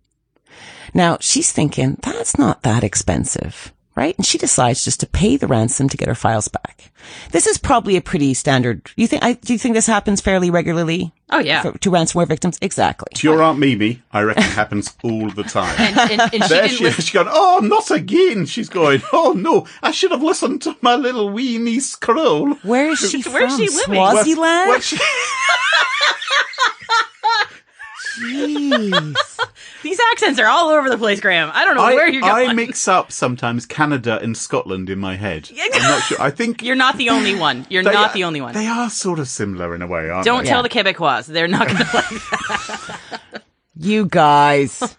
Now, 0.94 1.18
she's 1.20 1.52
thinking, 1.52 1.98
that's 2.02 2.38
not 2.38 2.62
that 2.62 2.82
expensive, 2.82 3.72
right? 3.98 4.16
And 4.16 4.24
she 4.24 4.38
decides 4.38 4.84
just 4.84 5.00
to 5.00 5.06
pay 5.06 5.36
the 5.36 5.48
ransom 5.48 5.88
to 5.88 5.96
get 5.96 6.08
her 6.08 6.14
files 6.14 6.46
back. 6.48 6.92
This 7.32 7.46
is 7.46 7.58
probably 7.58 7.96
a 7.96 8.00
pretty 8.00 8.32
standard. 8.34 8.90
You 8.96 9.06
think, 9.08 9.22
I, 9.24 9.32
do 9.34 9.52
you 9.52 9.58
think 9.58 9.74
this 9.74 9.86
happens 9.86 10.20
fairly 10.20 10.50
regularly? 10.50 11.12
Oh 11.30 11.40
yeah. 11.40 11.62
For, 11.62 11.76
to 11.78 11.90
ransomware 11.90 12.26
victims? 12.28 12.58
Exactly. 12.62 13.08
To 13.14 13.26
your 13.28 13.42
Aunt 13.42 13.58
Mimi, 13.58 14.00
I 14.12 14.22
reckon 14.22 14.44
it 14.44 14.50
happens 14.52 14.94
all 15.02 15.28
the 15.30 15.42
time. 15.42 15.74
and, 15.78 15.98
and, 16.12 16.20
and 16.20 16.30
she 16.32 16.38
There 16.38 16.48
didn't 16.62 16.68
she 16.76 16.84
listen- 16.84 16.86
is. 16.86 16.94
She's 17.04 17.10
going, 17.12 17.28
oh, 17.30 17.60
not 17.62 17.90
again. 17.90 18.46
She's 18.46 18.68
going, 18.68 19.02
oh 19.12 19.32
no, 19.36 19.66
I 19.82 19.90
should 19.90 20.10
have 20.12 20.22
listened 20.22 20.62
to 20.62 20.76
my 20.80 20.94
little 20.94 21.28
wee 21.30 21.58
niece 21.58 21.96
Carol. 21.96 22.54
Where 22.62 22.90
is 22.90 23.00
she 23.00 23.22
Where's 23.22 23.56
from? 23.56 23.58
she 23.66 23.68
living? 23.68 23.94
Swaziland? 23.96 24.68
Well, 24.70 24.80
she- 24.88 24.96
Jeez. 28.18 29.16
These 29.82 30.00
accents 30.12 30.40
are 30.40 30.46
all 30.46 30.70
over 30.70 30.90
the 30.90 30.98
place, 30.98 31.20
Graham. 31.20 31.50
I 31.52 31.64
don't 31.64 31.76
know 31.76 31.82
I, 31.82 31.94
where 31.94 32.08
you're 32.08 32.22
going. 32.22 32.50
I 32.50 32.52
mix 32.52 32.88
up 32.88 33.12
sometimes 33.12 33.64
Canada 33.66 34.18
and 34.20 34.36
Scotland 34.36 34.90
in 34.90 34.98
my 34.98 35.16
head. 35.16 35.50
I'm 35.56 35.82
not 35.82 36.02
sure. 36.02 36.20
I 36.20 36.30
think 36.30 36.62
You're 36.68 36.76
not 36.76 36.96
the 36.96 37.10
only 37.10 37.34
one. 37.34 37.66
You're 37.70 37.84
they 37.84 37.92
not 37.92 38.12
the 38.12 38.24
only 38.24 38.40
one. 38.40 38.54
They 38.54 38.66
are 38.66 38.90
sort 38.90 39.18
of 39.18 39.28
similar 39.28 39.74
in 39.74 39.82
a 39.82 39.86
way, 39.86 40.10
aren't 40.10 40.24
Don't 40.24 40.44
they? 40.44 40.50
tell 40.50 40.62
the 40.62 40.68
Quebecois. 40.68 41.26
They're 41.26 41.48
not 41.48 41.68
going 41.68 41.78
to 41.78 41.94
like 41.94 43.42
You 43.80 44.06
guys. 44.06 44.96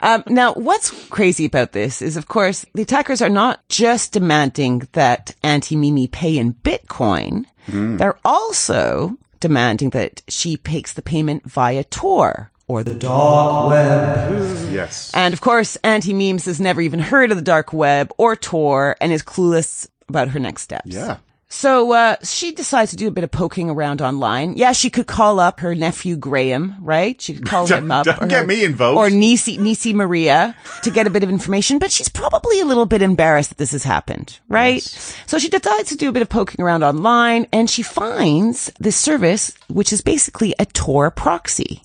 um, 0.00 0.24
now, 0.26 0.54
what's 0.54 0.90
crazy 1.08 1.44
about 1.44 1.72
this 1.72 2.00
is, 2.00 2.16
of 2.16 2.26
course, 2.28 2.64
the 2.74 2.82
attackers 2.82 3.20
are 3.20 3.28
not 3.28 3.68
just 3.68 4.12
demanding 4.12 4.88
that 4.92 5.34
Auntie 5.42 5.76
Mimi 5.76 6.06
pay 6.06 6.38
in 6.38 6.54
Bitcoin. 6.54 7.44
They're 7.68 8.18
also 8.24 9.18
demanding 9.40 9.90
that 9.90 10.22
she 10.28 10.56
takes 10.56 10.92
the 10.92 11.02
payment 11.02 11.44
via 11.44 11.84
Tor 11.84 12.50
or 12.68 12.82
the 12.82 12.94
dark 12.94 13.70
web. 13.70 14.72
Yes. 14.72 15.12
And 15.14 15.32
of 15.32 15.40
course, 15.40 15.76
Auntie 15.84 16.12
Memes 16.12 16.46
has 16.46 16.60
never 16.60 16.80
even 16.80 16.98
heard 17.00 17.30
of 17.30 17.36
the 17.36 17.42
dark 17.42 17.72
web 17.72 18.10
or 18.18 18.34
Tor 18.36 18.96
and 19.00 19.12
is 19.12 19.22
clueless 19.22 19.88
about 20.08 20.28
her 20.28 20.40
next 20.40 20.62
steps. 20.62 20.86
yeah. 20.86 21.18
So 21.48 21.92
uh, 21.92 22.16
she 22.24 22.50
decides 22.52 22.90
to 22.90 22.96
do 22.96 23.06
a 23.06 23.12
bit 23.12 23.22
of 23.22 23.30
poking 23.30 23.70
around 23.70 24.02
online. 24.02 24.54
Yeah, 24.56 24.72
she 24.72 24.90
could 24.90 25.06
call 25.06 25.38
up 25.38 25.60
her 25.60 25.76
nephew 25.76 26.16
Graham, 26.16 26.74
right? 26.80 27.20
She 27.20 27.34
could 27.34 27.46
call 27.46 27.66
him 27.68 27.90
up. 27.92 28.04
don't 28.04 28.20
or 28.22 28.26
get 28.26 28.40
her- 28.40 28.46
me 28.46 28.64
involved. 28.64 28.98
Or 28.98 29.10
Nisi, 29.10 29.56
Nisi 29.56 29.92
Maria 29.94 30.56
to 30.82 30.90
get 30.90 31.06
a 31.06 31.10
bit 31.10 31.22
of 31.22 31.30
information, 31.30 31.78
but 31.78 31.92
she's 31.92 32.08
probably 32.08 32.60
a 32.60 32.64
little 32.64 32.84
bit 32.84 33.00
embarrassed 33.00 33.50
that 33.50 33.58
this 33.58 33.70
has 33.70 33.84
happened, 33.84 34.40
right? 34.48 34.82
So 35.26 35.38
she 35.38 35.48
decides 35.48 35.90
to 35.90 35.96
do 35.96 36.08
a 36.08 36.12
bit 36.12 36.22
of 36.22 36.28
poking 36.28 36.64
around 36.64 36.82
online 36.82 37.46
and 37.52 37.70
she 37.70 37.82
finds 37.82 38.70
this 38.80 38.96
service, 38.96 39.52
which 39.68 39.92
is 39.92 40.00
basically 40.00 40.52
a 40.58 40.66
Tor 40.66 41.12
proxy. 41.12 41.82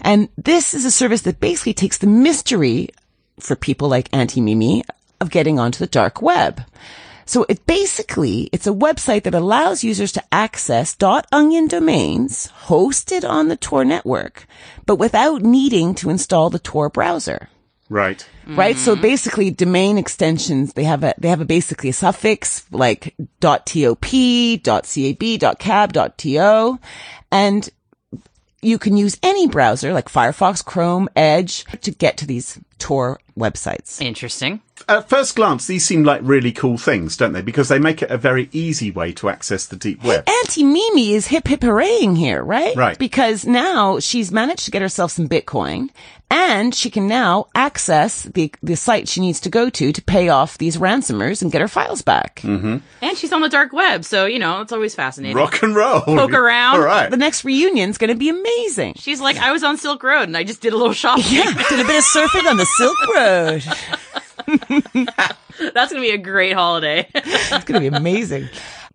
And 0.00 0.28
this 0.38 0.74
is 0.74 0.84
a 0.84 0.90
service 0.92 1.22
that 1.22 1.40
basically 1.40 1.74
takes 1.74 1.98
the 1.98 2.06
mystery 2.06 2.90
for 3.40 3.56
people 3.56 3.88
like 3.88 4.08
Auntie 4.12 4.40
Mimi 4.40 4.84
of 5.20 5.30
getting 5.30 5.58
onto 5.58 5.80
the 5.80 5.86
dark 5.88 6.22
web. 6.22 6.62
So 7.32 7.46
it 7.48 7.64
basically, 7.64 8.50
it's 8.52 8.66
a 8.66 8.74
website 8.74 9.22
that 9.22 9.34
allows 9.34 9.82
users 9.82 10.12
to 10.12 10.22
access 10.30 10.94
.onion 11.32 11.66
domains 11.66 12.50
hosted 12.66 13.26
on 13.26 13.48
the 13.48 13.56
Tor 13.56 13.86
network, 13.86 14.46
but 14.84 14.96
without 14.96 15.40
needing 15.40 15.94
to 15.94 16.10
install 16.10 16.50
the 16.50 16.58
Tor 16.58 16.90
browser. 16.90 17.48
Right. 17.88 18.28
Right? 18.46 18.76
So 18.76 18.96
basically 18.96 19.50
domain 19.50 19.96
extensions, 19.96 20.74
they 20.74 20.84
have 20.84 21.02
a, 21.02 21.14
they 21.16 21.28
have 21.28 21.40
a 21.40 21.46
basically 21.46 21.88
a 21.88 21.94
suffix 21.94 22.66
like 22.70 23.14
.top, 23.40 23.64
.cab, 23.64 25.58
.cab, 25.58 26.16
.to, 26.18 26.78
and 27.30 27.70
you 28.60 28.78
can 28.78 28.98
use 28.98 29.16
any 29.22 29.48
browser 29.48 29.94
like 29.94 30.10
Firefox, 30.10 30.62
Chrome, 30.62 31.08
Edge 31.16 31.64
to 31.80 31.92
get 31.92 32.18
to 32.18 32.26
these 32.26 32.60
Tor 32.78 33.20
websites. 33.38 34.02
Interesting. 34.02 34.60
At 34.88 35.08
first 35.08 35.36
glance, 35.36 35.66
these 35.66 35.84
seem 35.84 36.04
like 36.04 36.20
really 36.22 36.52
cool 36.52 36.78
things, 36.78 37.16
don't 37.16 37.32
they? 37.32 37.42
Because 37.42 37.68
they 37.68 37.78
make 37.78 38.02
it 38.02 38.10
a 38.10 38.18
very 38.18 38.48
easy 38.52 38.90
way 38.90 39.12
to 39.12 39.28
access 39.28 39.66
the 39.66 39.76
deep 39.76 40.02
web. 40.04 40.28
Auntie 40.28 40.64
Mimi 40.64 41.14
is 41.14 41.28
hip 41.28 41.48
hip 41.48 41.62
hooraying 41.62 42.16
here, 42.16 42.42
right? 42.42 42.74
Right. 42.76 42.98
Because 42.98 43.46
now 43.46 43.98
she's 43.98 44.32
managed 44.32 44.64
to 44.64 44.70
get 44.70 44.82
herself 44.82 45.12
some 45.12 45.28
Bitcoin 45.28 45.90
and 46.32 46.74
she 46.74 46.88
can 46.88 47.06
now 47.06 47.46
access 47.54 48.22
the, 48.22 48.50
the 48.62 48.74
site 48.74 49.06
she 49.06 49.20
needs 49.20 49.38
to 49.40 49.50
go 49.50 49.68
to 49.68 49.92
to 49.92 50.02
pay 50.02 50.30
off 50.30 50.56
these 50.56 50.78
ransomers 50.78 51.42
and 51.42 51.52
get 51.52 51.60
her 51.60 51.68
files 51.68 52.00
back. 52.00 52.40
Mm-hmm. 52.40 52.78
And 53.02 53.18
she's 53.18 53.34
on 53.34 53.42
the 53.42 53.50
dark 53.50 53.74
web, 53.74 54.02
so, 54.02 54.24
you 54.24 54.38
know, 54.38 54.62
it's 54.62 54.72
always 54.72 54.94
fascinating. 54.94 55.36
Rock 55.36 55.62
and 55.62 55.76
roll. 55.76 56.00
Poke 56.00 56.32
around. 56.32 56.76
All 56.76 56.80
right. 56.80 57.10
The 57.10 57.18
next 57.18 57.44
reunion's 57.44 57.98
going 57.98 58.08
to 58.08 58.16
be 58.16 58.30
amazing. 58.30 58.94
She's 58.96 59.20
like, 59.20 59.36
I 59.36 59.52
was 59.52 59.62
on 59.62 59.76
Silk 59.76 60.02
Road 60.02 60.22
and 60.22 60.36
I 60.36 60.42
just 60.42 60.62
did 60.62 60.72
a 60.72 60.76
little 60.76 60.94
shopping. 60.94 61.24
Yeah, 61.28 61.52
did 61.68 61.80
a 61.80 61.84
bit 61.84 61.98
of 61.98 62.04
surfing 62.04 62.48
on 62.48 62.56
the 62.56 62.64
Silk 62.64 62.96
Road. 63.14 63.64
That's 65.74 65.92
going 65.92 66.02
to 66.02 66.08
be 66.08 66.10
a 66.10 66.18
great 66.18 66.52
holiday. 66.54 67.08
It's 67.14 67.64
going 67.64 67.80
to 67.82 67.90
be 67.90 67.94
amazing. 67.94 68.48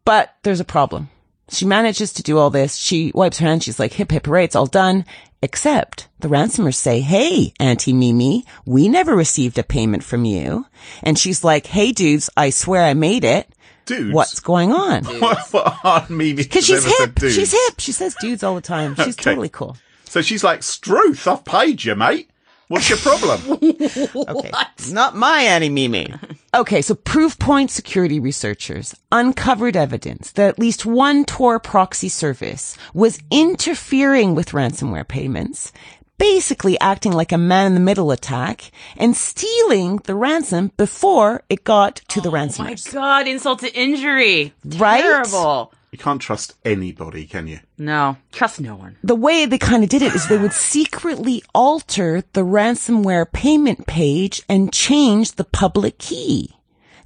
But 0.06 0.36
there's 0.44 0.60
a 0.60 0.66
problem. 0.66 1.10
She 1.50 1.66
manages 1.66 2.14
to 2.14 2.24
do 2.24 2.38
all 2.38 2.50
this. 2.50 2.76
She 2.76 3.12
wipes 3.16 3.38
her 3.40 3.48
hands. 3.48 3.64
She's 3.64 3.80
like, 3.80 3.94
hip, 3.94 4.12
hip, 4.12 4.26
hooray. 4.26 4.44
It's 4.44 4.56
all 4.56 4.66
done. 4.66 5.06
Except 5.42 6.08
the 6.20 6.28
ransomers 6.28 6.74
say, 6.76 7.00
Hey, 7.00 7.54
Auntie 7.60 7.94
Mimi, 7.94 8.44
we 8.66 8.90
never 8.90 9.16
received 9.16 9.60
a 9.60 9.64
payment 9.64 10.04
from 10.04 10.26
you. 10.26 10.66
And 11.04 11.18
she's 11.18 11.44
like, 11.44 11.68
Hey, 11.68 11.92
dudes, 11.92 12.30
I 12.36 12.50
swear 12.50 12.84
I 12.84 12.96
made 12.96 13.24
it. 13.24 13.48
Dudes. 13.86 14.14
What's 14.14 14.40
going 14.40 14.72
on? 14.74 15.06
What, 15.06 15.38
what 15.54 15.78
Aunt 15.86 16.10
Mimi 16.10 16.44
Cause 16.44 16.66
she's 16.66 16.84
hip. 16.84 17.20
She's 17.20 17.52
hip. 17.52 17.80
She 17.80 17.92
says 17.92 18.16
dudes 18.20 18.44
all 18.44 18.56
the 18.56 18.62
time. 18.62 18.96
She's 18.96 19.10
Okay. 19.16 19.24
totally 19.24 19.50
cool. 19.50 19.78
So 20.06 20.22
she's 20.24 20.44
like, 20.44 20.64
Struth, 20.64 21.28
I've 21.28 21.46
paid 21.46 21.84
you, 21.84 21.96
mate. 21.96 22.30
What's 22.68 22.90
your 22.90 23.00
problem? 23.00 23.40
Okay. 24.28 24.52
Not 24.92 25.16
my 25.16 25.42
Annie 25.42 25.70
Mimi. 25.70 26.14
Okay, 26.54 26.82
so 26.82 26.96
Proofpoint 26.96 27.70
security 27.70 28.20
researchers 28.20 28.96
uncovered 29.12 29.76
evidence 29.78 30.32
that 30.32 30.50
at 30.50 30.60
least 30.60 30.86
one 30.86 31.24
Tor 31.26 31.60
proxy 31.60 32.10
service 32.10 32.76
was 32.94 33.20
interfering 33.32 34.36
with 34.36 34.50
ransomware 34.52 35.08
payments, 35.08 35.72
basically 36.18 36.80
acting 36.80 37.12
like 37.14 37.32
a 37.32 37.38
man 37.38 37.68
in 37.68 37.74
the 37.74 37.80
middle 37.80 38.12
attack 38.12 38.72
and 38.98 39.16
stealing 39.16 39.98
the 40.06 40.16
ransom 40.16 40.72
before 40.78 41.44
it 41.50 41.64
got 41.64 41.96
to 42.10 42.22
the 42.22 42.30
Oh 42.30 42.32
My 42.32 42.40
ransomers. 42.46 42.94
God, 42.94 43.28
insult 43.28 43.60
to 43.60 43.74
injury. 43.80 44.54
Right? 44.66 45.02
Terrible. 45.02 45.74
You 45.92 45.98
can't 45.98 46.22
trust 46.22 46.54
anybody, 46.66 47.26
can 47.26 47.48
you? 47.48 47.60
No, 47.78 48.18
trust 48.32 48.60
no 48.60 48.76
one. 48.76 48.98
the 49.04 49.16
way 49.16 49.46
they 49.46 49.58
kind 49.58 49.84
of 49.84 49.90
did 49.90 50.02
it 50.02 50.14
is 50.14 50.28
they 50.28 50.38
would 50.38 50.52
secretly 50.54 51.42
alter 51.56 52.24
the 52.34 52.42
ransomware 52.42 53.32
payment 53.32 53.88
page 53.88 54.42
and 54.50 54.74
change 54.74 55.34
the 55.34 55.46
public 55.46 55.98
key. 55.98 56.54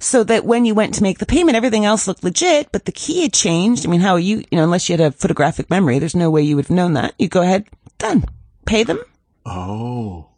So 0.00 0.24
that 0.24 0.44
when 0.44 0.64
you 0.64 0.74
went 0.74 0.94
to 0.94 1.02
make 1.04 1.18
the 1.18 1.26
payment, 1.26 1.56
everything 1.56 1.84
else 1.84 2.08
looked 2.08 2.24
legit, 2.24 2.72
but 2.72 2.86
the 2.86 2.92
key 2.92 3.22
had 3.22 3.32
changed. 3.32 3.86
I 3.86 3.88
mean, 3.88 4.00
how 4.00 4.14
are 4.14 4.18
you, 4.18 4.38
you 4.50 4.58
know, 4.58 4.64
unless 4.64 4.88
you 4.88 4.96
had 4.96 5.06
a 5.06 5.12
photographic 5.12 5.70
memory, 5.70 6.00
there's 6.00 6.16
no 6.16 6.28
way 6.28 6.42
you 6.42 6.56
would 6.56 6.64
have 6.64 6.74
known 6.76 6.94
that. 6.94 7.14
You 7.20 7.28
go 7.28 7.42
ahead, 7.42 7.68
done. 7.98 8.24
Pay 8.66 8.82
them. 8.82 8.98
Oh. 9.46 10.28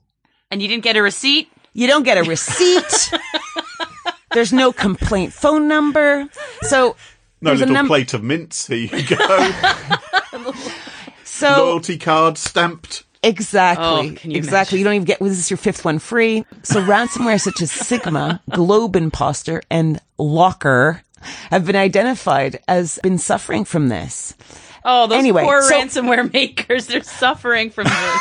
And 0.50 0.60
you 0.60 0.68
didn't 0.68 0.84
get 0.84 0.96
a 0.96 1.02
receipt? 1.02 1.48
You 1.72 1.86
don't 1.86 2.02
get 2.02 2.18
a 2.18 2.24
receipt. 2.24 3.10
there's 4.32 4.52
no 4.52 4.70
complaint 4.70 5.32
phone 5.32 5.66
number. 5.66 6.28
So 6.62 6.96
No 7.44 7.50
there's 7.50 7.60
little 7.60 7.74
num- 7.74 7.86
plate 7.86 8.14
of 8.14 8.22
mints. 8.22 8.66
Here 8.66 8.78
you 8.78 9.16
go. 9.16 9.52
so 11.24 11.48
Loyalty 11.48 11.98
card 11.98 12.38
stamped. 12.38 13.04
Exactly. 13.22 13.84
Oh, 13.84 14.12
can 14.16 14.30
you 14.30 14.36
exactly. 14.36 14.76
imagine? 14.76 14.78
You 14.78 14.84
don't 14.84 14.94
even 14.94 15.04
get, 15.04 15.20
well, 15.20 15.30
this 15.30 15.38
is 15.38 15.50
your 15.50 15.56
fifth 15.56 15.84
one 15.84 15.98
free. 15.98 16.44
So 16.62 16.82
ransomware 16.82 17.40
such 17.40 17.62
as 17.62 17.70
Sigma, 17.70 18.42
Globe 18.50 18.96
Imposter, 18.96 19.62
and 19.70 20.00
Locker 20.18 21.02
have 21.50 21.64
been 21.64 21.76
identified 21.76 22.60
as 22.68 22.98
been 23.02 23.16
suffering 23.18 23.64
from 23.64 23.88
this. 23.88 24.34
Oh, 24.84 25.06
those 25.06 25.18
Anyway, 25.18 25.42
poor 25.44 25.62
so- 25.62 25.74
ransomware 25.74 26.30
makers, 26.34 26.86
they're 26.86 27.02
suffering 27.02 27.70
from 27.70 27.84
this. 27.84 28.20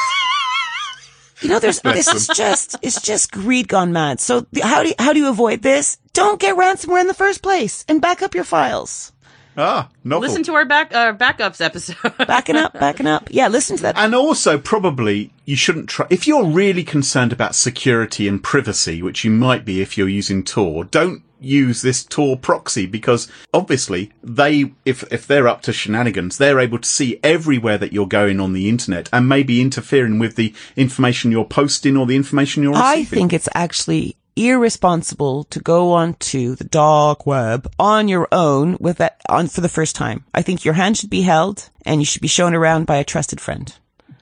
You 1.41 1.49
know, 1.49 1.59
there's, 1.59 1.81
this 1.81 2.07
is 2.07 2.27
just, 2.27 2.77
it's 2.81 3.01
just 3.01 3.31
greed 3.33 3.67
gone 3.67 3.91
mad. 3.91 4.21
So 4.21 4.47
the- 4.53 4.61
how 4.61 4.83
do 4.83 4.89
you, 4.89 4.95
how 4.97 5.11
do 5.11 5.19
you 5.19 5.27
avoid 5.29 5.61
this? 5.61 5.97
Don't 6.13 6.39
get 6.39 6.55
ransomware 6.55 7.01
in 7.01 7.07
the 7.07 7.13
first 7.13 7.41
place 7.41 7.83
and 7.89 8.01
back 8.01 8.21
up 8.21 8.33
your 8.35 8.43
files. 8.45 9.11
Ah, 9.57 9.89
novel. 10.03 10.27
Listen 10.27 10.43
to 10.43 10.53
our 10.53 10.65
back 10.65 10.93
uh, 10.93 11.13
backups 11.13 11.61
episode. 11.61 11.95
Backing 12.27 12.55
up, 12.55 12.73
backing 12.73 13.07
up. 13.07 13.27
Yeah, 13.31 13.47
listen 13.47 13.77
to 13.77 13.83
that. 13.83 13.97
And 13.97 14.15
also, 14.15 14.57
probably, 14.57 15.31
you 15.45 15.55
shouldn't 15.55 15.89
try. 15.89 16.07
If 16.09 16.27
you're 16.27 16.45
really 16.45 16.83
concerned 16.83 17.31
about 17.31 17.55
security 17.55 18.27
and 18.27 18.43
privacy, 18.43 19.01
which 19.01 19.23
you 19.23 19.31
might 19.31 19.65
be 19.65 19.81
if 19.81 19.97
you're 19.97 20.09
using 20.09 20.43
Tor, 20.43 20.85
don't 20.85 21.23
use 21.39 21.81
this 21.81 22.03
Tor 22.03 22.37
proxy 22.37 22.85
because 22.85 23.29
obviously 23.53 24.11
they, 24.23 24.71
if, 24.85 25.03
if 25.11 25.27
they're 25.27 25.47
up 25.47 25.61
to 25.63 25.73
shenanigans, 25.73 26.37
they're 26.37 26.59
able 26.59 26.79
to 26.79 26.87
see 26.87 27.19
everywhere 27.21 27.77
that 27.77 27.93
you're 27.93 28.07
going 28.07 28.39
on 28.39 28.53
the 28.53 28.69
internet 28.69 29.09
and 29.11 29.27
maybe 29.27 29.61
interfering 29.61 30.19
with 30.19 30.35
the 30.35 30.53
information 30.75 31.31
you're 31.31 31.45
posting 31.45 31.97
or 31.97 32.05
the 32.05 32.15
information 32.15 32.63
you're 32.63 32.71
receiving. 32.71 33.01
I 33.01 33.03
think 33.03 33.33
it's 33.33 33.49
actually 33.53 34.15
irresponsible 34.35 35.43
to 35.45 35.59
go 35.59 35.91
onto 35.93 36.55
the 36.55 36.63
dark 36.63 37.25
web 37.25 37.71
on 37.79 38.07
your 38.07 38.27
own 38.31 38.77
with 38.79 38.97
that 38.97 39.21
on 39.29 39.47
for 39.47 39.61
the 39.61 39.69
first 39.69 39.95
time. 39.95 40.23
I 40.33 40.41
think 40.41 40.65
your 40.65 40.73
hand 40.73 40.97
should 40.97 41.09
be 41.09 41.21
held 41.21 41.69
and 41.85 42.01
you 42.01 42.05
should 42.05 42.21
be 42.21 42.27
shown 42.27 42.53
around 42.53 42.85
by 42.85 42.97
a 42.97 43.03
trusted 43.03 43.39
friend. 43.41 43.73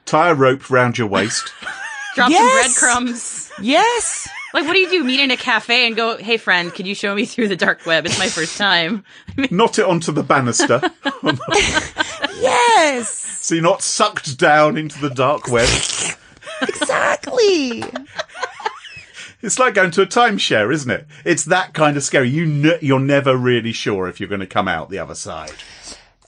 Tie 0.04 0.30
a 0.30 0.34
rope 0.34 0.70
round 0.70 0.98
your 0.98 1.06
waist. 1.08 1.52
Drop 2.14 2.30
Yes! 2.30 2.74
some 2.76 3.04
breadcrumbs. 3.04 3.52
Yes. 3.60 4.28
Like, 4.52 4.66
what 4.66 4.74
do 4.74 4.80
you 4.80 4.90
do? 4.90 5.02
Meet 5.02 5.20
in 5.20 5.30
a 5.30 5.36
cafe 5.38 5.86
and 5.86 5.96
go, 5.96 6.18
hey, 6.18 6.36
friend, 6.36 6.70
could 6.74 6.86
you 6.86 6.94
show 6.94 7.14
me 7.14 7.24
through 7.24 7.48
the 7.48 7.56
dark 7.56 7.86
web? 7.86 8.04
It's 8.04 8.18
my 8.18 8.26
first 8.28 8.58
time. 8.58 9.02
knot 9.50 9.78
it 9.78 9.86
onto 9.86 10.12
the 10.12 10.22
banister 10.22 10.78
Yes. 12.38 13.08
so 13.40 13.54
you're 13.54 13.62
not 13.64 13.80
sucked 13.82 14.36
down 14.38 14.76
into 14.76 15.00
the 15.00 15.08
dark 15.08 15.48
web. 15.48 15.68
Exactly. 16.60 17.82
It's 19.42 19.58
like 19.58 19.74
going 19.74 19.90
to 19.92 20.02
a 20.02 20.06
timeshare, 20.06 20.72
isn't 20.72 20.90
it? 20.90 21.06
It's 21.24 21.44
that 21.46 21.74
kind 21.74 21.96
of 21.96 22.02
scary. 22.02 22.28
You 22.30 22.44
n- 22.44 22.78
you're 22.80 23.00
never 23.00 23.36
really 23.36 23.72
sure 23.72 24.08
if 24.08 24.20
you're 24.20 24.28
going 24.28 24.40
to 24.40 24.46
come 24.46 24.68
out 24.68 24.88
the 24.88 24.98
other 25.00 25.14
side. 25.16 25.52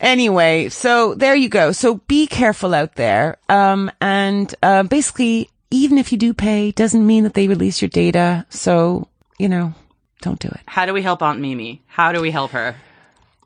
Anyway, 0.01 0.69
so 0.69 1.15
there 1.15 1.35
you 1.37 1.49
go. 1.49 1.73
So 1.73 1.97
be 2.09 2.27
careful 2.27 2.75
out 2.75 2.97
there. 2.97 3.39
Um, 3.49 3.91
and, 4.01 4.53
uh, 4.63 4.83
basically, 4.83 5.49
even 5.71 5.97
if 5.99 6.11
you 6.13 6.19
do 6.19 6.35
pay, 6.35 6.73
doesn't 6.73 7.07
mean 7.07 7.25
that 7.25 7.35
they 7.35 7.49
release 7.49 7.81
your 7.81 7.89
data. 7.89 8.45
So, 8.51 9.09
you 9.39 9.49
know, 9.49 9.75
don't 10.21 10.41
do 10.41 10.49
it. 10.49 10.61
How 10.67 10.85
do 10.85 10.93
we 10.93 11.03
help 11.03 11.23
Aunt 11.23 11.41
Mimi? 11.41 11.83
How 11.87 12.13
do 12.13 12.21
we 12.21 12.31
help 12.31 12.51
her? 12.51 12.77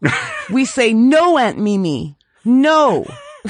We 0.50 0.64
say 0.64 0.94
no, 0.94 1.36
Aunt 1.36 1.58
Mimi. 1.58 2.16
No. 2.42 3.04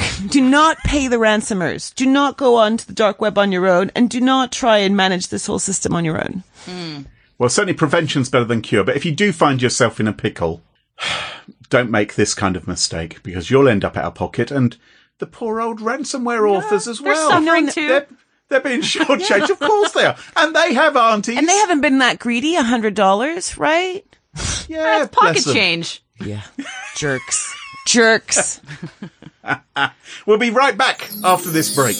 do 0.29 0.41
not 0.41 0.79
pay 0.79 1.09
the 1.09 1.17
ransomers. 1.17 1.95
Do 1.95 2.07
not 2.07 2.37
go 2.37 2.57
on 2.57 2.77
to 2.77 2.87
the 2.87 2.93
dark 2.93 3.21
web 3.21 3.39
on 3.39 3.53
your 3.53 3.67
own 3.67 3.91
and 3.95 4.09
do 4.11 4.21
not 4.21 4.53
try 4.53 4.79
and 4.79 4.97
manage 4.97 5.29
this 5.29 5.47
whole 5.47 5.59
system 5.59 5.95
on 5.95 6.05
your 6.05 6.19
own. 6.19 6.43
Hmm. 6.65 7.03
Well, 7.39 7.49
certainly 7.49 7.75
prevention's 7.75 8.29
better 8.31 8.45
than 8.45 8.63
cure, 8.63 8.85
but 8.85 8.97
if 8.97 9.05
you 9.05 9.13
do 9.13 9.33
find 9.33 9.63
yourself 9.63 10.01
in 10.01 10.09
a 10.09 10.13
pickle, 10.13 10.63
don't 11.71 11.91
make 11.91 12.15
this 12.15 12.35
kind 12.35 12.57
of 12.57 12.67
mistake 12.67 13.23
because 13.23 13.51
you'll 13.51 13.69
end 13.69 13.85
up 13.85 13.97
out 13.97 14.05
of 14.07 14.15
pocket 14.15 14.51
and 14.51 14.77
the 15.19 15.27
poor 15.27 15.61
old 15.61 15.81
ransomware 15.81 16.49
authors 16.49 16.87
as 16.89 16.99
they're 16.99 17.13
well. 17.13 17.31
suffering 17.31 17.67
No, 17.67 17.73
too. 17.73 17.89
They're, 17.89 18.07
they're 18.49 18.61
being 18.61 18.81
shortchanged. 18.81 19.51
of 19.51 19.59
course 19.59 19.93
they 19.93 20.07
are. 20.07 20.17
And 20.37 20.55
they 20.55 20.75
have 20.75 20.97
aunties. 20.97 21.37
And 21.39 21.49
they 21.49 21.57
haven't 21.57 21.81
been 21.81 21.99
that 21.99 22.19
greedy, 22.19 22.57
a 22.57 22.63
hundred 22.63 22.95
dollars, 22.95 23.59
right? 23.59 24.05
yeah, 24.69 25.01
That's 25.07 25.15
pocket 25.15 25.45
change. 25.45 26.03
Yeah. 26.21 26.43
Jerks. 26.97 27.55
Jerks. 27.87 28.61
We'll 30.27 30.39
be 30.39 30.51
right 30.51 30.77
back 30.77 31.09
after 31.25 31.49
this 31.51 31.75
break. 31.75 31.97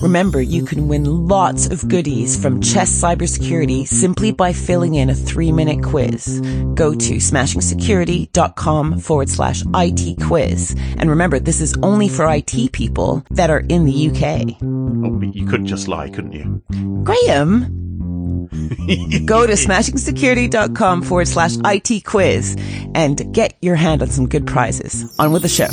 Remember, 0.00 0.40
you 0.40 0.64
can 0.64 0.88
win 0.88 1.28
lots 1.28 1.66
of 1.66 1.86
goodies 1.88 2.40
from 2.40 2.60
Chess 2.60 2.90
Cybersecurity 3.02 3.86
simply 3.86 4.30
by 4.30 4.52
filling 4.52 4.94
in 4.94 5.10
a 5.10 5.14
three 5.14 5.52
minute 5.52 5.82
quiz. 5.82 6.40
Go 6.74 6.94
to 6.94 7.14
smashingsecurity.com 7.16 9.00
forward 9.00 9.28
slash 9.28 9.62
IT 9.74 10.22
quiz. 10.22 10.74
And 10.96 11.10
remember, 11.10 11.38
this 11.38 11.60
is 11.60 11.76
only 11.82 12.08
for 12.08 12.32
IT 12.32 12.72
people 12.72 13.24
that 13.30 13.50
are 13.50 13.64
in 13.68 13.84
the 13.84 14.08
UK. 14.08 14.56
Oh, 14.62 15.20
you 15.20 15.46
could 15.46 15.64
just 15.64 15.88
lie, 15.88 16.08
couldn't 16.08 16.32
you? 16.32 16.62
Graham, 17.04 17.87
go 19.26 19.46
to 19.46 19.52
smashingsecurity.com 19.54 21.02
forward 21.02 21.28
slash 21.28 21.56
IT 21.64 22.04
quiz 22.04 22.56
and 22.94 23.32
get 23.34 23.56
your 23.60 23.76
hand 23.76 24.02
on 24.02 24.08
some 24.08 24.28
good 24.28 24.46
prizes. 24.46 25.14
On 25.18 25.32
with 25.32 25.42
the 25.42 25.48
show. 25.48 25.68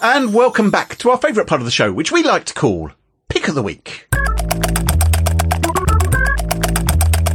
And 0.00 0.32
welcome 0.32 0.70
back 0.70 0.96
to 0.98 1.10
our 1.10 1.18
favourite 1.18 1.48
part 1.48 1.60
of 1.60 1.64
the 1.64 1.72
show, 1.72 1.92
which 1.92 2.12
we 2.12 2.22
like 2.22 2.44
to 2.44 2.54
call 2.54 2.92
Pick 3.28 3.48
of 3.48 3.56
the 3.56 3.62
Week. 3.62 4.06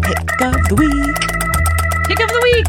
Pick 0.01 0.41
of 0.41 0.67
the 0.69 0.75
week. 0.75 1.15
Pick 2.07 2.19
of 2.21 2.29
the 2.29 2.39
week. 2.41 2.67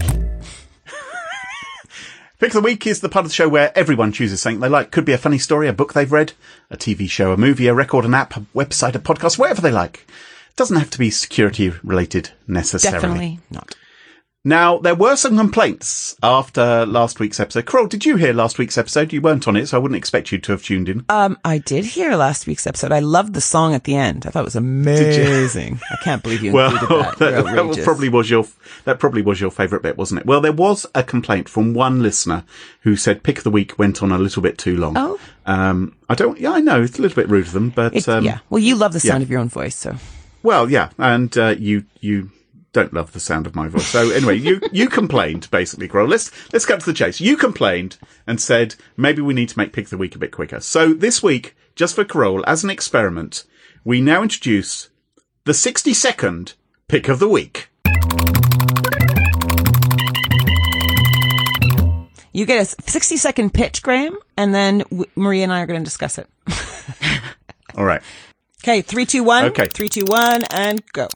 Pick 2.41 2.49
of 2.51 2.55
the 2.55 2.61
Week 2.61 2.87
is 2.87 3.01
the 3.01 3.09
part 3.09 3.25
of 3.25 3.31
the 3.31 3.35
show 3.35 3.49
where 3.49 3.77
everyone 3.79 4.13
chooses 4.13 4.41
something 4.41 4.61
they 4.61 4.69
like. 4.69 4.91
Could 4.91 5.05
be 5.05 5.13
a 5.13 5.19
funny 5.19 5.39
story, 5.39 5.69
a 5.69 5.73
book 5.73 5.93
they've 5.93 6.11
read, 6.11 6.33
a 6.71 6.77
TV 6.77 7.09
show, 7.09 7.33
a 7.33 7.37
movie, 7.37 7.69
a 7.69 7.75
record, 7.75 8.05
an 8.05 8.15
app, 8.15 8.37
a 8.37 8.41
website, 8.55 8.95
a 8.95 8.99
podcast, 8.99 9.39
whatever 9.39 9.61
they 9.61 9.71
like. 9.71 10.07
Doesn't 10.57 10.77
have 10.77 10.91
to 10.91 10.99
be 10.99 11.11
security 11.11 11.73
related 11.83 12.31
necessarily. 12.47 13.01
Definitely 13.01 13.39
not. 13.51 13.75
Now, 14.47 14.77
there 14.77 14.95
were 14.95 15.17
some 15.17 15.39
complaints 15.39 16.17
after 16.23 16.85
last 16.85 17.19
week's 17.19 17.41
episode. 17.41 17.65
Kroll, 17.65 17.87
did 17.87 18.05
you 18.05 18.17
hear 18.17 18.35
last 18.35 18.59
week's 18.59 18.77
episode? 18.77 19.11
You 19.11 19.23
weren't 19.23 19.49
on 19.49 19.57
it, 19.57 19.69
so 19.69 19.79
I 19.79 19.81
wouldn't 19.81 19.97
expect 19.97 20.33
you 20.33 20.39
to 20.39 20.53
have 20.53 20.63
tuned 20.63 20.91
in. 20.91 21.07
Um, 21.09 21.39
I 21.47 21.57
did 21.57 21.87
hear 21.87 22.15
last 22.15 22.47
week's 22.47 22.67
episode. 22.67 22.93
I 22.93 22.99
loved 22.99 23.33
the 23.33 23.41
song 23.41 23.73
at 23.75 23.85
the 23.85 23.97
end. 23.97 24.27
I 24.27 24.31
thought 24.31 24.41
it 24.41 24.45
was 24.45 24.55
amazing. 24.55 25.81
I 25.91 25.97
can't 26.05 26.23
believe 26.23 26.43
you 26.43 26.53
well, 26.53 26.73
included 26.73 27.07
that. 27.07 27.19
that, 27.21 27.45
that 27.77 27.85
probably 27.85 28.11
was 28.11 28.29
your 28.29 28.47
that 28.85 28.99
probably 28.99 29.23
was 29.23 29.41
your 29.41 29.51
favourite 29.51 29.83
bit, 29.83 29.97
wasn't 29.97 30.21
it? 30.21 30.27
Well, 30.27 30.43
there 30.43 30.53
was 30.53 30.85
a 30.95 31.03
complaint 31.03 31.49
from 31.49 31.73
one 31.73 32.03
listener 32.03 32.45
who 32.81 32.97
said 32.97 33.23
"Pick 33.23 33.39
of 33.39 33.45
the 33.45 33.51
Week" 33.51 33.79
went 33.79 34.03
on 34.03 34.13
a 34.13 34.19
little 34.19 34.43
bit 34.43 34.59
too 34.59 34.77
long. 34.77 34.93
Oh. 34.99 35.19
um, 35.47 35.97
I 36.11 36.15
don't. 36.15 36.39
Yeah, 36.39 36.53
I 36.53 36.61
know 36.61 36.83
it's 36.83 36.99
a 36.99 37.03
little 37.03 37.17
bit 37.17 37.31
rude 37.31 37.47
of 37.47 37.53
them, 37.53 37.71
but 37.71 37.97
It's- 37.97 38.09
um, 38.09 38.23
yeah. 38.23 38.41
Well, 38.51 38.59
you 38.59 38.77
love 38.77 38.93
the 38.93 39.01
sound 39.01 39.23
yeah. 39.23 39.25
of 39.25 39.31
your 39.31 39.41
own 39.41 39.49
voice, 39.49 39.75
so 39.75 39.97
Well, 40.45 40.71
yeah, 40.71 40.91
and 40.99 41.37
uh, 41.39 41.55
you 41.59 41.87
you 42.01 42.31
don't 42.75 42.93
love 42.93 43.13
the 43.13 43.19
sound 43.19 43.47
of 43.47 43.55
my 43.55 43.67
voice. 43.67 43.87
So 43.87 44.11
anyway, 44.11 44.37
you 44.37 44.61
you 44.73 44.91
complained 44.91 45.51
basically, 45.51 45.89
Grohl. 45.89 46.07
Let's 46.07 46.31
let's 46.53 46.67
cut 46.67 46.81
to 46.81 46.87
the 46.87 46.93
chase. 46.93 47.19
You 47.19 47.39
complained 47.39 47.97
and 48.27 48.39
said 48.39 48.75
maybe 48.95 49.23
we 49.23 49.33
need 49.33 49.49
to 49.49 49.59
make 49.59 49.73
pick 49.73 49.89
the 49.89 49.97
week 49.97 50.15
a 50.15 50.19
bit 50.19 50.33
quicker. 50.33 50.61
So 50.61 50.93
this 50.93 51.23
week, 51.23 51.57
just 51.75 51.95
for 51.95 52.05
Kroll, 52.05 52.45
as 52.47 52.63
an 52.63 52.69
experiment, 52.69 53.45
we 53.85 54.03
now 54.03 54.23
introduce 54.23 54.91
the 55.45 55.55
sixty 55.55 55.95
second 55.95 56.53
pick 56.89 57.09
of 57.09 57.21
the 57.21 57.29
week. 57.29 57.71
you 62.35 62.45
get 62.45 62.61
a 62.61 62.83
60 62.91 63.17
second 63.17 63.55
pitch, 63.55 63.81
Graham, 63.81 64.19
and 64.37 64.53
then 64.53 64.79
w- 64.91 65.09
Maria 65.15 65.45
and 65.45 65.53
I 65.53 65.61
are 65.61 65.67
going 65.67 65.81
to 65.81 65.85
discuss 65.85 66.19
it. 66.19 66.29
All 67.77 67.85
right. 67.85 68.03
Okay, 68.65 68.81
three, 68.81 69.05
two, 69.05 69.23
one. 69.23 69.45
Okay. 69.45 69.67
Three, 69.67 69.91
two, 69.91 70.07
one, 70.07 70.43
and 70.51 70.83
go. 70.95 71.07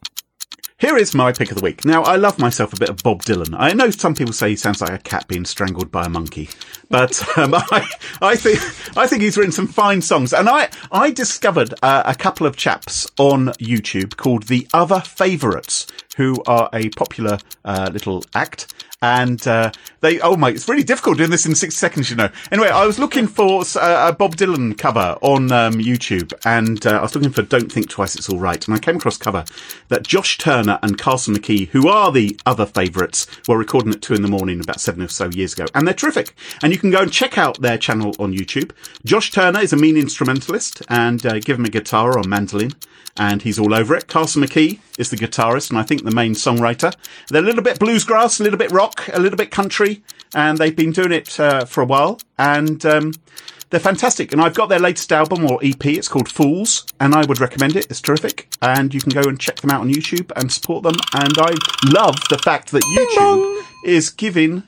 Here 0.77 0.99
is 0.99 1.15
my 1.15 1.33
pick 1.33 1.51
of 1.51 1.57
the 1.57 1.65
week. 1.65 1.83
Now, 1.83 2.03
I 2.03 2.17
love 2.17 2.39
myself 2.39 2.75
a 2.75 2.77
bit 2.77 2.91
of 2.91 2.99
Bob 2.99 3.23
Dylan. 3.23 3.57
I 3.59 3.73
know 3.73 3.89
some 3.89 4.15
people 4.15 4.35
say 4.35 4.51
he 4.51 4.57
sounds 4.57 4.83
like 4.83 4.91
a 4.91 4.99
cat 4.99 5.27
being 5.29 5.47
strangled 5.47 5.91
by 5.91 6.05
a 6.05 6.09
monkey, 6.11 6.51
but 6.91 7.19
um, 7.39 7.55
I, 7.57 7.89
I 8.21 8.37
think 8.37 8.59
I 8.99 9.07
think 9.07 9.23
he's 9.23 9.39
written 9.39 9.53
some 9.53 9.67
fine 9.67 10.03
songs. 10.03 10.35
And 10.35 10.47
I 10.47 10.69
I 10.93 11.11
discovered 11.11 11.73
uh, 11.83 12.03
a 12.05 12.15
couple 12.15 12.47
of 12.47 12.55
chaps 12.55 13.07
on 13.19 13.47
YouTube 13.55 14.19
called 14.19 14.43
the 14.43 14.69
Other 14.75 15.01
Favourites, 15.01 15.87
who 16.19 16.43
are 16.47 16.69
a 16.75 16.91
popular 16.91 17.39
uh, 17.65 17.89
little 17.91 18.25
act. 18.35 18.75
And 19.01 19.47
uh, 19.47 19.71
they, 20.01 20.21
oh 20.21 20.37
my, 20.37 20.51
it's 20.51 20.69
really 20.69 20.83
difficult 20.83 21.19
doing 21.19 21.31
this 21.31 21.47
in 21.47 21.55
six 21.55 21.77
seconds, 21.77 22.11
you 22.11 22.17
know. 22.17 22.31
Anyway, 22.51 22.69
I 22.69 22.85
was 22.85 22.99
looking 22.99 23.29
for 23.29 23.63
uh, 23.77 24.09
a 24.09 24.13
Bob 24.13 24.35
Dylan 24.35 24.77
cover 24.77 25.17
on 25.23 25.53
um, 25.53 25.75
YouTube, 25.75 26.33
and 26.45 26.85
uh, 26.85 26.99
I 26.99 27.03
was 27.03 27.15
looking 27.15 27.31
for 27.31 27.43
"Don't 27.43 27.71
Think 27.71 27.89
Twice, 27.89 28.17
It's 28.17 28.29
All 28.29 28.41
Right," 28.41 28.67
and 28.67 28.75
I 28.75 28.81
came 28.81 28.97
across 28.97 29.17
cover 29.17 29.45
that 29.87 30.03
Josh 30.03 30.37
Turner 30.39 30.81
and 30.83 30.99
Carson 30.99 31.37
McKee, 31.37 31.69
who 31.69 31.87
are 31.87 32.11
the 32.11 32.39
other 32.45 32.67
favourites, 32.67 33.29
were 33.47 33.57
recording 33.57 33.93
at 33.93 34.03
two 34.03 34.15
in 34.15 34.23
the 34.23 34.29
morning 34.29 34.61
about 34.61 34.81
seven 34.81 35.03
or 35.03 35.09
so 35.09 35.31
years 35.31 35.53
ago, 35.53 35.67
and 35.75 35.87
they're 35.87 35.95
terrific. 35.95 36.35
And 36.63 36.73
you 36.73 36.79
can 36.79 36.91
go 36.91 37.03
and 37.03 37.13
check 37.13 37.39
out 37.39 37.61
their 37.61 37.79
channel 37.79 38.17
on 38.19 38.35
YouTube. 38.35 38.73
Josh 39.05 39.31
Turner 39.31 39.61
is 39.61 39.73
a 39.73 39.77
mean 39.77 39.97
instrumentalist, 39.97 40.83
and 40.89 41.25
uh, 41.25 41.39
give 41.39 41.59
him 41.59 41.65
a 41.65 41.71
guitar 41.71 42.19
or 42.19 42.25
mandolin, 42.25 42.73
and 43.17 43.43
he's 43.43 43.59
all 43.59 43.75
over 43.75 43.95
it. 43.95 44.07
Carson 44.07 44.43
McKee 44.43 44.81
is 44.99 45.11
the 45.11 45.17
guitarist, 45.17 45.71
and 45.71 45.79
I 45.79 45.83
think 45.83 46.05
the 46.05 46.11
main 46.11 46.35
songwriter. 46.35 46.95
They're 47.29 47.43
a 47.43 47.47
little 47.47 47.63
bit 47.63 47.79
bluesgrass, 47.79 48.41
a 48.41 48.43
little 48.43 48.59
bit 48.59 48.71
rock, 48.73 48.88
a 49.13 49.19
little 49.19 49.37
bit 49.37 49.51
country, 49.51 50.03
and 50.35 50.59
they've 50.59 50.75
been 50.75 50.93
doing 50.93 51.13
it 51.13 51.39
uh, 51.41 51.65
for 51.65 51.83
a 51.83 51.87
while, 51.87 52.21
and 52.39 52.85
um, 52.85 53.13
they're 53.71 53.81
fantastic. 53.81 54.33
And 54.33 54.41
I've 54.41 54.55
got 54.55 54.69
their 54.69 54.79
latest 54.79 55.13
album 55.13 55.45
or 55.45 55.59
EP. 55.63 55.85
It's 55.87 56.09
called 56.09 56.29
Fools, 56.29 56.87
and 57.01 57.15
I 57.15 57.25
would 57.27 57.41
recommend 57.41 57.77
it. 57.77 57.87
It's 57.91 58.01
terrific, 58.01 58.49
and 58.63 58.93
you 58.95 59.01
can 59.01 59.11
go 59.11 59.29
and 59.29 59.39
check 59.39 59.57
them 59.57 59.71
out 59.71 59.81
on 59.81 59.89
YouTube 59.89 60.31
and 60.37 60.51
support 60.51 60.83
them. 60.83 60.97
And 61.15 61.39
I 61.39 61.55
love 61.87 62.17
the 62.31 62.39
fact 62.39 62.71
that 62.73 62.83
YouTube 62.83 63.65
is 63.85 64.11
giving 64.11 64.65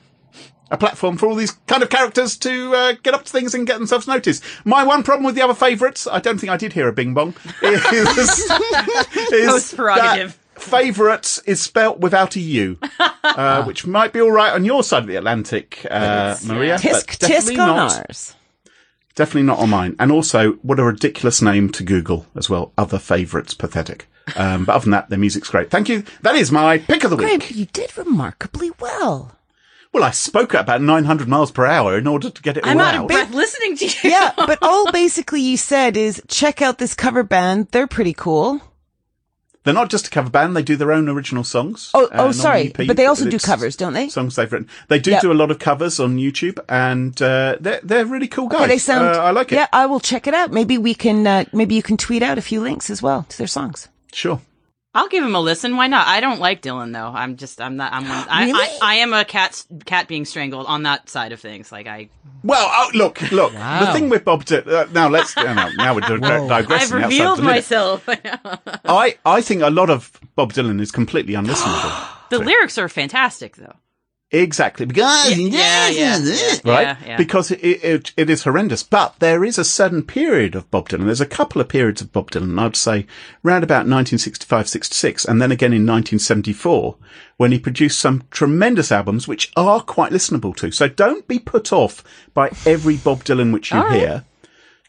a 0.71 0.77
platform 0.77 1.17
for 1.17 1.27
all 1.27 1.35
these 1.35 1.51
kind 1.67 1.83
of 1.83 1.89
characters 1.89 2.37
to 2.37 2.73
uh, 2.73 2.93
get 3.03 3.13
up 3.13 3.25
to 3.25 3.31
things 3.31 3.53
and 3.53 3.67
get 3.67 3.77
themselves 3.77 4.07
noticed. 4.07 4.41
My 4.63 4.83
one 4.83 5.03
problem 5.03 5.25
with 5.25 5.35
the 5.35 5.41
other 5.41 5.53
favourites, 5.53 6.07
I 6.07 6.19
don't 6.19 6.39
think 6.39 6.49
I 6.49 6.57
did 6.57 6.73
hear 6.73 6.87
a 6.87 6.93
bing 6.93 7.13
bong, 7.13 7.35
is, 7.61 8.17
is 8.17 9.49
Post 9.49 9.75
prerogative. 9.75 10.37
That 10.61 10.69
favourites 10.69 11.39
is 11.45 11.61
spelt 11.61 11.99
without 11.99 12.35
a 12.35 12.39
U, 12.39 12.77
uh, 13.23 13.63
which 13.65 13.85
might 13.85 14.13
be 14.13 14.21
all 14.21 14.31
right 14.31 14.53
on 14.53 14.65
your 14.65 14.83
side 14.83 15.03
of 15.03 15.07
the 15.07 15.15
Atlantic, 15.15 15.85
uh, 15.89 16.37
Maria. 16.45 16.77
Tisk, 16.77 17.07
but 17.07 17.19
definitely 17.19 17.55
tisk 17.55 17.57
not, 17.57 17.69
on 17.69 18.03
ours. 18.07 18.35
Definitely 19.15 19.43
not 19.43 19.59
on 19.59 19.69
mine. 19.69 19.95
And 19.99 20.11
also, 20.11 20.53
what 20.61 20.79
a 20.79 20.83
ridiculous 20.83 21.41
name 21.41 21.69
to 21.71 21.83
Google 21.83 22.25
as 22.35 22.49
well. 22.49 22.71
Other 22.77 22.99
favourites, 22.99 23.53
pathetic. 23.53 24.07
Um, 24.35 24.65
but 24.65 24.75
other 24.75 24.83
than 24.83 24.91
that, 24.91 25.09
their 25.09 25.19
music's 25.19 25.49
great. 25.49 25.69
Thank 25.69 25.89
you. 25.89 26.03
That 26.21 26.35
is 26.35 26.51
my 26.51 26.77
pick 26.77 27.03
of 27.03 27.09
the 27.09 27.17
Graham, 27.17 27.39
week. 27.39 27.51
you 27.51 27.65
did 27.65 27.97
remarkably 27.97 28.71
well. 28.79 29.35
Well, 29.93 30.05
I 30.05 30.11
spoke 30.11 30.55
at 30.55 30.61
about 30.61 30.81
900 30.81 31.27
miles 31.27 31.51
per 31.51 31.65
hour 31.65 31.97
in 31.97 32.07
order 32.07 32.29
to 32.29 32.41
get 32.41 32.55
it 32.55 32.63
all 32.63 32.69
I'm 32.69 32.79
out 32.79 32.95
out. 32.95 33.01
of 33.03 33.07
breath 33.09 33.33
listening 33.33 33.75
to 33.75 33.85
you. 33.85 33.91
Yeah, 34.05 34.31
but 34.37 34.59
all 34.61 34.89
basically 34.93 35.41
you 35.41 35.57
said 35.57 35.97
is 35.97 36.21
check 36.29 36.61
out 36.61 36.77
this 36.77 36.93
cover 36.93 37.23
band. 37.23 37.67
They're 37.71 37.87
pretty 37.87 38.13
cool. 38.13 38.61
They're 39.63 39.73
not 39.73 39.89
just 39.91 40.07
a 40.07 40.09
cover 40.09 40.29
band; 40.29 40.55
they 40.55 40.63
do 40.63 40.75
their 40.75 40.91
own 40.91 41.07
original 41.07 41.43
songs. 41.43 41.91
Oh, 41.93 42.05
uh, 42.05 42.09
oh, 42.13 42.27
on 42.27 42.33
sorry, 42.33 42.73
EP, 42.75 42.87
but 42.87 42.97
they 42.97 43.05
also 43.05 43.29
do 43.29 43.37
covers, 43.37 43.75
don't 43.75 43.93
they? 43.93 44.09
Songs 44.09 44.35
they've 44.35 44.51
written. 44.51 44.67
They 44.87 44.97
do 44.99 45.11
Yep. 45.11 45.21
do 45.21 45.31
a 45.31 45.33
lot 45.35 45.51
of 45.51 45.59
covers 45.59 45.99
on 45.99 46.17
YouTube, 46.17 46.57
and 46.67 47.19
uh, 47.21 47.57
they're 47.59 47.79
they're 47.83 48.05
really 48.05 48.27
cool 48.27 48.47
guys. 48.47 48.61
Okay, 48.61 48.67
they 48.69 48.77
sound. 48.79 49.15
Uh, 49.15 49.23
I 49.23 49.31
like 49.31 49.51
it. 49.51 49.55
Yeah, 49.55 49.67
I 49.71 49.85
will 49.85 49.99
check 49.99 50.25
it 50.25 50.33
out. 50.33 50.51
Maybe 50.51 50.77
we 50.77 50.95
can. 50.95 51.27
Uh, 51.27 51.45
maybe 51.53 51.75
you 51.75 51.83
can 51.83 51.97
tweet 51.97 52.23
out 52.23 52.37
a 52.37 52.41
few 52.41 52.59
links 52.61 52.89
as 52.89 53.01
well 53.03 53.23
to 53.29 53.37
their 53.37 53.47
songs. 53.47 53.87
Sure. 54.11 54.41
I'll 54.93 55.07
give 55.07 55.23
him 55.23 55.35
a 55.35 55.39
listen. 55.39 55.77
Why 55.77 55.87
not? 55.87 56.05
I 56.07 56.19
don't 56.19 56.41
like 56.41 56.61
Dylan 56.61 56.91
though. 56.91 57.07
I'm 57.07 57.37
just, 57.37 57.61
I'm 57.61 57.77
not, 57.77 57.93
I'm, 57.93 58.03
one, 58.09 58.27
I, 58.29 58.45
Really? 58.45 58.59
I, 58.59 58.79
I 58.81 58.95
am 58.95 59.13
a 59.13 59.23
cat, 59.23 59.63
cat 59.85 60.09
being 60.09 60.25
strangled 60.25 60.65
on 60.65 60.83
that 60.83 61.09
side 61.09 61.31
of 61.31 61.39
things. 61.39 61.71
Like 61.71 61.87
I, 61.87 62.09
Well, 62.43 62.69
oh, 62.69 62.91
look, 62.93 63.21
look. 63.31 63.53
The 63.53 63.89
thing 63.93 64.09
with 64.09 64.25
Bob 64.25 64.43
Dylan. 64.43 64.67
Uh, 64.67 64.87
now 64.91 65.07
let's. 65.07 65.35
Uh, 65.37 65.53
now, 65.53 65.69
now 65.77 65.95
we're 65.95 66.01
di- 66.01 66.49
I've 66.49 66.91
revealed 66.91 67.41
myself. 67.41 68.03
I 68.85 69.17
I 69.25 69.41
think 69.41 69.61
a 69.61 69.69
lot 69.69 69.89
of 69.89 70.11
Bob 70.35 70.51
Dylan 70.51 70.81
is 70.81 70.91
completely 70.91 71.35
unlistenable. 71.35 72.07
the 72.29 72.39
lyrics 72.39 72.77
are 72.77 72.89
fantastic 72.89 73.55
though. 73.55 73.75
Exactly. 74.33 74.85
Because 74.85 75.05
ah, 75.05 75.27
Yeah, 75.29 75.89
yeah, 75.89 76.17
yeah, 76.17 76.49
right? 76.63 76.81
yeah, 76.81 76.95
yeah. 77.05 77.17
Because 77.17 77.51
it, 77.51 77.59
it 77.61 78.13
it 78.15 78.29
is 78.29 78.43
horrendous. 78.43 78.81
But 78.81 79.15
there 79.19 79.43
is 79.43 79.57
a 79.57 79.65
certain 79.65 80.03
period 80.03 80.55
of 80.55 80.71
Bob 80.71 80.87
Dylan. 80.87 81.05
There's 81.05 81.19
a 81.19 81.25
couple 81.25 81.59
of 81.59 81.67
periods 81.67 82.01
of 82.01 82.13
Bob 82.13 82.31
Dylan. 82.31 82.57
I'd 82.57 82.77
say 82.77 83.05
round 83.43 83.63
about 83.65 83.87
1965, 83.87 84.69
66, 84.69 85.25
and 85.25 85.41
then 85.41 85.51
again 85.51 85.73
in 85.73 85.85
1974, 85.85 86.95
when 87.35 87.51
he 87.51 87.59
produced 87.59 87.99
some 87.99 88.23
tremendous 88.31 88.89
albums 88.91 89.27
which 89.27 89.51
are 89.57 89.81
quite 89.81 90.13
listenable 90.13 90.55
to. 90.57 90.71
So 90.71 90.87
don't 90.87 91.27
be 91.27 91.37
put 91.39 91.73
off 91.73 92.01
by 92.33 92.51
every 92.65 92.95
Bob 92.97 93.25
Dylan 93.25 93.51
which 93.51 93.71
you 93.71 93.77
All 93.79 93.83
right. 93.83 93.99
hear. 93.99 94.25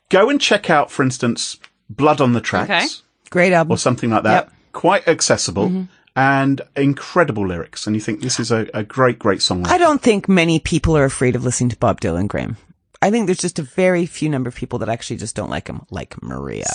Go 0.09 0.30
and 0.30 0.40
check 0.40 0.70
out, 0.70 0.90
for 0.90 1.03
instance, 1.03 1.59
Blood 1.90 2.20
on 2.20 2.32
the 2.32 2.40
Tracks 2.40 2.70
Okay. 2.70 2.86
Great 3.30 3.53
album. 3.53 3.72
or 3.72 3.78
something 3.78 4.11
like 4.11 4.22
that. 4.22 4.45
Yep. 4.45 4.53
Quite 4.72 5.09
accessible. 5.09 5.68
Mm-hmm. 5.68 5.82
And 6.15 6.61
incredible 6.77 7.47
lyrics, 7.47 7.87
and 7.87 7.97
you 7.97 8.01
think 8.01 8.21
this 8.21 8.39
is 8.39 8.51
a, 8.53 8.69
a 8.75 8.83
great, 8.83 9.19
great 9.19 9.41
song. 9.41 9.67
I 9.67 9.79
don't 9.79 10.03
think 10.03 10.29
many 10.29 10.59
people 10.59 10.95
are 10.97 11.05
afraid 11.05 11.35
of 11.37 11.45
listening 11.45 11.71
to 11.71 11.77
Bob 11.77 12.03
Dylan, 12.03 12.29
Graham. 12.29 12.59
I 13.01 13.11
think 13.11 13.27
there's 13.27 13.39
just 13.39 13.59
a 13.59 13.63
very 13.63 14.07
few 14.07 14.29
number 14.29 14.49
of 14.49 14.55
people 14.55 14.79
that 14.81 14.89
actually 14.89 15.17
just 15.17 15.35
don't 15.35 15.51
like 15.51 15.67
him, 15.67 15.85
like 15.91 16.23
Maria. 16.23 16.67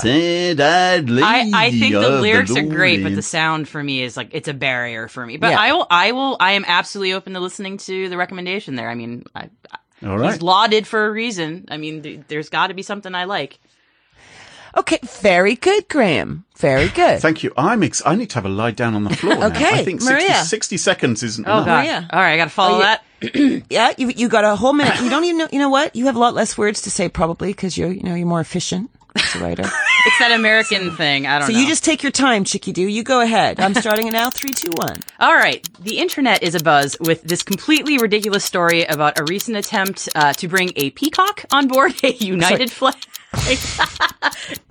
I, 1.24 1.50
I 1.54 1.72
think 1.72 1.94
the 1.94 2.20
lyrics 2.20 2.56
are 2.58 2.64
great, 2.64 3.02
but 3.02 3.16
the 3.16 3.22
sound 3.22 3.70
for 3.70 3.82
me 3.82 4.02
is 4.02 4.18
like 4.18 4.30
it's 4.34 4.50
a 4.50 4.54
barrier 4.54 5.08
for 5.08 5.26
me. 5.26 5.38
But 5.38 5.52
Yeah. 5.52 5.60
I 5.62 5.72
will, 5.72 5.88
I 5.90 6.12
will, 6.12 6.36
I 6.40 6.52
am 6.54 6.66
absolutely 6.68 7.14
open 7.14 7.34
to 7.34 7.40
listening 7.40 7.78
to 7.78 8.10
the 8.10 8.18
recommendation 8.18 8.76
there. 8.76 8.90
I 8.90 8.96
mean, 8.96 9.24
I, 9.34 9.50
All 10.06 10.20
he's 10.22 10.42
lauded 10.42 10.86
for 10.86 11.06
a 11.06 11.12
reason. 11.12 11.66
I 11.70 11.78
mean, 11.78 12.02
th- 12.02 12.22
there's 12.28 12.50
got 12.50 12.68
to 12.68 12.74
be 12.74 12.82
something 12.82 13.16
I 13.16 13.24
like. 13.24 13.60
Okay, 14.78 15.00
very 15.22 15.56
good, 15.56 15.88
Graham. 15.90 16.46
Very 16.58 16.90
good. 16.90 17.20
Thank 17.20 17.44
you. 17.44 17.52
I'm 17.58 17.84
ex- 17.84 18.02
I 18.06 18.16
need 18.16 18.30
to 18.32 18.36
have 18.36 18.46
a 18.46 18.50
lie 18.50 18.72
down 18.72 18.96
on 18.96 19.04
the 19.04 19.16
floor. 19.16 19.36
now. 19.36 19.48
Okay, 19.48 19.70
I 19.80 19.84
think 19.84 20.02
60, 20.02 20.14
Maria. 20.14 20.44
60 20.44 20.78
seconds 20.78 21.24
isn't 21.24 21.48
Oh 21.48 21.52
enough. 21.54 21.66
god! 21.66 21.86
yeah. 21.86 22.08
All 22.12 22.20
right, 22.20 22.34
I 22.34 22.38
got 22.38 22.46
to 22.46 22.50
follow 22.52 22.78
Oh, 22.78 22.80
that. 22.82 23.04
yeah, 23.70 23.94
you 23.98 24.10
you 24.10 24.30
got 24.30 24.44
a 24.46 24.56
whole 24.56 24.74
minute. 24.74 25.02
You 25.02 25.10
don't 25.10 25.24
even 25.26 25.38
know. 25.40 25.48
You 25.52 25.60
know 25.60 25.70
what? 25.70 25.96
You 25.96 26.06
have 26.06 26.16
a 26.16 26.20
lot 26.20 26.34
less 26.36 26.58
words 26.58 26.82
to 26.84 26.92
say 26.92 27.10
probably 27.10 27.50
because 27.50 27.78
you're 27.78 27.92
you 27.92 28.04
know 28.04 28.14
you're 28.16 28.28
more 28.28 28.40
efficient 28.42 28.90
as 29.18 29.36
a 29.36 29.40
writer. 29.40 29.64
It's 30.06 30.20
that 30.20 30.32
American 30.32 30.96
thing. 30.96 31.28
I 31.28 31.40
don't 31.40 31.48
so 31.48 31.54
know. 31.54 31.58
So 31.58 31.62
you 31.62 31.68
just 31.68 31.84
take 31.84 32.04
your 32.04 32.12
time, 32.12 32.44
Chicky 32.44 32.72
Doo. 32.72 32.88
You 32.88 33.04
go 33.04 33.22
ahead. 33.22 33.60
I'm 33.60 33.74
starting 33.74 34.08
it 34.08 34.12
now. 34.12 34.30
Three, 34.30 34.52
two, 34.52 34.72
one. 34.72 35.00
All 35.20 35.36
right. 35.36 35.68
The 35.80 36.00
internet 36.00 36.44
is 36.44 36.56
abuzz 36.56 36.96
with 37.06 37.24
this 37.24 37.44
completely 37.44 37.98
ridiculous 37.98 38.46
story 38.46 38.86
about 38.86 39.20
a 39.20 39.24
recent 39.24 39.58
attempt 39.58 40.08
uh, 40.16 40.34
to 40.34 40.48
bring 40.48 40.72
a 40.76 40.92
peacock 40.92 41.46
on 41.52 41.68
board 41.68 41.94
a 42.04 42.14
United 42.14 42.72
flight. 42.72 43.06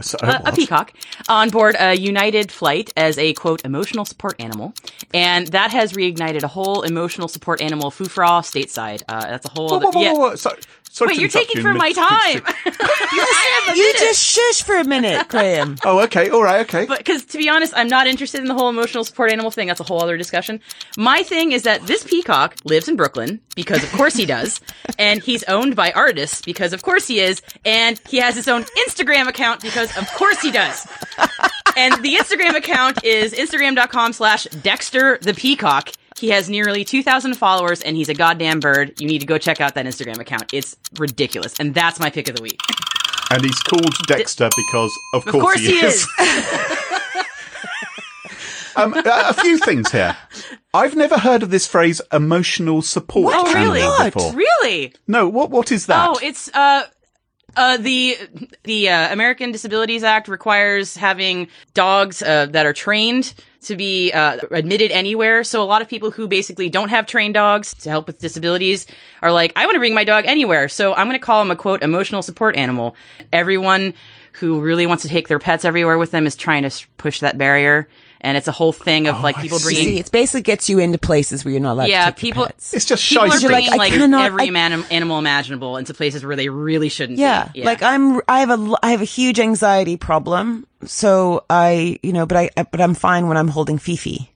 So, 0.00 0.18
a, 0.22 0.42
a 0.46 0.52
peacock 0.52 0.92
on 1.28 1.50
board 1.50 1.76
a 1.78 1.94
United 1.94 2.50
flight 2.52 2.92
as 2.96 3.18
a 3.18 3.32
quote 3.34 3.64
emotional 3.64 4.04
support 4.04 4.36
animal, 4.38 4.74
and 5.12 5.48
that 5.48 5.70
has 5.72 5.92
reignited 5.92 6.42
a 6.42 6.48
whole 6.48 6.82
emotional 6.82 7.28
support 7.28 7.60
animal 7.60 7.90
foofra 7.90 8.42
stateside. 8.42 9.02
Uh, 9.08 9.20
that's 9.20 9.46
a 9.46 9.50
whole. 9.50 9.68
Whoa, 9.68 9.76
other, 9.76 9.86
whoa, 9.86 9.92
whoa, 9.92 10.00
yeah. 10.02 10.12
whoa, 10.12 10.18
whoa. 10.18 10.34
So, 10.36 10.54
sorry 10.96 11.08
Wait, 11.12 11.20
you're 11.20 11.28
taking 11.28 11.56
you 11.58 11.62
for 11.62 11.74
my 11.74 11.92
time. 11.92 12.42
I 12.44 13.72
You 13.76 13.92
just 13.98 14.22
shush 14.22 14.62
for 14.62 14.76
a 14.76 14.84
minute, 14.84 15.28
Graham. 15.28 15.76
Oh, 15.84 16.00
okay. 16.00 16.30
All 16.30 16.42
right. 16.42 16.60
Okay. 16.60 16.86
But 16.86 16.98
because 16.98 17.24
to 17.26 17.38
be 17.38 17.48
honest, 17.48 17.72
I'm 17.76 17.88
not 17.88 18.06
interested 18.06 18.40
in 18.40 18.46
the 18.46 18.54
whole 18.54 18.70
emotional 18.70 19.04
support 19.04 19.30
animal 19.30 19.50
thing. 19.50 19.68
That's 19.68 19.80
a 19.80 19.84
whole 19.84 20.02
other 20.02 20.16
discussion. 20.16 20.60
My 20.96 21.22
thing 21.22 21.52
is 21.52 21.62
that 21.64 21.86
this 21.86 22.02
peacock 22.02 22.56
lives 22.64 22.88
in 22.88 22.96
Brooklyn 22.96 23.40
because 23.54 23.82
of 23.84 23.92
course 23.92 24.14
he 24.14 24.26
does, 24.26 24.60
and 24.98 25.22
he's 25.22 25.44
owned 25.44 25.76
by 25.76 25.92
artists 25.92 26.40
because 26.42 26.72
of 26.72 26.82
course 26.82 27.06
he 27.06 27.20
is, 27.20 27.42
and 27.64 28.00
he 28.08 28.16
has 28.18 28.34
his 28.34 28.48
own 28.48 28.64
Instagram 28.88 29.28
account 29.28 29.60
because 29.62 29.96
of 29.96 30.08
course 30.14 30.40
he 30.40 30.50
does. 30.50 30.86
And 31.76 32.02
the 32.02 32.14
Instagram 32.16 32.56
account 32.56 33.04
is 33.04 33.32
instagram.com 33.34 34.14
slash 34.14 34.44
Dexter 34.44 35.18
the 35.20 35.34
Peacock. 35.34 35.90
He 36.18 36.28
has 36.30 36.48
nearly 36.48 36.84
2,000 36.84 37.34
followers 37.34 37.82
and 37.82 37.96
he's 37.96 38.08
a 38.08 38.14
goddamn 38.14 38.60
bird. 38.60 38.98
You 39.00 39.06
need 39.06 39.18
to 39.20 39.26
go 39.26 39.36
check 39.38 39.60
out 39.60 39.74
that 39.74 39.84
Instagram 39.86 40.18
account. 40.18 40.52
It's 40.52 40.76
ridiculous. 40.98 41.54
And 41.60 41.74
that's 41.74 42.00
my 42.00 42.08
pick 42.10 42.28
of 42.28 42.36
the 42.36 42.42
week. 42.42 42.58
and 43.30 43.42
he's 43.44 43.58
called 43.60 43.92
Dexter 44.06 44.48
because, 44.56 44.92
of, 45.14 45.26
Of 45.26 45.32
course 45.32 45.60
he 45.60 45.74
is. 45.78 46.06
um, 48.76 48.94
a 48.94 49.02
a 49.06 49.34
few 49.34 49.58
things 49.58 49.90
here. 49.90 50.16
I've 50.74 50.94
never 50.96 51.18
heard 51.18 51.42
of 51.42 51.50
this 51.50 51.66
phrase 51.66 52.00
"emotional 52.12 52.82
support" 52.82 53.34
Oh, 53.36 53.52
really? 53.54 53.82
What? 53.82 54.12
before. 54.12 54.32
Really? 54.34 54.92
No. 55.06 55.28
What? 55.28 55.50
What 55.50 55.72
is 55.72 55.86
that? 55.86 56.08
Oh, 56.08 56.18
it's 56.22 56.48
uh 56.54 56.84
Uh, 57.56 57.78
the 57.78 58.16
the 58.64 58.88
uh, 58.90 59.12
American 59.12 59.50
Disabilities 59.50 60.04
Act 60.04 60.28
requires 60.28 60.94
having 60.96 61.48
dogs 61.72 62.20
uh, 62.22 62.46
that 62.50 62.66
are 62.66 62.74
trained 62.74 63.32
to 63.66 63.76
be 63.76 64.12
uh, 64.12 64.38
admitted 64.50 64.90
anywhere. 64.90 65.44
So 65.44 65.62
a 65.62 65.64
lot 65.64 65.82
of 65.82 65.88
people 65.88 66.10
who 66.10 66.26
basically 66.28 66.68
don't 66.68 66.88
have 66.88 67.06
trained 67.06 67.34
dogs 67.34 67.74
to 67.74 67.90
help 67.90 68.06
with 68.06 68.18
disabilities 68.18 68.86
are 69.22 69.30
like, 69.32 69.52
I 69.56 69.66
want 69.66 69.74
to 69.74 69.80
bring 69.80 69.94
my 69.94 70.04
dog 70.04 70.24
anywhere. 70.26 70.68
So 70.68 70.94
I'm 70.94 71.06
going 71.06 71.18
to 71.18 71.24
call 71.24 71.40
him 71.42 71.50
a 71.50 71.56
quote 71.56 71.82
emotional 71.82 72.22
support 72.22 72.56
animal. 72.56 72.96
Everyone 73.32 73.94
who 74.32 74.60
really 74.60 74.86
wants 74.86 75.02
to 75.02 75.08
take 75.08 75.28
their 75.28 75.38
pets 75.38 75.64
everywhere 75.64 75.98
with 75.98 76.10
them 76.10 76.26
is 76.26 76.36
trying 76.36 76.62
to 76.68 76.86
push 76.98 77.20
that 77.20 77.38
barrier. 77.38 77.88
And 78.20 78.36
it's 78.36 78.48
a 78.48 78.52
whole 78.52 78.72
thing 78.72 79.06
of 79.08 79.20
like 79.22 79.36
people 79.36 79.58
bringing 79.60 79.84
See, 79.84 79.98
it 79.98 80.10
basically 80.10 80.40
gets 80.42 80.68
you 80.68 80.78
into 80.78 80.98
places 80.98 81.44
where 81.44 81.52
you're 81.52 81.60
not 81.60 81.72
allowed 81.74 81.88
yeah, 81.90 82.06
to 82.06 82.12
take 82.12 82.22
your 82.22 82.32
people. 82.32 82.46
pets. 82.46 82.74
It's 82.74 82.84
just 82.84 83.08
people 83.08 83.24
are 83.26 83.30
shite. 83.30 83.42
You're 83.42 83.52
like, 83.52 83.64
bringing 83.66 83.78
like, 83.78 83.92
cannot- 83.92 84.24
every 84.26 84.48
I- 84.48 84.50
man, 84.50 84.84
animal 84.90 85.18
imaginable 85.18 85.76
into 85.76 85.94
places 85.94 86.24
where 86.24 86.34
they 86.34 86.48
really 86.48 86.88
shouldn't 86.88 87.18
Yeah, 87.18 87.48
be. 87.54 87.62
like 87.62 87.82
I'm, 87.82 88.20
I 88.26 88.40
have 88.40 88.50
a, 88.50 88.54
l- 88.54 88.78
I 88.82 88.90
have 88.92 89.00
a 89.02 89.04
huge 89.04 89.38
anxiety 89.38 89.96
problem. 89.96 90.66
So 90.86 91.44
I, 91.50 91.98
you 92.02 92.12
know, 92.12 92.26
but 92.26 92.36
I, 92.36 92.62
but 92.70 92.80
I'm 92.80 92.94
fine 92.94 93.28
when 93.28 93.36
I'm 93.36 93.48
holding 93.48 93.78
Fifi. 93.78 94.30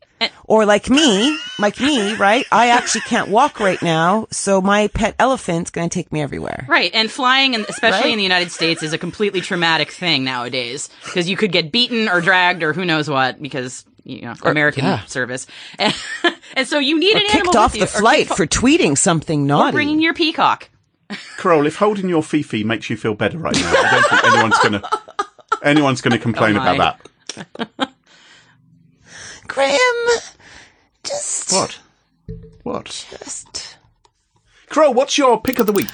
Or 0.44 0.66
like 0.66 0.90
me, 0.90 1.38
like 1.58 1.80
me, 1.80 2.14
right? 2.16 2.44
I 2.52 2.68
actually 2.68 3.00
can't 3.02 3.30
walk 3.30 3.58
right 3.58 3.80
now, 3.80 4.26
so 4.30 4.60
my 4.60 4.88
pet 4.88 5.14
elephant's 5.18 5.70
gonna 5.70 5.88
take 5.88 6.12
me 6.12 6.20
everywhere. 6.20 6.66
Right, 6.68 6.90
and 6.92 7.10
flying, 7.10 7.54
and 7.54 7.64
especially 7.70 8.00
Right? 8.02 8.12
in 8.12 8.18
the 8.18 8.22
United 8.22 8.52
States, 8.52 8.82
is 8.82 8.92
a 8.92 8.98
completely 8.98 9.40
traumatic 9.40 9.90
thing 9.90 10.22
nowadays 10.22 10.90
because 11.06 11.26
you 11.26 11.38
could 11.38 11.52
get 11.52 11.72
beaten 11.72 12.06
or 12.06 12.20
dragged 12.20 12.62
or 12.62 12.74
who 12.74 12.84
knows 12.84 13.08
what 13.08 13.40
because 13.40 13.86
you 14.04 14.20
know 14.20 14.34
American 14.42 14.84
yeah. 14.84 15.06
service, 15.06 15.46
and, 15.78 15.94
and 16.54 16.68
so 16.68 16.78
you 16.78 16.98
need 16.98 17.14
Or 17.14 17.20
an 17.20 17.24
animal 17.30 17.44
kicked 17.44 17.56
off 17.56 17.72
with 17.72 17.80
you, 17.80 17.86
the 17.86 17.96
or 17.96 18.00
flight 18.00 18.26
for 18.28 18.46
tweeting 18.46 18.98
something 18.98 19.46
naughty, 19.46 19.70
or 19.70 19.72
bringing 19.72 20.00
your 20.00 20.12
peacock. 20.12 20.68
Carole, 21.38 21.66
if 21.66 21.76
holding 21.76 22.10
your 22.10 22.22
Fifi 22.22 22.62
makes 22.62 22.90
you 22.90 22.98
feel 22.98 23.14
better 23.14 23.38
right 23.38 23.54
now, 23.54 23.72
I 23.74 23.90
don't 23.90 24.10
think 24.10 24.34
anyone's 24.34 24.58
gonna 24.58 24.82
anyone's 25.62 26.00
gonna 26.00 26.18
complain 26.18 26.56
Oh 26.56 26.62
about 26.62 27.00
that. 27.34 27.92
Graham, 29.46 30.06
just, 31.04 31.52
What? 31.52 31.78
What? 32.62 33.06
just. 33.10 33.76
Crow. 34.68 34.90
what's 34.92 35.18
your 35.18 35.40
pick 35.40 35.58
of 35.58 35.66
the 35.66 35.72
week? 35.72 35.88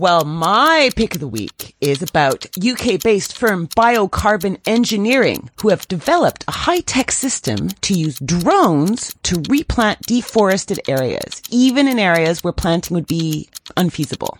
Well, 0.00 0.24
my 0.24 0.90
pick 0.94 1.14
of 1.14 1.20
the 1.20 1.26
week 1.26 1.74
is 1.80 2.02
about 2.02 2.46
UK 2.56 3.02
based 3.02 3.36
firm 3.36 3.66
Biocarbon 3.68 4.58
Engineering, 4.64 5.50
who 5.60 5.70
have 5.70 5.88
developed 5.88 6.44
a 6.46 6.52
high 6.52 6.80
tech 6.80 7.10
system 7.10 7.68
to 7.80 7.94
use 7.94 8.18
drones 8.20 9.12
to 9.24 9.42
replant 9.50 10.00
deforested 10.02 10.80
areas, 10.88 11.42
even 11.50 11.88
in 11.88 11.98
areas 11.98 12.44
where 12.44 12.52
planting 12.52 12.94
would 12.94 13.08
be 13.08 13.48
unfeasible. 13.76 14.38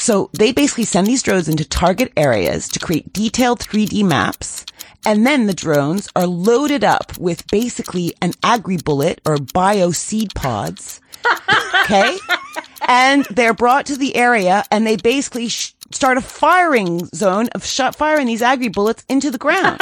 So 0.00 0.30
they 0.32 0.52
basically 0.52 0.84
send 0.84 1.06
these 1.06 1.22
drones 1.22 1.48
into 1.48 1.64
target 1.64 2.10
areas 2.16 2.68
to 2.70 2.78
create 2.78 3.12
detailed 3.12 3.60
3D 3.60 4.02
maps. 4.02 4.64
And 5.04 5.26
then 5.26 5.46
the 5.46 5.54
drones 5.54 6.08
are 6.16 6.26
loaded 6.26 6.84
up 6.84 7.16
with 7.18 7.46
basically 7.50 8.14
an 8.22 8.32
agri-bullet 8.42 9.20
or 9.26 9.36
bio 9.38 9.90
seed 9.92 10.34
pods. 10.34 11.00
Okay. 11.90 12.18
and 12.86 13.24
they're 13.30 13.54
brought 13.54 13.86
to 13.86 13.96
the 13.96 14.14
area 14.14 14.62
and 14.70 14.86
they 14.86 14.96
basically 14.96 15.48
sh- 15.48 15.72
start 15.90 16.18
a 16.18 16.20
firing 16.20 17.06
zone 17.06 17.48
of 17.54 17.64
shot 17.64 17.96
firing 17.96 18.26
these 18.26 18.42
agri 18.42 18.68
bullets 18.68 19.02
into 19.08 19.30
the 19.30 19.38
ground. 19.38 19.80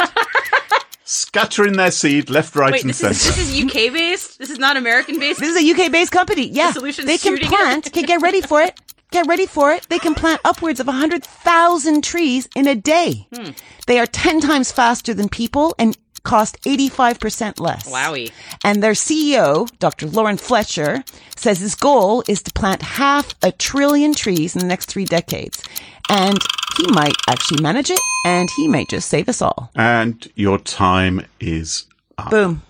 Scattering 1.03 1.73
their 1.73 1.91
seed 1.91 2.29
left, 2.29 2.55
right, 2.55 2.71
Wait, 2.71 2.81
and 2.81 2.89
this 2.89 3.03
is, 3.03 3.21
centre. 3.21 3.35
this 3.35 3.51
is 3.51 3.63
UK 3.63 3.93
based. 3.93 4.39
This 4.39 4.49
is 4.49 4.57
not 4.57 4.75
American 4.77 5.19
based. 5.19 5.39
this 5.39 5.55
is 5.55 5.61
a 5.63 5.85
UK 5.85 5.91
based 5.91 6.11
company. 6.11 6.47
Yeah. 6.47 6.71
solution's 6.71 7.05
They 7.05 7.17
can 7.17 7.37
plant. 7.37 7.87
Okay, 7.87 8.03
get 8.03 8.21
ready 8.21 8.41
for 8.41 8.61
it. 8.61 8.79
Get 9.11 9.27
ready 9.27 9.47
for 9.47 9.71
it. 9.71 9.87
They 9.89 9.97
can 9.99 10.13
plant 10.13 10.41
upwards 10.45 10.79
of 10.79 10.87
100,000 10.87 12.03
trees 12.03 12.47
in 12.55 12.67
a 12.67 12.75
day. 12.75 13.27
Hmm. 13.33 13.51
They 13.87 13.99
are 13.99 14.05
10 14.05 14.39
times 14.41 14.71
faster 14.71 15.13
than 15.13 15.29
people 15.29 15.73
and 15.79 15.97
cost 16.23 16.61
85% 16.61 17.59
less. 17.59 17.89
Wowie. 17.89 18.31
And 18.63 18.83
their 18.83 18.91
CEO, 18.93 19.67
Dr. 19.79 20.05
Lauren 20.07 20.37
Fletcher, 20.37 21.03
says 21.35 21.59
his 21.59 21.75
goal 21.75 22.23
is 22.27 22.43
to 22.43 22.53
plant 22.53 22.81
half 22.83 23.33
a 23.41 23.51
trillion 23.51 24.13
trees 24.13 24.55
in 24.55 24.59
the 24.59 24.67
next 24.67 24.87
three 24.87 25.05
decades. 25.05 25.63
And 26.09 26.37
he 26.77 26.87
might 26.91 27.15
actually 27.27 27.63
manage 27.63 27.89
it 27.89 27.99
and 28.25 28.49
he 28.57 28.67
might 28.67 28.89
just 28.89 29.09
save 29.09 29.27
us 29.27 29.41
all. 29.41 29.71
And 29.75 30.31
your 30.35 30.59
time 30.59 31.25
is 31.39 31.85
up. 32.17 32.29
Boom. 32.29 32.61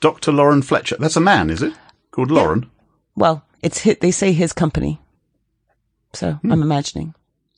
Dr. 0.00 0.32
Lauren 0.32 0.62
Fletcher. 0.62 0.96
That's 0.98 1.16
a 1.16 1.20
man, 1.20 1.48
is 1.48 1.62
it? 1.62 1.74
Called 2.10 2.32
Lauren? 2.32 2.68
Well, 3.14 3.44
it's 3.62 3.78
hit, 3.78 4.00
they 4.00 4.10
say 4.10 4.32
his 4.32 4.52
company. 4.52 5.00
So 6.12 6.32
hmm. 6.32 6.52
I'm 6.52 6.62
imagining. 6.62 7.14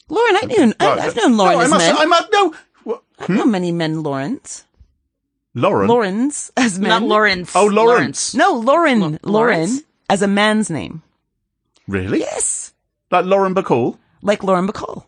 Lauren, 0.09 0.37
I 0.37 0.47
knew, 0.47 0.75
I, 0.79 0.87
Right. 0.87 0.99
I've 1.01 1.19
uh, 1.19 1.21
known 1.23 1.37
Lauren 1.37 1.55
no, 1.55 1.61
I 1.61 1.65
as 1.65 1.71
must, 1.71 1.87
men. 1.87 1.97
I 1.97 2.05
must, 2.05 2.33
no. 2.33 2.55
What? 2.85 3.03
I 3.19 3.33
know 3.33 3.45
hmm? 3.45 3.51
many 3.51 3.73
men 3.73 4.03
Laurens. 4.03 4.65
Lauren? 5.55 5.89
Laurens 5.89 6.53
as 6.57 6.79
men. 6.79 6.91
Not 6.91 7.03
Lawrence. 7.03 7.53
Oh, 7.55 7.67
Lawrence. 7.67 8.35
No, 8.35 8.53
Lauren. 8.53 9.01
Lo- 9.01 9.09
Lauren 9.09 9.19
Lawrence? 9.23 9.83
as 10.11 10.23
a 10.23 10.29
man's 10.29 10.69
name. 10.69 11.03
Really? 11.89 12.21
Yes. 12.21 12.73
Like 13.11 13.25
Lauren 13.25 13.55
Bacall? 13.55 13.99
Like 14.23 14.43
Lauren 14.43 14.67
Bacall. 14.67 15.05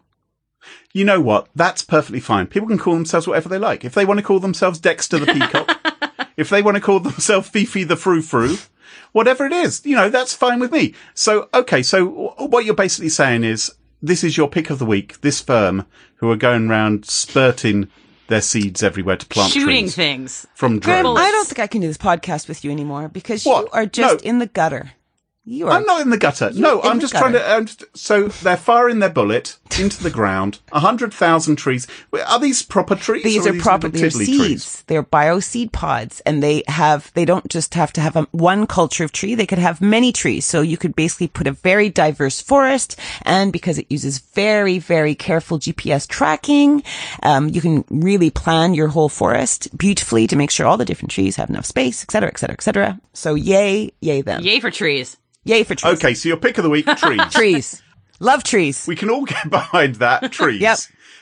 You 0.92 1.04
know 1.04 1.20
what? 1.20 1.48
That's 1.54 1.82
perfectly 1.82 2.20
fine. 2.20 2.46
People 2.46 2.68
can 2.68 2.78
call 2.78 2.94
themselves 2.94 3.26
whatever 3.26 3.48
they 3.48 3.58
like. 3.58 3.84
If 3.84 3.94
they 3.94 4.04
want 4.04 4.18
to 4.18 4.24
call 4.24 4.40
themselves 4.40 4.78
Dexter 4.78 5.18
the 5.18 5.26
Peacock, 5.26 6.30
if 6.36 6.48
they 6.48 6.62
want 6.62 6.76
to 6.76 6.80
call 6.80 7.00
themselves 7.00 7.48
Fifi 7.48 7.84
the 7.84 7.96
Frou 7.96 8.22
Frou, 8.22 8.56
whatever 9.12 9.46
it 9.46 9.52
is, 9.52 9.84
you 9.84 9.96
know, 9.96 10.08
that's 10.08 10.34
fine 10.34 10.60
with 10.60 10.72
me. 10.72 10.94
So, 11.14 11.48
okay, 11.54 11.82
so 11.82 12.34
what 12.38 12.64
you're 12.64 12.74
basically 12.74 13.08
saying 13.08 13.44
is 13.44 13.72
this 14.02 14.22
is 14.24 14.36
your 14.36 14.48
pick 14.48 14.70
of 14.70 14.78
the 14.78 14.86
week, 14.86 15.20
this 15.22 15.40
firm 15.40 15.86
who 16.16 16.30
are 16.30 16.36
going 16.36 16.68
around 16.70 17.04
spurting 17.06 17.88
their 18.28 18.40
seeds 18.40 18.82
everywhere 18.82 19.16
to 19.16 19.26
plant 19.26 19.52
Shooting 19.52 19.68
trees 19.84 19.94
things. 19.94 20.46
from 20.54 20.80
Graham, 20.80 21.04
drones. 21.04 21.20
I 21.20 21.30
don't 21.30 21.46
think 21.46 21.60
I 21.60 21.66
can 21.68 21.80
do 21.80 21.86
this 21.86 21.96
podcast 21.98 22.48
with 22.48 22.64
you 22.64 22.70
anymore 22.72 23.08
because 23.08 23.44
What? 23.44 23.66
you 23.66 23.70
are 23.72 23.86
just 23.86 24.24
No. 24.24 24.28
in 24.30 24.38
the 24.40 24.46
gutter. 24.46 24.92
You 25.48 25.68
are. 25.68 25.74
I'm 25.74 25.84
not 25.84 26.00
in 26.00 26.10
the 26.10 26.18
gutter. 26.18 26.50
No, 26.54 26.82
I'm 26.82 26.96
the 26.96 27.02
just 27.02 27.14
trying 27.14 27.32
to. 27.34 27.38
gutter. 27.38 27.60
Um, 27.84 27.88
so 27.94 28.26
they're 28.26 28.56
firing 28.56 28.98
their 28.98 29.10
bullet 29.10 29.56
into 29.78 30.02
the 30.02 30.10
ground. 30.10 30.58
A 30.72 30.80
hundred 30.80 31.14
thousand 31.14 31.54
trees. 31.54 31.86
Are 32.26 32.40
these 32.40 32.64
proper 32.64 32.96
trees? 32.96 33.22
These 33.22 33.46
or 33.46 33.50
are 33.50 33.52
these 33.52 33.62
proper. 33.62 33.86
little 33.86 34.00
They're 34.00 34.10
tiddly 34.10 34.24
seeds. 34.26 34.38
trees? 34.44 34.84
They're 34.88 35.02
bio 35.04 35.38
seed 35.38 35.72
pods, 35.72 36.18
and 36.26 36.42
they 36.42 36.64
have. 36.66 37.12
They 37.14 37.24
don't 37.24 37.48
just 37.48 37.74
have 37.74 37.92
to 37.92 38.00
have 38.00 38.16
a, 38.16 38.22
one 38.32 38.66
culture 38.66 39.04
of 39.04 39.12
tree. 39.12 39.36
They 39.36 39.46
could 39.46 39.60
have 39.60 39.80
many 39.80 40.10
trees. 40.10 40.44
So 40.44 40.62
you 40.62 40.76
could 40.76 40.96
basically 40.96 41.28
put 41.28 41.46
a 41.46 41.52
very 41.52 41.90
diverse 41.90 42.40
forest, 42.40 42.98
and 43.22 43.52
because 43.52 43.78
it 43.78 43.86
uses 43.88 44.18
very, 44.18 44.80
very 44.80 45.14
careful 45.14 45.60
GPS 45.60 46.08
tracking, 46.08 46.82
um, 47.22 47.50
you 47.50 47.60
can 47.60 47.84
really 47.88 48.30
plan 48.30 48.74
your 48.74 48.88
whole 48.88 49.08
forest 49.08 49.76
beautifully 49.78 50.26
to 50.26 50.34
make 50.34 50.50
sure 50.50 50.66
all 50.66 50.76
the 50.76 50.84
different 50.84 51.12
trees 51.12 51.36
have 51.36 51.50
enough 51.50 51.66
space, 51.66 52.02
et 52.02 52.10
cetera, 52.10 52.28
et 52.30 52.38
cetera, 52.38 52.54
et 52.54 52.62
cetera. 52.62 53.00
So 53.12 53.34
yay, 53.36 53.92
yay 54.00 54.22
them, 54.22 54.42
Yay 54.42 54.58
for 54.58 54.72
trees. 54.72 55.16
Yay 55.46 55.64
for 55.64 55.74
trees. 55.74 55.94
Okay, 55.98 56.14
so 56.14 56.28
your 56.28 56.36
pick 56.36 56.58
of 56.58 56.64
the 56.64 56.70
week: 56.70 56.86
trees. 56.96 57.20
trees. 57.32 57.82
Love 58.20 58.44
trees. 58.44 58.86
We 58.86 58.96
can 58.96 59.10
all 59.10 59.24
get 59.24 59.48
behind 59.50 59.96
that. 59.96 60.32
Trees. 60.32 60.60
Yep. 60.60 60.78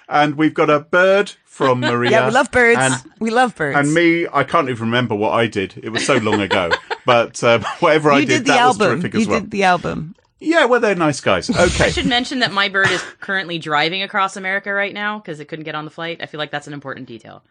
And 0.08 0.34
we've 0.36 0.54
got 0.54 0.70
a 0.70 0.80
bird 0.80 1.32
from 1.44 1.80
Maria. 1.80 2.10
Yeah, 2.10 2.26
we 2.28 2.32
love 2.34 2.50
birds. 2.50 2.78
And, 2.78 2.94
we 3.18 3.30
love 3.30 3.56
birds. 3.56 3.76
and 3.78 3.92
me, 3.94 4.26
I 4.32 4.44
can't 4.44 4.68
even 4.68 4.86
remember 4.86 5.14
what 5.14 5.30
I 5.32 5.46
did. 5.46 5.78
It 5.82 5.88
was 5.90 6.04
so 6.06 6.16
long 6.18 6.40
ago. 6.40 6.70
But 7.06 7.42
um, 7.42 7.62
whatever 7.80 8.12
I 8.12 8.18
you 8.20 8.26
did, 8.26 8.32
did 8.38 8.46
the 8.46 8.52
that 8.52 8.66
was 8.66 8.80
album. 8.80 9.00
terrific 9.00 9.14
as 9.16 9.24
You 9.24 9.30
well. 9.30 9.40
did 9.40 9.50
the 9.50 9.64
album. 9.64 10.14
Yeah, 10.40 10.66
well, 10.66 10.78
they're 10.80 10.94
nice 10.94 11.20
guys. 11.22 11.48
Okay. 11.48 11.86
I 11.86 11.90
should 11.90 12.06
mention 12.06 12.40
that 12.40 12.52
my 12.52 12.68
bird 12.68 12.90
is 12.90 13.02
currently 13.20 13.58
driving 13.58 14.02
across 14.02 14.36
America 14.36 14.72
right 14.72 14.92
now 14.92 15.18
because 15.18 15.40
it 15.40 15.46
couldn't 15.46 15.64
get 15.64 15.74
on 15.74 15.86
the 15.86 15.90
flight. 15.90 16.18
I 16.22 16.26
feel 16.26 16.38
like 16.38 16.50
that's 16.50 16.66
an 16.66 16.74
important 16.74 17.08
detail. 17.08 17.42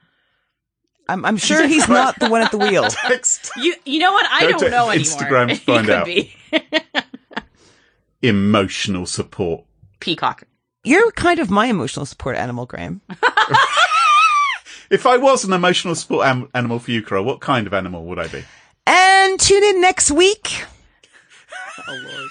I'm, 1.09 1.25
I'm 1.25 1.37
sure 1.37 1.67
he's 1.67 1.87
not 1.89 2.19
the 2.19 2.29
one 2.29 2.41
at 2.41 2.51
the 2.51 2.57
wheel. 2.65 2.83
Text 2.89 3.51
You 3.57 3.75
you 3.85 3.99
know 3.99 4.11
what? 4.13 4.25
I 4.31 4.41
Go 4.41 4.49
don't 4.51 4.59
to 4.61 4.69
know 4.69 4.87
Instagram 4.87 5.49
anymore. 5.49 5.55
to 5.55 5.55
find 5.65 5.89
out. 5.89 6.05
be 6.05 6.33
emotional 8.21 9.05
support. 9.05 9.65
peacock. 9.99 10.43
You're 10.83 11.11
kind 11.11 11.39
of 11.39 11.49
my 11.49 11.67
emotional 11.67 12.05
support 12.05 12.35
animal, 12.35 12.65
Graham. 12.65 13.01
If 14.89 15.05
I 15.07 15.17
was 15.17 15.43
an 15.43 15.53
emotional 15.53 15.95
support 15.95 16.25
am- 16.27 16.49
animal 16.53 16.77
for 16.79 16.91
you, 16.91 17.01
Crow, 17.01 17.23
what 17.23 17.39
kind 17.39 17.65
of 17.67 17.73
animal 17.73 18.03
would 18.05 18.19
I 18.19 18.27
be? 18.27 18.43
And 18.85 19.39
tune 19.39 19.63
in 19.63 19.81
next 19.81 20.11
week. 20.11 20.65
Oh 21.87 21.93
lord. 21.93 22.29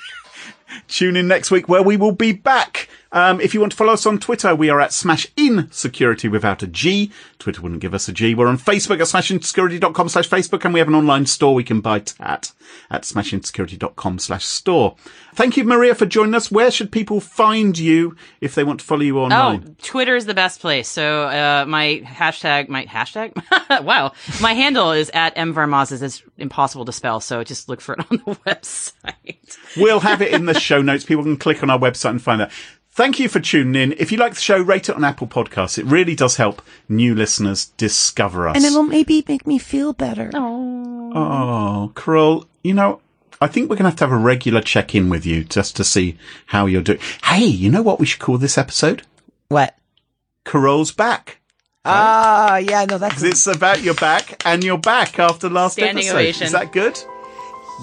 Tune 0.88 1.16
in 1.16 1.28
next 1.28 1.50
week 1.50 1.68
where 1.68 1.82
we 1.82 1.96
will 1.96 2.12
be 2.12 2.32
back 2.32 2.88
Um, 3.14 3.42
if 3.42 3.52
you 3.52 3.60
want 3.60 3.72
to 3.72 3.76
follow 3.76 3.92
us 3.92 4.06
on 4.06 4.18
Twitter, 4.18 4.54
we 4.54 4.70
are 4.70 4.80
at 4.80 4.90
Smash 4.92 5.26
In 5.36 5.68
Security 5.70 6.28
without 6.28 6.62
a 6.62 6.66
G. 6.66 7.10
Twitter 7.38 7.60
wouldn't 7.60 7.82
give 7.82 7.92
us 7.92 8.08
a 8.08 8.12
G. 8.12 8.34
We're 8.34 8.46
on 8.48 8.56
Facebook 8.56 9.00
at 9.00 9.08
smashinsecurity.com 9.08 10.08
slash 10.08 10.28
Facebook 10.28 10.64
and 10.64 10.72
we 10.72 10.80
have 10.80 10.88
an 10.88 10.94
online 10.94 11.26
store 11.26 11.54
we 11.54 11.62
can 11.62 11.82
buy 11.82 11.98
tat 11.98 12.52
at 12.90 13.02
smashinsecurity.com 13.02 14.18
slash 14.18 14.44
store. 14.44 14.96
Thank 15.34 15.56
you, 15.56 15.64
Maria, 15.64 15.94
for 15.94 16.06
joining 16.06 16.34
us. 16.34 16.50
Where 16.50 16.70
should 16.70 16.92
people 16.92 17.20
find 17.20 17.78
you 17.78 18.16
if 18.40 18.54
they 18.54 18.64
want 18.64 18.80
to 18.80 18.86
follow 18.86 19.00
you 19.02 19.18
online? 19.18 19.64
Oh, 19.66 19.74
Twitter 19.82 20.14
is 20.16 20.26
the 20.26 20.34
best 20.34 20.60
place. 20.60 20.88
So 20.88 21.24
uh, 21.24 21.64
my 21.66 22.02
hashtag, 22.04 22.68
my 22.68 22.84
hashtag, 22.86 23.32
wow, 23.84 24.12
my 24.40 24.52
handle 24.52 24.92
is 24.92 25.10
at 25.14 25.34
mvarmazis. 25.36 26.02
It's 26.02 26.22
impossible 26.38 26.84
to 26.84 26.92
spell, 26.92 27.20
so 27.20 27.42
just 27.44 27.68
look 27.68 27.80
for 27.80 27.94
it 27.94 28.00
on 28.10 28.22
the 28.24 28.34
website. 28.46 29.58
We'll 29.76 30.00
have 30.00 30.22
it 30.22 30.32
in 30.32 30.46
the 30.46 30.58
show 30.58 30.82
notes. 30.82 31.04
People 31.04 31.24
can 31.24 31.36
click 31.36 31.62
on 31.62 31.70
our 31.70 31.78
website 31.78 32.10
and 32.10 32.22
find 32.22 32.40
that. 32.40 32.52
Thank 32.94 33.18
you 33.18 33.30
for 33.30 33.40
tuning 33.40 33.80
in. 33.80 33.92
If 33.98 34.12
you 34.12 34.18
like 34.18 34.34
the 34.34 34.40
show, 34.40 34.60
rate 34.60 34.90
it 34.90 34.94
on 34.94 35.02
Apple 35.02 35.26
Podcasts. 35.26 35.78
It 35.78 35.86
really 35.86 36.14
does 36.14 36.36
help 36.36 36.60
new 36.90 37.14
listeners 37.14 37.66
discover 37.78 38.46
us. 38.48 38.56
And 38.56 38.66
it'll 38.66 38.82
maybe 38.82 39.24
make 39.26 39.46
me 39.46 39.56
feel 39.56 39.94
better. 39.94 40.30
Oh, 41.14 41.92
Krull, 41.94 42.46
you 42.62 42.74
know, 42.74 43.00
I 43.40 43.46
think 43.48 43.68
we're 43.68 43.76
going 43.76 43.84
to 43.84 43.90
have 43.90 43.96
to 43.98 44.04
have 44.04 44.12
a 44.12 44.16
regular 44.16 44.60
check 44.60 44.94
in 44.94 45.08
with 45.08 45.26
you 45.26 45.44
just 45.44 45.76
to 45.76 45.84
see 45.84 46.16
how 46.46 46.66
you're 46.66 46.82
doing. 46.82 47.00
Hey, 47.24 47.44
you 47.44 47.70
know 47.70 47.82
what 47.82 47.98
we 48.00 48.06
should 48.06 48.20
call 48.20 48.38
this 48.38 48.56
episode? 48.56 49.02
What? 49.48 49.76
Krull's 50.44 50.92
back. 50.92 51.38
Ah, 51.84 52.58
yeah, 52.58 52.84
no, 52.84 52.96
that's 52.98 53.14
'Cause 53.14 53.22
It's 53.24 53.46
about 53.48 53.82
your 53.82 53.94
back 53.94 54.40
and 54.46 54.62
your 54.62 54.78
back 54.78 55.18
after 55.18 55.48
last 55.50 55.72
Standing 55.74 56.04
episode. 56.04 56.16
ovation. 56.16 56.46
Is 56.46 56.52
that 56.52 56.72
good? 56.72 56.98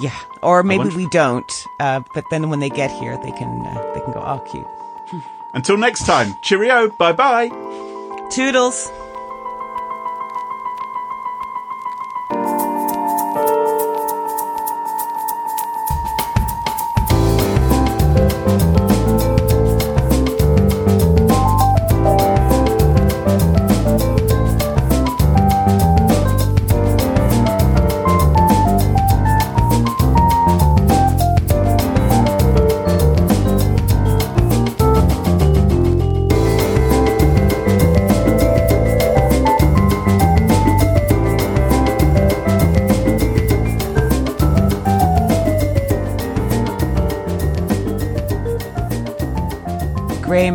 yeah. 0.01 0.17
Or 0.41 0.63
maybe 0.63 0.79
wonder- 0.85 0.95
we 0.95 1.09
don't. 1.09 1.51
Uh, 1.81 1.99
but 2.15 2.23
then 2.31 2.49
when 2.49 2.59
they 2.61 2.69
get 2.69 2.89
here, 2.91 3.17
they 3.17 3.31
can 3.31 3.65
uh, 3.67 3.91
they 3.93 3.99
can 3.99 4.13
go, 4.13 4.21
oh, 4.25 4.39
cute. 4.49 4.65
Until 5.53 5.75
next 5.77 6.05
time, 6.05 6.33
cheerio, 6.43 6.89
bye 6.97 7.11
bye. 7.11 7.49
Toodles. 8.31 8.89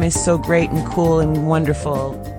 Is 0.05 0.23
so 0.23 0.37
great 0.37 0.71
and 0.71 0.87
cool 0.87 1.21
and 1.21 1.47
wonderful. 1.47 2.34